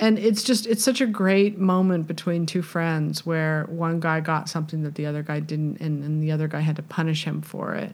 [0.00, 4.48] and it's just it's such a great moment between two friends where one guy got
[4.48, 7.42] something that the other guy didn't and, and the other guy had to punish him
[7.42, 7.92] for it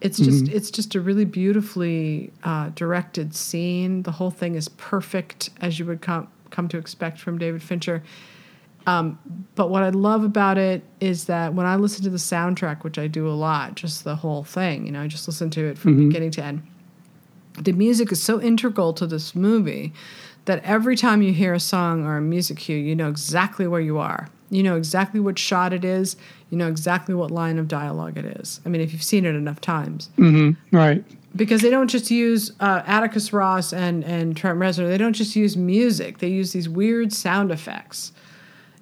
[0.00, 0.56] it's just mm-hmm.
[0.56, 5.84] it's just a really beautifully uh, directed scene the whole thing is perfect as you
[5.84, 8.02] would come come to expect from david fincher
[8.86, 9.18] um,
[9.56, 12.98] but what i love about it is that when i listen to the soundtrack which
[12.98, 15.76] i do a lot just the whole thing you know i just listen to it
[15.76, 16.08] from mm-hmm.
[16.08, 16.62] beginning to end
[17.58, 19.92] the music is so integral to this movie
[20.46, 23.80] that every time you hear a song or a music cue, you know exactly where
[23.80, 24.28] you are.
[24.50, 26.16] You know exactly what shot it is.
[26.50, 28.60] You know exactly what line of dialogue it is.
[28.66, 30.10] I mean, if you've seen it enough times.
[30.18, 30.76] Mm-hmm.
[30.76, 31.04] Right.
[31.36, 34.88] Because they don't just use uh, Atticus Ross and, and Trent Reznor.
[34.88, 36.18] They don't just use music.
[36.18, 38.10] They use these weird sound effects,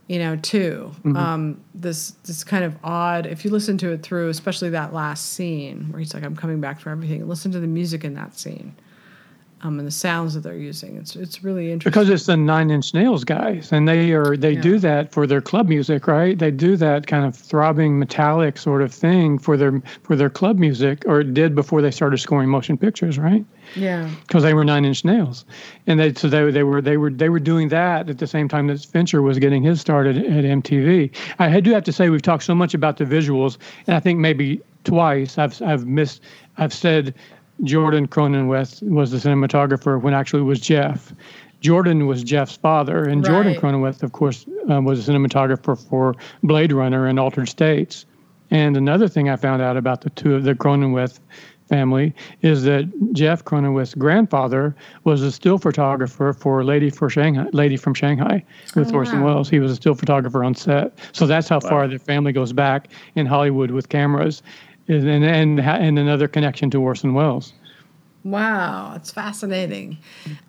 [0.06, 0.92] you know, too.
[1.00, 1.16] Mm-hmm.
[1.16, 3.26] Um, this this kind of odd.
[3.26, 6.62] If you listen to it through, especially that last scene where he's like, "I'm coming
[6.62, 8.74] back for everything." Listen to the music in that scene
[9.62, 10.96] um, and the sounds that they're using.
[10.96, 14.52] It's it's really interesting because it's the Nine Inch Nails guys, and they are they
[14.52, 14.60] yeah.
[14.60, 16.38] do that for their club music, right?
[16.38, 20.58] They do that kind of throbbing metallic sort of thing for their for their club
[20.58, 23.44] music, or did before they started scoring motion pictures, right?
[23.74, 25.44] Yeah, because they were Nine Inch Nails,
[25.86, 28.48] and they so they they were they were they were doing that at the same
[28.48, 31.14] time that Fincher was getting his start at, at MTV.
[31.40, 34.20] I do have to say we've talked so much about the visuals, and I think
[34.20, 36.22] maybe twice I've I've missed
[36.56, 37.14] I've said
[37.64, 41.12] Jordan Cronenweth was the cinematographer when actually it was Jeff.
[41.60, 43.32] Jordan was Jeff's father, and right.
[43.32, 48.06] Jordan Cronenweth, of course, uh, was a cinematographer for Blade Runner and Altered States.
[48.50, 51.18] And another thing I found out about the two of the Cronenweth
[51.68, 54.74] family is that Jeff Cronenweth's grandfather
[55.04, 58.42] was a still photographer for Lady for Shanghai, Lady from Shanghai
[58.74, 59.34] with oh, Orson wow.
[59.34, 59.50] Welles.
[59.50, 60.98] He was a still photographer on set.
[61.12, 61.68] So that's how wow.
[61.68, 64.42] far their family goes back in Hollywood with cameras
[64.88, 67.52] and and and another connection to Orson Welles.
[68.24, 69.96] Wow, it's fascinating,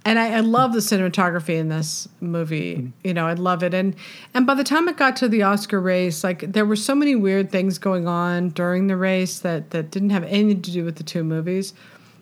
[0.04, 2.78] and I, I, love the cinematography in this movie.
[2.78, 2.92] Mm.
[3.04, 3.96] You know, I love it, and
[4.34, 7.16] and by the time it got to the Oscar race, like there were so many
[7.16, 10.96] weird things going on during the race that that didn't have anything to do with
[10.96, 11.74] the two movies.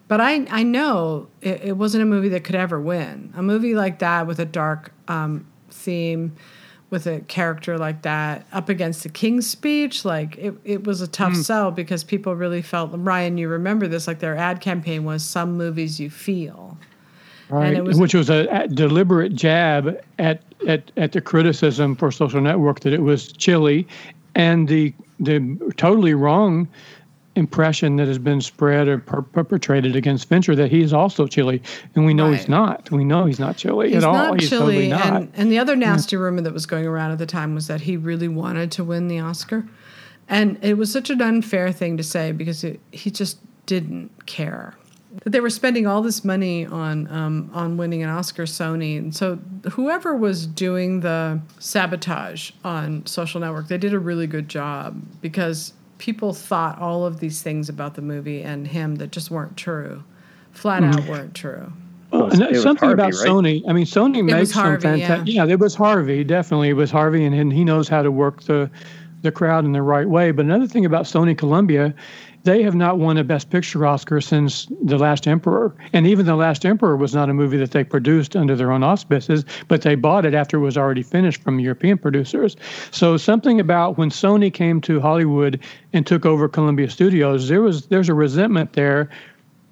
[0.10, 3.34] But I I know it, it wasn't a movie that could ever win.
[3.36, 6.36] A movie like that with a dark um, theme
[6.90, 11.08] with a character like that up against the King's speech, like it, it was a
[11.08, 11.44] tough mm.
[11.44, 15.58] sell because people really felt Ryan, you remember this, like their ad campaign was some
[15.58, 16.78] movies you feel.
[17.50, 22.42] Right, was, which was a, a, deliberate jab at, at, at the criticism for social
[22.42, 23.88] network that it was chilly
[24.36, 26.68] and the the totally wrong
[27.38, 31.62] impression that has been spread or per- perpetrated against Fincher that he's also chilly,
[31.96, 32.40] and we know Right.
[32.40, 32.92] he's not.
[32.92, 34.14] We know he's not chilly He's at all.
[34.14, 35.06] not he's totally not.
[35.08, 37.82] and and the other nasty rumor that was going around at the time was that
[37.82, 39.66] he really wanted to win the Oscar,
[40.28, 44.76] and it was such an unfair thing to say because it, he just didn't care.
[45.24, 49.16] That they were spending all this money on um, on winning an Oscar, Sony, and
[49.16, 49.40] so
[49.72, 55.74] whoever was doing the sabotage on Social Network, they did a really good job because
[55.98, 60.04] people thought all of these things about the movie and him that just weren't true,
[60.52, 61.00] flat Mm-hmm.
[61.02, 61.72] out weren't true.
[62.12, 63.28] Well, it was something Harvey, about right?
[63.28, 63.64] Sony.
[63.68, 65.28] I mean, Sony was makes some fantastic.
[65.34, 65.44] yeah.
[65.44, 65.52] Yeah.
[65.54, 66.24] it was Harvey.
[66.24, 68.70] Definitely, it was Harvey, and, and he knows how to work the
[69.24, 70.32] the crowd in the right way.
[70.32, 71.94] But another thing about Sony Columbia,
[72.48, 76.38] they have not won a Best Picture Oscar since The Last Emperor, and even The
[76.38, 79.96] Last Emperor was not a movie that they produced under their own auspices, but they
[79.96, 82.56] bought it after it was already finished from European producers.
[82.92, 85.60] So something about when Sony came to Hollywood
[85.92, 89.10] and took over Columbia Studios, there was there's a resentment there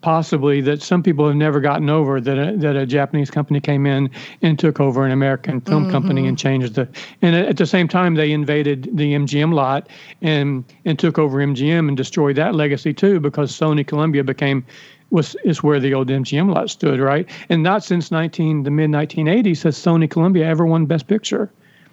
[0.06, 3.88] possibly that some people have never gotten over that a, that a Japanese company came
[3.88, 4.08] in
[4.44, 5.92] and took over an American film mm-hmm.
[5.92, 6.88] company and changed the
[7.24, 9.90] and at the same time they invaded the MGM lot
[10.22, 14.64] and and took over MGM and destroyed that legacy too because Sony Columbia became
[15.10, 18.92] was is where the old MGM lot stood right and not since 19 the mid
[18.92, 21.50] 1980s has Sony Columbia ever won Best Picture.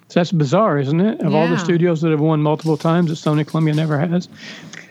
[0.09, 1.23] So that's bizarre, isn't it?
[1.23, 4.29] Of all the studios that have won multiple times, that Sony Columbia never has.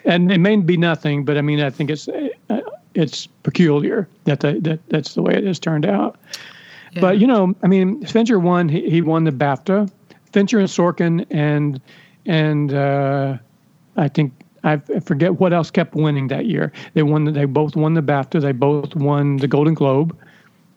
[0.04, 2.10] And it may be nothing, but I mean, I think it's
[2.94, 6.18] it's peculiar that the, that that's the way it has turned out.
[7.00, 8.68] But you know, I mean, Fincher won.
[8.68, 9.90] He, he won the BAFTA.
[10.32, 11.82] Fincher and Sorkin and
[12.26, 13.38] and uh,
[13.98, 16.72] I think I forget what else kept winning that year.
[16.94, 17.26] They won.
[17.26, 18.42] They both won the BAFTA.
[18.42, 20.18] They both won the Golden Globe.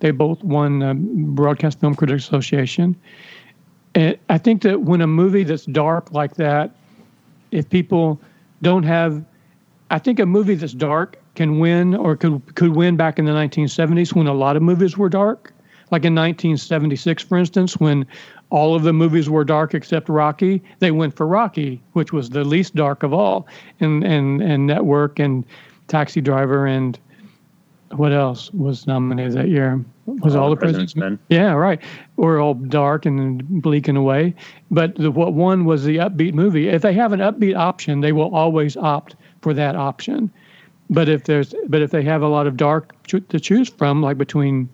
[0.00, 2.96] They both won the Broadcast Film Critics Association.
[3.94, 6.74] And I think that when a movie that's dark like that,
[7.52, 8.20] if people
[8.60, 9.24] don't have,
[9.90, 13.32] I think a movie that's dark can win or could could win back in the
[13.32, 15.52] 1970s when a lot of movies were dark.
[15.90, 18.06] Like in 1976, for instance, when
[18.50, 22.44] all of the movies were dark except Rocky, they went for Rocky, which was the
[22.44, 23.46] least dark of all,
[23.80, 25.44] and and and Network and
[25.88, 26.98] Taxi Driver and
[27.96, 29.84] what else was nominated that year?
[30.06, 31.18] Was all, the president's Men.
[31.28, 31.80] yeah, right.
[32.16, 34.34] Or all dark and bleak in a way.
[34.70, 36.68] But the, what won was the upbeat movie.
[36.68, 40.30] If they have an upbeat option, they will always opt for that option.
[40.90, 44.02] But if there's, but if they have a lot of dark cho- to choose from,
[44.02, 44.68] like between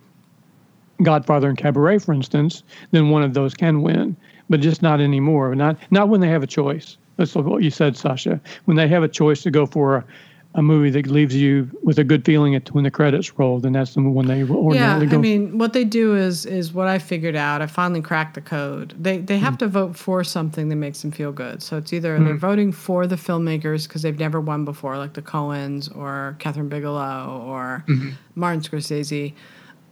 [1.01, 4.15] Godfather and Cabaret, for instance, then one of those can win.
[4.49, 5.55] But just not anymore.
[5.55, 6.97] Not not when they have a choice.
[7.17, 8.41] That's what you said, Sasha.
[8.65, 10.05] When they have a choice to go for a,
[10.53, 13.71] a movie that leaves you with a good feeling at when the credits roll, then
[13.71, 15.11] that's the one they Yeah, ordinarily go.
[15.11, 17.61] Yeah I mean, what they do is is what I figured out.
[17.61, 18.93] I finally cracked the code.
[18.99, 21.63] They they have to vote for something that makes them feel good.
[21.63, 25.21] So it's either they're voting for the filmmakers because they've never won before, like the
[25.21, 27.85] Coens or Kathryn Bigelow or
[28.35, 29.33] Martin Scorsese.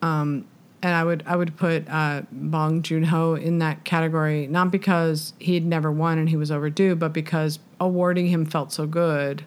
[0.01, 0.45] Um,
[0.81, 5.33] and I would I would put uh, Bong Joon Ho in that category, not because
[5.39, 9.45] he had never won and he was overdue, but because awarding him felt so good.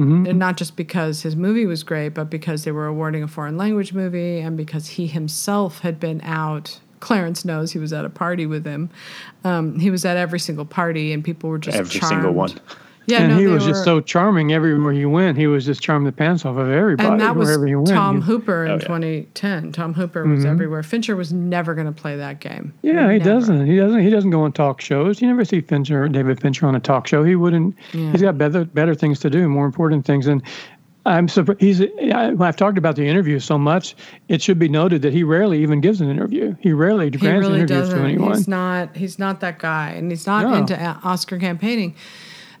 [0.00, 3.56] And not just because his movie was great, but because they were awarding a foreign
[3.58, 6.80] language movie and because he himself had been out.
[7.00, 8.88] Clarence knows he was at a party with him.
[9.44, 12.12] Um, he was at every single party, and people were just Every charmed.
[12.14, 12.58] single one.
[13.10, 15.36] Yeah, and no, he they was just so charming everywhere he went.
[15.36, 17.88] He was just charming the pants off of everybody and that was wherever he went.
[17.88, 18.80] Tom He- Hooper in Oh, yeah.
[18.80, 19.72] 2010.
[19.72, 20.50] Tom Hooper was mm-hmm.
[20.50, 20.82] everywhere.
[20.82, 22.72] Fincher was never going to play that game.
[22.82, 23.30] yeah, he Never.
[23.30, 23.66] doesn't.
[23.66, 24.00] He doesn't.
[24.00, 25.20] He doesn't go on talk shows.
[25.20, 27.24] You never see Fincher, David Fincher, on a talk show.
[27.24, 27.74] He wouldn't.
[27.92, 28.12] Yeah.
[28.12, 30.26] He's got better better things to do, more important things.
[30.26, 30.42] And
[31.06, 31.60] I'm surprised.
[31.62, 31.80] He's.
[31.80, 33.96] I, I've talked about the interview so much.
[34.28, 36.54] It should be noted that he rarely even gives an interview.
[36.60, 37.98] He rarely He grants really interviews doesn't.
[37.98, 38.36] to anyone.
[38.36, 38.94] He's not.
[38.94, 40.54] He's not that guy, and he's not No.
[40.54, 41.94] into Oscar campaigning.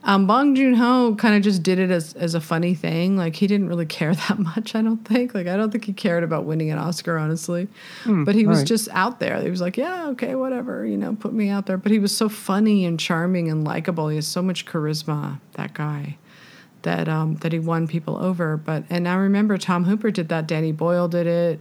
[0.02, 3.16] Um, Bong Joon Ho kind of just did it as as a funny thing.
[3.16, 4.74] Like he didn't really care that much.
[4.74, 5.34] I don't think.
[5.34, 7.68] Like I don't think he cared about winning an Oscar, honestly.
[8.06, 8.66] but he was right.
[8.66, 9.40] just out there.
[9.42, 11.76] He was like, yeah, okay, whatever, you know, put me out there.
[11.76, 14.08] But he was so funny and charming and likable.
[14.08, 15.38] He has so much charisma.
[15.54, 16.16] That guy.
[16.82, 20.46] That um, that he won people over, but and I remember Tom Hooper did that.
[20.46, 21.60] Danny Boyle did it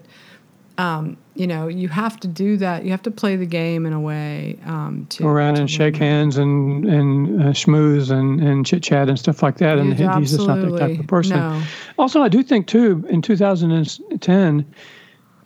[1.35, 2.83] you know, you have to do that.
[2.85, 5.69] You have to play the game in a way um, to Go around to and
[5.71, 9.77] shake hands and and uh, schmooze and, and chit chat and stuff like that.
[9.77, 11.37] And You he- he's just not that type of person.
[11.37, 11.61] no.
[11.97, 14.65] Also, I do think too in 2010,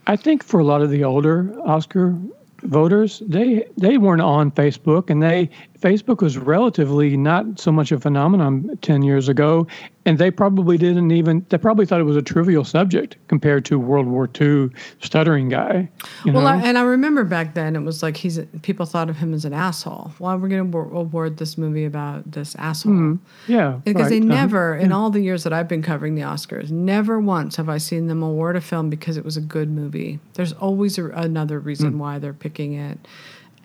[0.07, 2.15] I think for a lot of the older Oscar
[2.63, 5.49] voters, they they weren't on Facebook, and they
[5.83, 9.67] Facebook was relatively not so much a phenomenon 10 years ago.
[10.05, 13.79] And they probably didn't even, they probably thought it was a trivial subject compared to
[13.79, 14.69] World War II
[14.99, 15.89] stuttering guy.
[16.25, 19.33] well, I, and I remember back then it was like he's, people thought of him
[19.33, 20.11] as an asshole.
[20.17, 22.93] Why are we're going to award this movie about this asshole?
[22.93, 23.51] Mm-hmm.
[23.51, 23.79] Yeah.
[23.83, 24.09] Because right.
[24.09, 24.27] they uh-huh.
[24.27, 24.83] never, uh-huh.
[24.83, 24.95] in yeah.
[24.95, 28.23] all the years that I've been covering the Oscars, never once have I seen them
[28.23, 30.19] award a film because it was a good movie.
[30.33, 31.97] There's always a, another reason mm.
[31.97, 32.99] why they're picking it.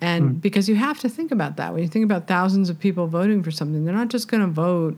[0.01, 0.41] And mm.
[0.41, 3.43] because you have to think about that when you think about thousands of people voting
[3.43, 4.97] for something, they're not just going to vote.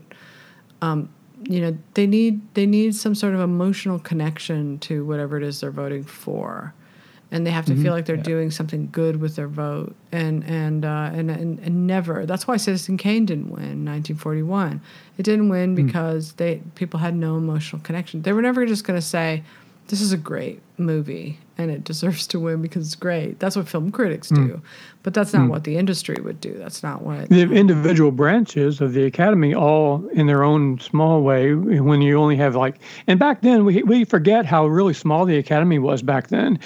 [0.80, 1.08] Um,
[1.44, 5.60] you know, they need they need some sort of emotional connection to whatever it is
[5.60, 6.72] they're voting for,
[7.32, 7.82] and they have to mm-hmm.
[7.82, 8.22] feel like they're yeah.
[8.22, 9.96] doing something good with their vote.
[10.12, 12.26] And and, uh, and and and never.
[12.26, 14.80] That's why Citizen Kane didn't win in 1941.
[15.18, 15.84] It didn't win mm.
[15.84, 18.22] because they people had no emotional connection.
[18.22, 19.42] They were never just going to say,
[19.88, 23.38] "This is a great movie." And it deserves to win because it's great.
[23.38, 24.46] That's what film critics hmm.
[24.46, 24.54] do.
[24.54, 24.62] Mm.
[25.02, 25.48] But that's not mm.
[25.48, 26.54] what the industry would do.
[26.54, 31.54] That's not what the individual branches of the academy all in their own small way
[31.54, 32.76] when you only have like
[33.08, 36.58] and back then we we forget how really small the academy was back then.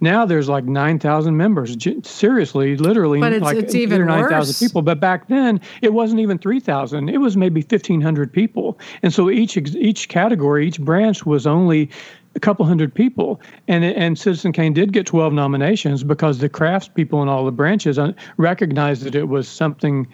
[0.00, 1.76] Now there's like 9,000 members.
[2.02, 4.82] Seriously, literally but it's, like it's even or 9,000 people.
[4.82, 7.08] But back then it wasn't even 3,000.
[7.08, 8.78] It was maybe 1,500 people.
[9.02, 11.90] And so each each category, each branch was only
[12.34, 17.22] a couple hundred people, and and Citizen Kane did get 12 nominations because the craftspeople
[17.22, 17.98] in all the branches
[18.36, 20.06] recognized that it was something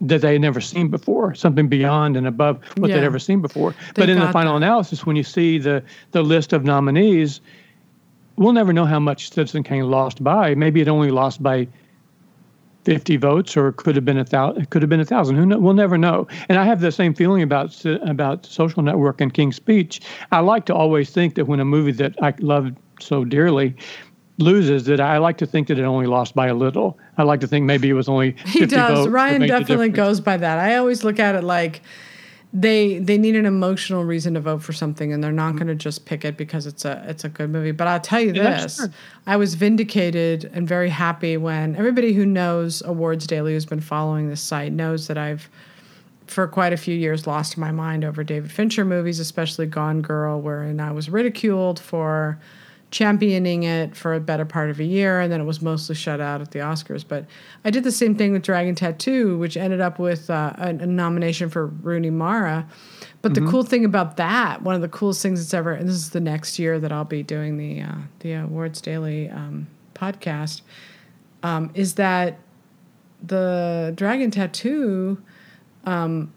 [0.00, 2.96] that they had never seen before, something beyond and above what yeah.
[2.96, 3.72] they'd ever seen before.
[3.94, 4.64] They but in the final that.
[4.64, 5.82] analysis, when you see the
[6.12, 7.40] the list of nominees,
[8.36, 10.54] we'll never know how much Citizen Kane lost by.
[10.54, 11.68] Maybe it only lost by
[12.84, 15.36] 50 votes or it could have been a thousand it could have been a thousand.
[15.36, 16.26] Who know, we'll never know.
[16.48, 20.00] And i have the same feeling about about social network and king's speech.
[20.32, 23.74] I like to always think that when a movie that i loved so dearly
[24.38, 26.98] loses that i like to think that it only lost by a little.
[27.18, 29.08] I like to think maybe it was only he does.
[29.08, 30.58] ryan definitely goes by that.
[30.58, 31.82] I always look at it like
[32.52, 35.74] they they need an emotional reason to vote for something and they're not going to
[35.74, 37.70] just pick it because it's a it's a good movie.
[37.70, 38.88] But i'll tell you yeah, this.
[39.26, 44.28] i was vindicated and very happy when everybody who knows awards daily who's been following
[44.28, 45.48] this site knows that i've
[46.26, 50.40] for quite a few years lost my mind over david fincher movies especially gone girl
[50.40, 52.38] wherein i was ridiculed for
[52.90, 56.20] championing it for a better part of a year, and then it was mostly shut
[56.20, 57.04] out at the Oscars.
[57.06, 57.26] But
[57.64, 60.86] I did the same thing with Dragon Tattoo, which ended up with uh, a, a,
[60.86, 62.68] nomination for Rooney Mara.
[63.22, 63.44] But mm-hmm.
[63.44, 66.10] the cool thing about that, one of the coolest things that's ever, and this is
[66.10, 70.62] the next year that I'll be doing the uh, the Awards Daily um, podcast,
[71.42, 72.38] um, is that
[73.22, 75.22] the Dragon Tattoo.
[75.84, 76.32] Um,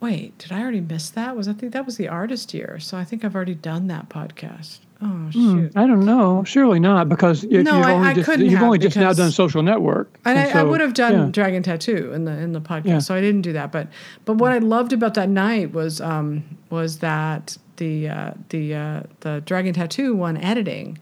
[0.00, 1.36] wait, did I already miss that?
[1.36, 2.78] Was I think that was the artist year?
[2.80, 4.78] So I think I've already done that podcast.
[5.02, 5.72] Oh hmm, shoot!
[5.76, 6.44] I don't know.
[6.44, 9.30] Surely not, because you, no, you've I, only I just you've only just now done
[9.30, 10.18] social network.
[10.26, 11.28] And, and I, so, I, would have done yeah.
[11.30, 12.98] Dragon Tattoo in the in the podcast, yeah.
[12.98, 13.72] so I didn't do that.
[13.72, 13.88] But
[14.26, 19.02] but what I loved about that night was um, was that the uh, the uh,
[19.20, 20.98] the Dragon Tattoo won editing,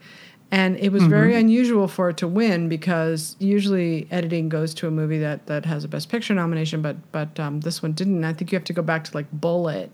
[0.49, 1.11] and it was mm-hmm.
[1.11, 5.65] very unusual for it to win because usually editing goes to a movie that that
[5.65, 8.23] has a Best Picture nomination, but but um, this one didn't.
[8.23, 9.91] I think you have to go back to like Bullitt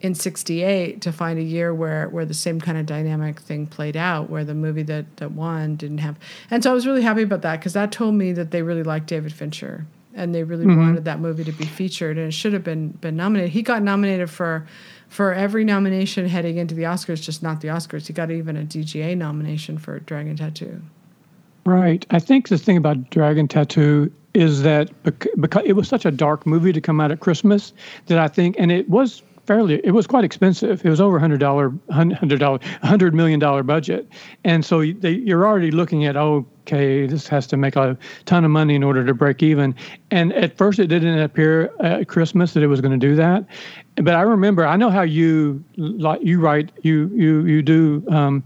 [0.00, 3.96] in 68 to find a year where where the same kind of dynamic thing played
[3.96, 6.16] out where the movie that that won didn't have
[6.50, 8.82] and so i was really happy about that because that told me that they really
[8.82, 10.80] liked david fincher and they really mm-hmm.
[10.80, 13.50] wanted that movie to be featured and it should have been been nominated.
[13.50, 14.66] He got nominated for
[15.08, 18.06] for every nomination heading into the oscars just not the oscars.
[18.06, 20.82] He got even a dga nomination for dragon tattoo.
[21.64, 22.06] Right.
[22.10, 26.46] I think the thing about dragon tattoo is that because it was such a dark
[26.46, 27.72] movie to come out at Christmas
[28.06, 30.86] that I think, and it was fairly it was quite expensive.
[30.86, 34.08] It was over hundred dollar hundred dollar hundred million dollar budget,
[34.44, 38.52] and so they, you're already looking at okay, this has to make a ton of
[38.52, 39.74] money in order to break even.
[40.12, 43.44] And at first, it didn't appear at Christmas that it was going to do that.
[43.96, 48.44] But I remember, I know how you like you write you you you do um,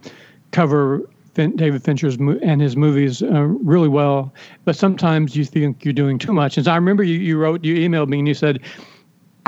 [0.53, 1.03] cover
[1.35, 4.33] David Fincher's and his movies uh, really well,
[4.65, 6.57] but sometimes you think you're doing too much.
[6.57, 8.61] And so I remember you, you wrote, you emailed me and you said,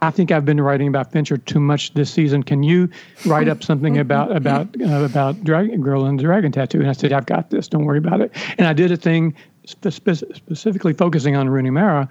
[0.02, 2.42] I think I've been writing about Fincher too much this season.
[2.42, 2.88] Can you
[3.24, 6.80] write up something about about uh, about Dragon Girl and the Dragon Tattoo?
[6.80, 7.68] And I said, I've got this.
[7.68, 8.32] Don't worry about it.
[8.58, 9.88] And I did a thing spe-
[10.34, 12.08] specifically focusing on Rooney Mara,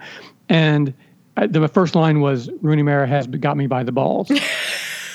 [0.48, 0.92] and
[1.36, 4.30] I, the first line was Rooney Mara has got me by the balls.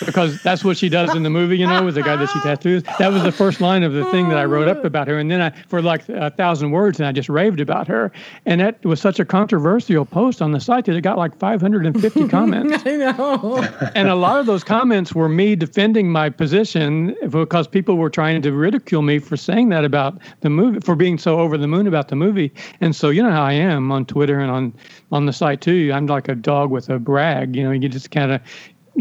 [0.06, 2.40] because that's what she does in the movie, you know, with the guy that she
[2.40, 2.84] tattoos.
[3.00, 5.18] That was the first line of the thing that I wrote up about her.
[5.18, 8.12] And then I, for like a thousand words, and I just raved about her.
[8.46, 12.28] And that was such a controversial post on the site that it got like 550
[12.30, 12.84] comments.
[12.86, 13.68] I know.
[13.96, 18.42] and a lot of those comments were me defending my position because people were trying
[18.42, 21.88] to ridicule me for saying that about the movie, for being so over the moon
[21.88, 22.52] about the movie.
[22.80, 24.74] And so, you know how I am on Twitter and on,
[25.12, 25.92] on the site too.
[25.94, 28.42] I'm like a dog with a brag, you know, you just kind of,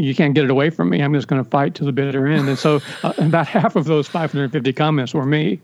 [0.01, 1.03] you can't get it away from me.
[1.03, 2.49] I'm just going to fight to the bitter end.
[2.49, 5.61] And so, uh, about half of those 550 comments were me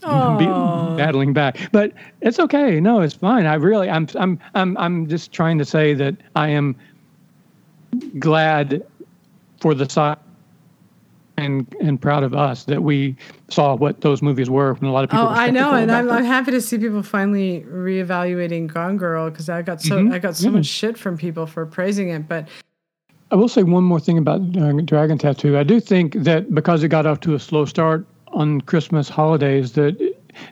[0.00, 1.58] be, battling back.
[1.72, 2.80] But it's okay.
[2.80, 3.46] No, it's fine.
[3.46, 6.76] I really, I'm, I'm, I'm, I'm just trying to say that I am
[8.18, 8.84] glad
[9.60, 10.18] for the side
[11.40, 13.16] and and proud of us that we
[13.48, 15.26] saw what those movies were when a lot of people.
[15.26, 19.48] Oh, I know, and I'm, I'm happy to see people finally reevaluating Gone Girl because
[19.48, 20.12] I got so mm-hmm.
[20.12, 20.56] I got so yeah.
[20.56, 22.48] much shit from people for praising it, but
[23.30, 25.56] I will say one more thing about uh, Dragon Tattoo.
[25.56, 29.72] I do think that because it got off to a slow start on Christmas holidays,
[29.72, 29.96] that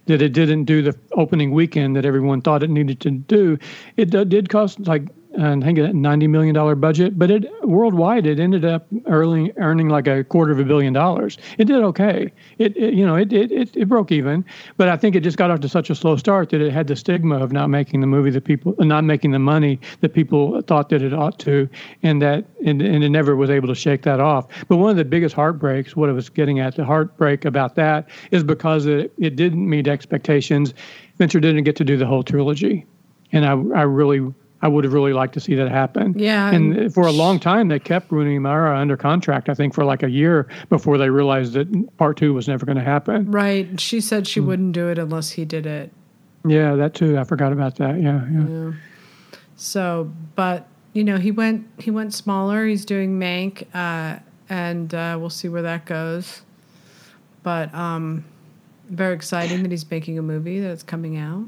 [0.06, 3.59] that it didn't do the opening weekend that everyone thought it needed to do.
[3.96, 5.02] It uh, did cost like
[5.39, 9.89] I think a ninety million dollar budget, but it worldwide it ended up earning earning
[9.89, 11.39] like a quarter of a billion dollars.
[11.59, 12.32] It did okay.
[12.59, 14.44] It, it you know it, it it it broke even,
[14.77, 16.89] but I think it just got off to such a slow start that it had
[16.89, 20.60] the stigma of not making the movie that people not making the money that people
[20.62, 21.69] thought that it ought to,
[22.02, 24.48] and that and, and it never was able to shake that off.
[24.66, 28.09] But one of the biggest heartbreaks, what I was getting at, the heartbreak about that
[28.32, 30.74] is because it it didn't meet expectations.
[31.16, 32.86] Fincher didn't get to do the whole trilogy,
[33.31, 36.18] and I I really I would have really liked to see that happen.
[36.18, 36.51] Yeah.
[36.51, 40.02] And for a long time, they kept Rooney Mara under contract, I think, for like
[40.02, 43.30] a year before they realized that part two was never going to happen.
[43.30, 43.80] Right.
[43.80, 44.47] She said she mm.
[44.47, 45.93] wouldn't do it unless he did it.
[46.44, 47.18] Yeah, that too.
[47.18, 48.01] I forgot about that.
[48.01, 48.47] Yeah, yeah.
[48.48, 48.72] yeah.
[49.56, 52.66] So, but, you know, he went he went smaller.
[52.66, 54.18] He's doing Mank, uh,
[54.48, 56.43] and uh, we'll see where that goes.
[57.44, 58.24] But um,
[58.89, 61.44] very exciting that he's making a movie that's coming out.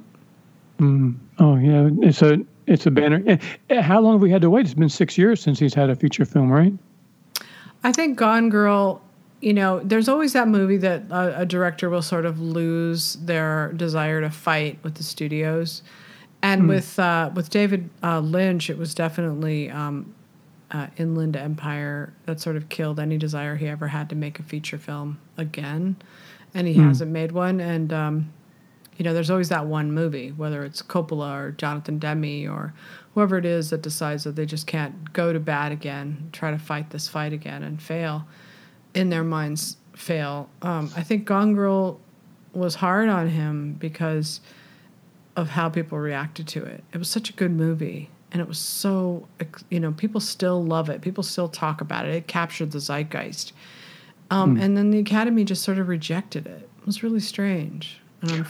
[0.78, 1.16] Mm.
[1.38, 1.88] Oh, yeah.
[2.06, 3.22] It's a it's a banner.
[3.26, 3.36] Eh,
[3.70, 4.64] eh, how long have we had to wait?
[4.66, 6.72] It's been six years since he's had a feature film, right?
[7.82, 9.02] I think Gone Girl.
[9.40, 13.72] You know, there's always that movie that a, a director will sort of lose their
[13.72, 15.82] desire to fight with the studios,
[16.42, 16.68] and mm.
[16.68, 20.14] with uh, with David uh, Lynch, it was definitely um,
[20.70, 24.42] uh, Inland Empire that sort of killed any desire he ever had to make a
[24.42, 25.96] feature film again,
[26.54, 26.86] and he mm.
[26.86, 27.60] hasn't made one.
[27.60, 28.32] And um,
[29.00, 32.74] you know, there's always that one movie, whether it's Coppola or Jonathan Demme or
[33.14, 36.58] whoever it is that decides that they just can't go to bat again, try to
[36.58, 38.26] fight this fight again and fail,
[38.92, 40.50] in their minds fail.
[40.60, 41.98] Um, I think Gone Girl
[42.52, 44.42] was hard on him because
[45.34, 46.84] of how people reacted to it.
[46.92, 48.10] It was such a good movie.
[48.32, 49.26] And it was so,
[49.70, 51.00] you know, people still love it.
[51.00, 52.14] People still talk about it.
[52.14, 53.52] It captured the zeitgeist.
[54.30, 54.62] Um, mm.
[54.62, 56.68] And then the Academy just sort of rejected it.
[56.80, 57.99] It was really strange.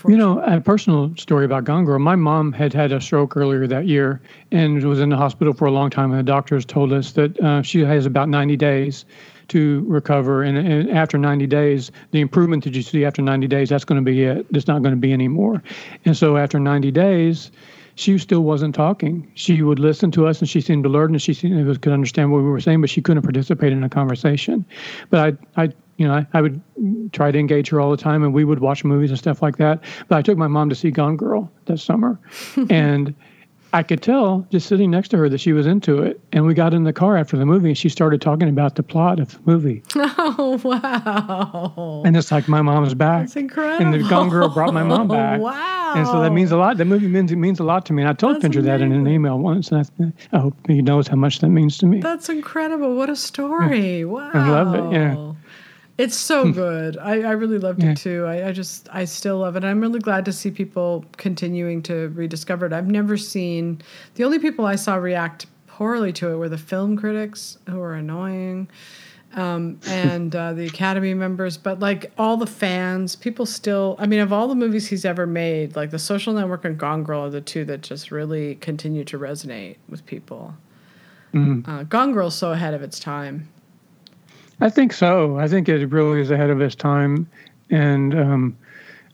[0.08, 1.98] You know, a personal story about Gone Girl.
[1.98, 4.20] My mom had had a stroke earlier that year
[4.50, 6.10] and was in the hospital for a long time.
[6.10, 9.04] And the doctors told us that uh, she has about 90 days
[9.48, 10.42] to recover.
[10.42, 14.04] And, and, after 90 days, the improvement that you see after 90 days, that's going
[14.04, 14.46] to be it.
[14.50, 15.62] It's not going to be anymore.
[16.04, 17.50] And so after 90 days,
[17.94, 19.30] she still wasn't talking.
[19.34, 22.38] She would listen to us, and she seemed alert, and she seemed, could understand what
[22.38, 24.64] we were saying, but she couldn't participate in a conversation.
[25.10, 26.62] But I, I you know, I, I, would
[27.12, 29.58] try to engage her all the time, and we would watch movies and stuff like
[29.58, 29.84] that.
[30.08, 32.18] But I took my mom to see Gone Girl that summer,
[32.70, 33.14] and
[33.74, 36.18] I could tell just sitting next to her that she was into it.
[36.32, 38.82] And we got in the car after the movie, and she started talking about the
[38.82, 39.82] plot of the movie.
[40.32, 42.02] Oh wow!
[42.04, 43.22] And it's like my mom's back.
[43.22, 43.84] That's incredible.
[43.84, 45.38] And the Gone Girl brought my mom back.
[45.40, 45.76] wow!
[45.96, 46.76] And so that means a lot.
[46.76, 48.02] That movie means means a lot to me.
[48.02, 49.84] And I told Fincher that in an email once, and
[50.32, 52.00] I, I hope he knows how much that means to me.
[52.00, 52.94] That's incredible!
[52.94, 54.04] What a story!
[54.04, 54.30] Wow!
[54.32, 54.94] I love it.
[54.94, 55.32] Yeah.
[56.00, 56.52] It's so hmm.
[56.52, 56.96] good.
[56.96, 57.90] I, I really loved yeah.
[57.90, 58.24] it too.
[58.24, 59.64] I, I just I still love it.
[59.64, 62.72] I'm really glad to see people continuing to rediscover it.
[62.72, 63.82] I've never seen
[64.14, 67.92] the only people I saw react poorly to it were the film critics who are
[67.92, 68.70] annoying.
[69.34, 73.94] Um, and uh, the Academy members, but like all the fans, people still.
[73.98, 77.04] I mean, of all the movies he's ever made, like The Social Network and Gone
[77.04, 80.54] Girl are the two that just really continue to resonate with people.
[81.34, 81.70] Mm-hmm.
[81.70, 83.48] Uh, Gone Girl's so ahead of its time.
[84.60, 85.38] I think so.
[85.38, 87.28] I think it really is ahead of its time,
[87.70, 88.56] and um,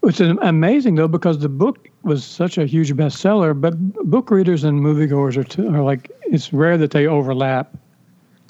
[0.03, 3.59] it's amazing though because the book was such a huge bestseller.
[3.59, 3.75] But
[4.11, 7.77] book readers and moviegoers are, are like it's rare that they overlap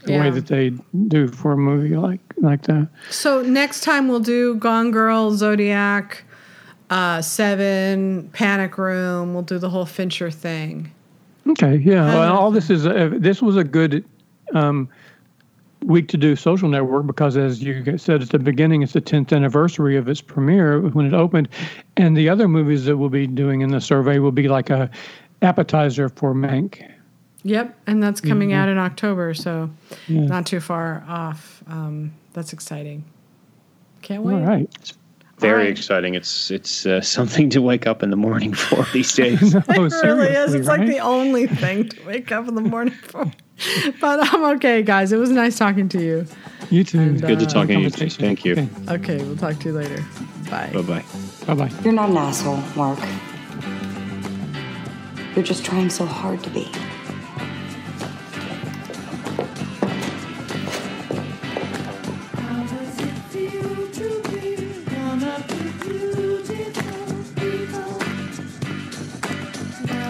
[0.05, 0.20] the yeah.
[0.20, 0.70] way that they
[1.09, 2.89] do for a movie like like that.
[3.10, 6.24] So next time we'll do Gone Girl, Zodiac,
[6.90, 9.35] uh, Seven, Panic Room.
[9.35, 10.93] We'll do the whole Fincher thing.
[11.48, 12.06] Okay, yeah.
[12.06, 14.05] Well, all this is a, this was a good
[14.52, 14.89] um,
[15.87, 19.33] week to do Social Network because, as you said at the beginning, it's the 10th
[19.33, 21.49] anniversary of its premiere when it opened,
[21.97, 24.91] and the other movies that we'll be doing in the survey will be like a
[25.43, 26.91] appetizer for Mank.
[27.45, 28.59] Yep, and that's coming mm-hmm.
[28.59, 29.71] out in October, so
[30.09, 30.23] yeah.
[30.23, 31.63] not too far off.
[31.69, 33.05] Um, that's exciting.
[34.03, 34.35] Can't wait.
[34.35, 34.69] All right.
[34.81, 34.95] It's
[35.39, 35.71] very right.
[35.71, 36.15] exciting.
[36.15, 39.55] It's it's uh, something to wake up in the morning for these days.
[39.55, 40.55] no, it really is.
[40.55, 40.81] It's right?
[40.81, 43.31] like the only thing to wake up in the morning for.
[44.01, 45.12] but I'm okay, guys.
[45.12, 46.27] It was nice talking to you.
[46.70, 47.01] You too.
[47.01, 47.91] And, Good uh, to talk to you.
[47.91, 48.53] Thank you.
[48.53, 48.69] Okay.
[48.89, 50.05] okay, we'll talk to you later.
[50.51, 50.70] Bye.
[50.73, 51.05] Bye bye.
[51.47, 51.73] Bye bye.
[51.83, 52.99] You're not an asshole, Mark.
[55.35, 56.70] You're just trying so hard to be.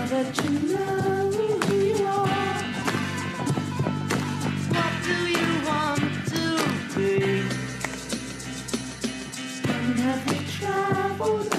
[0.09, 1.16] that you know
[11.29, 11.56] Oh,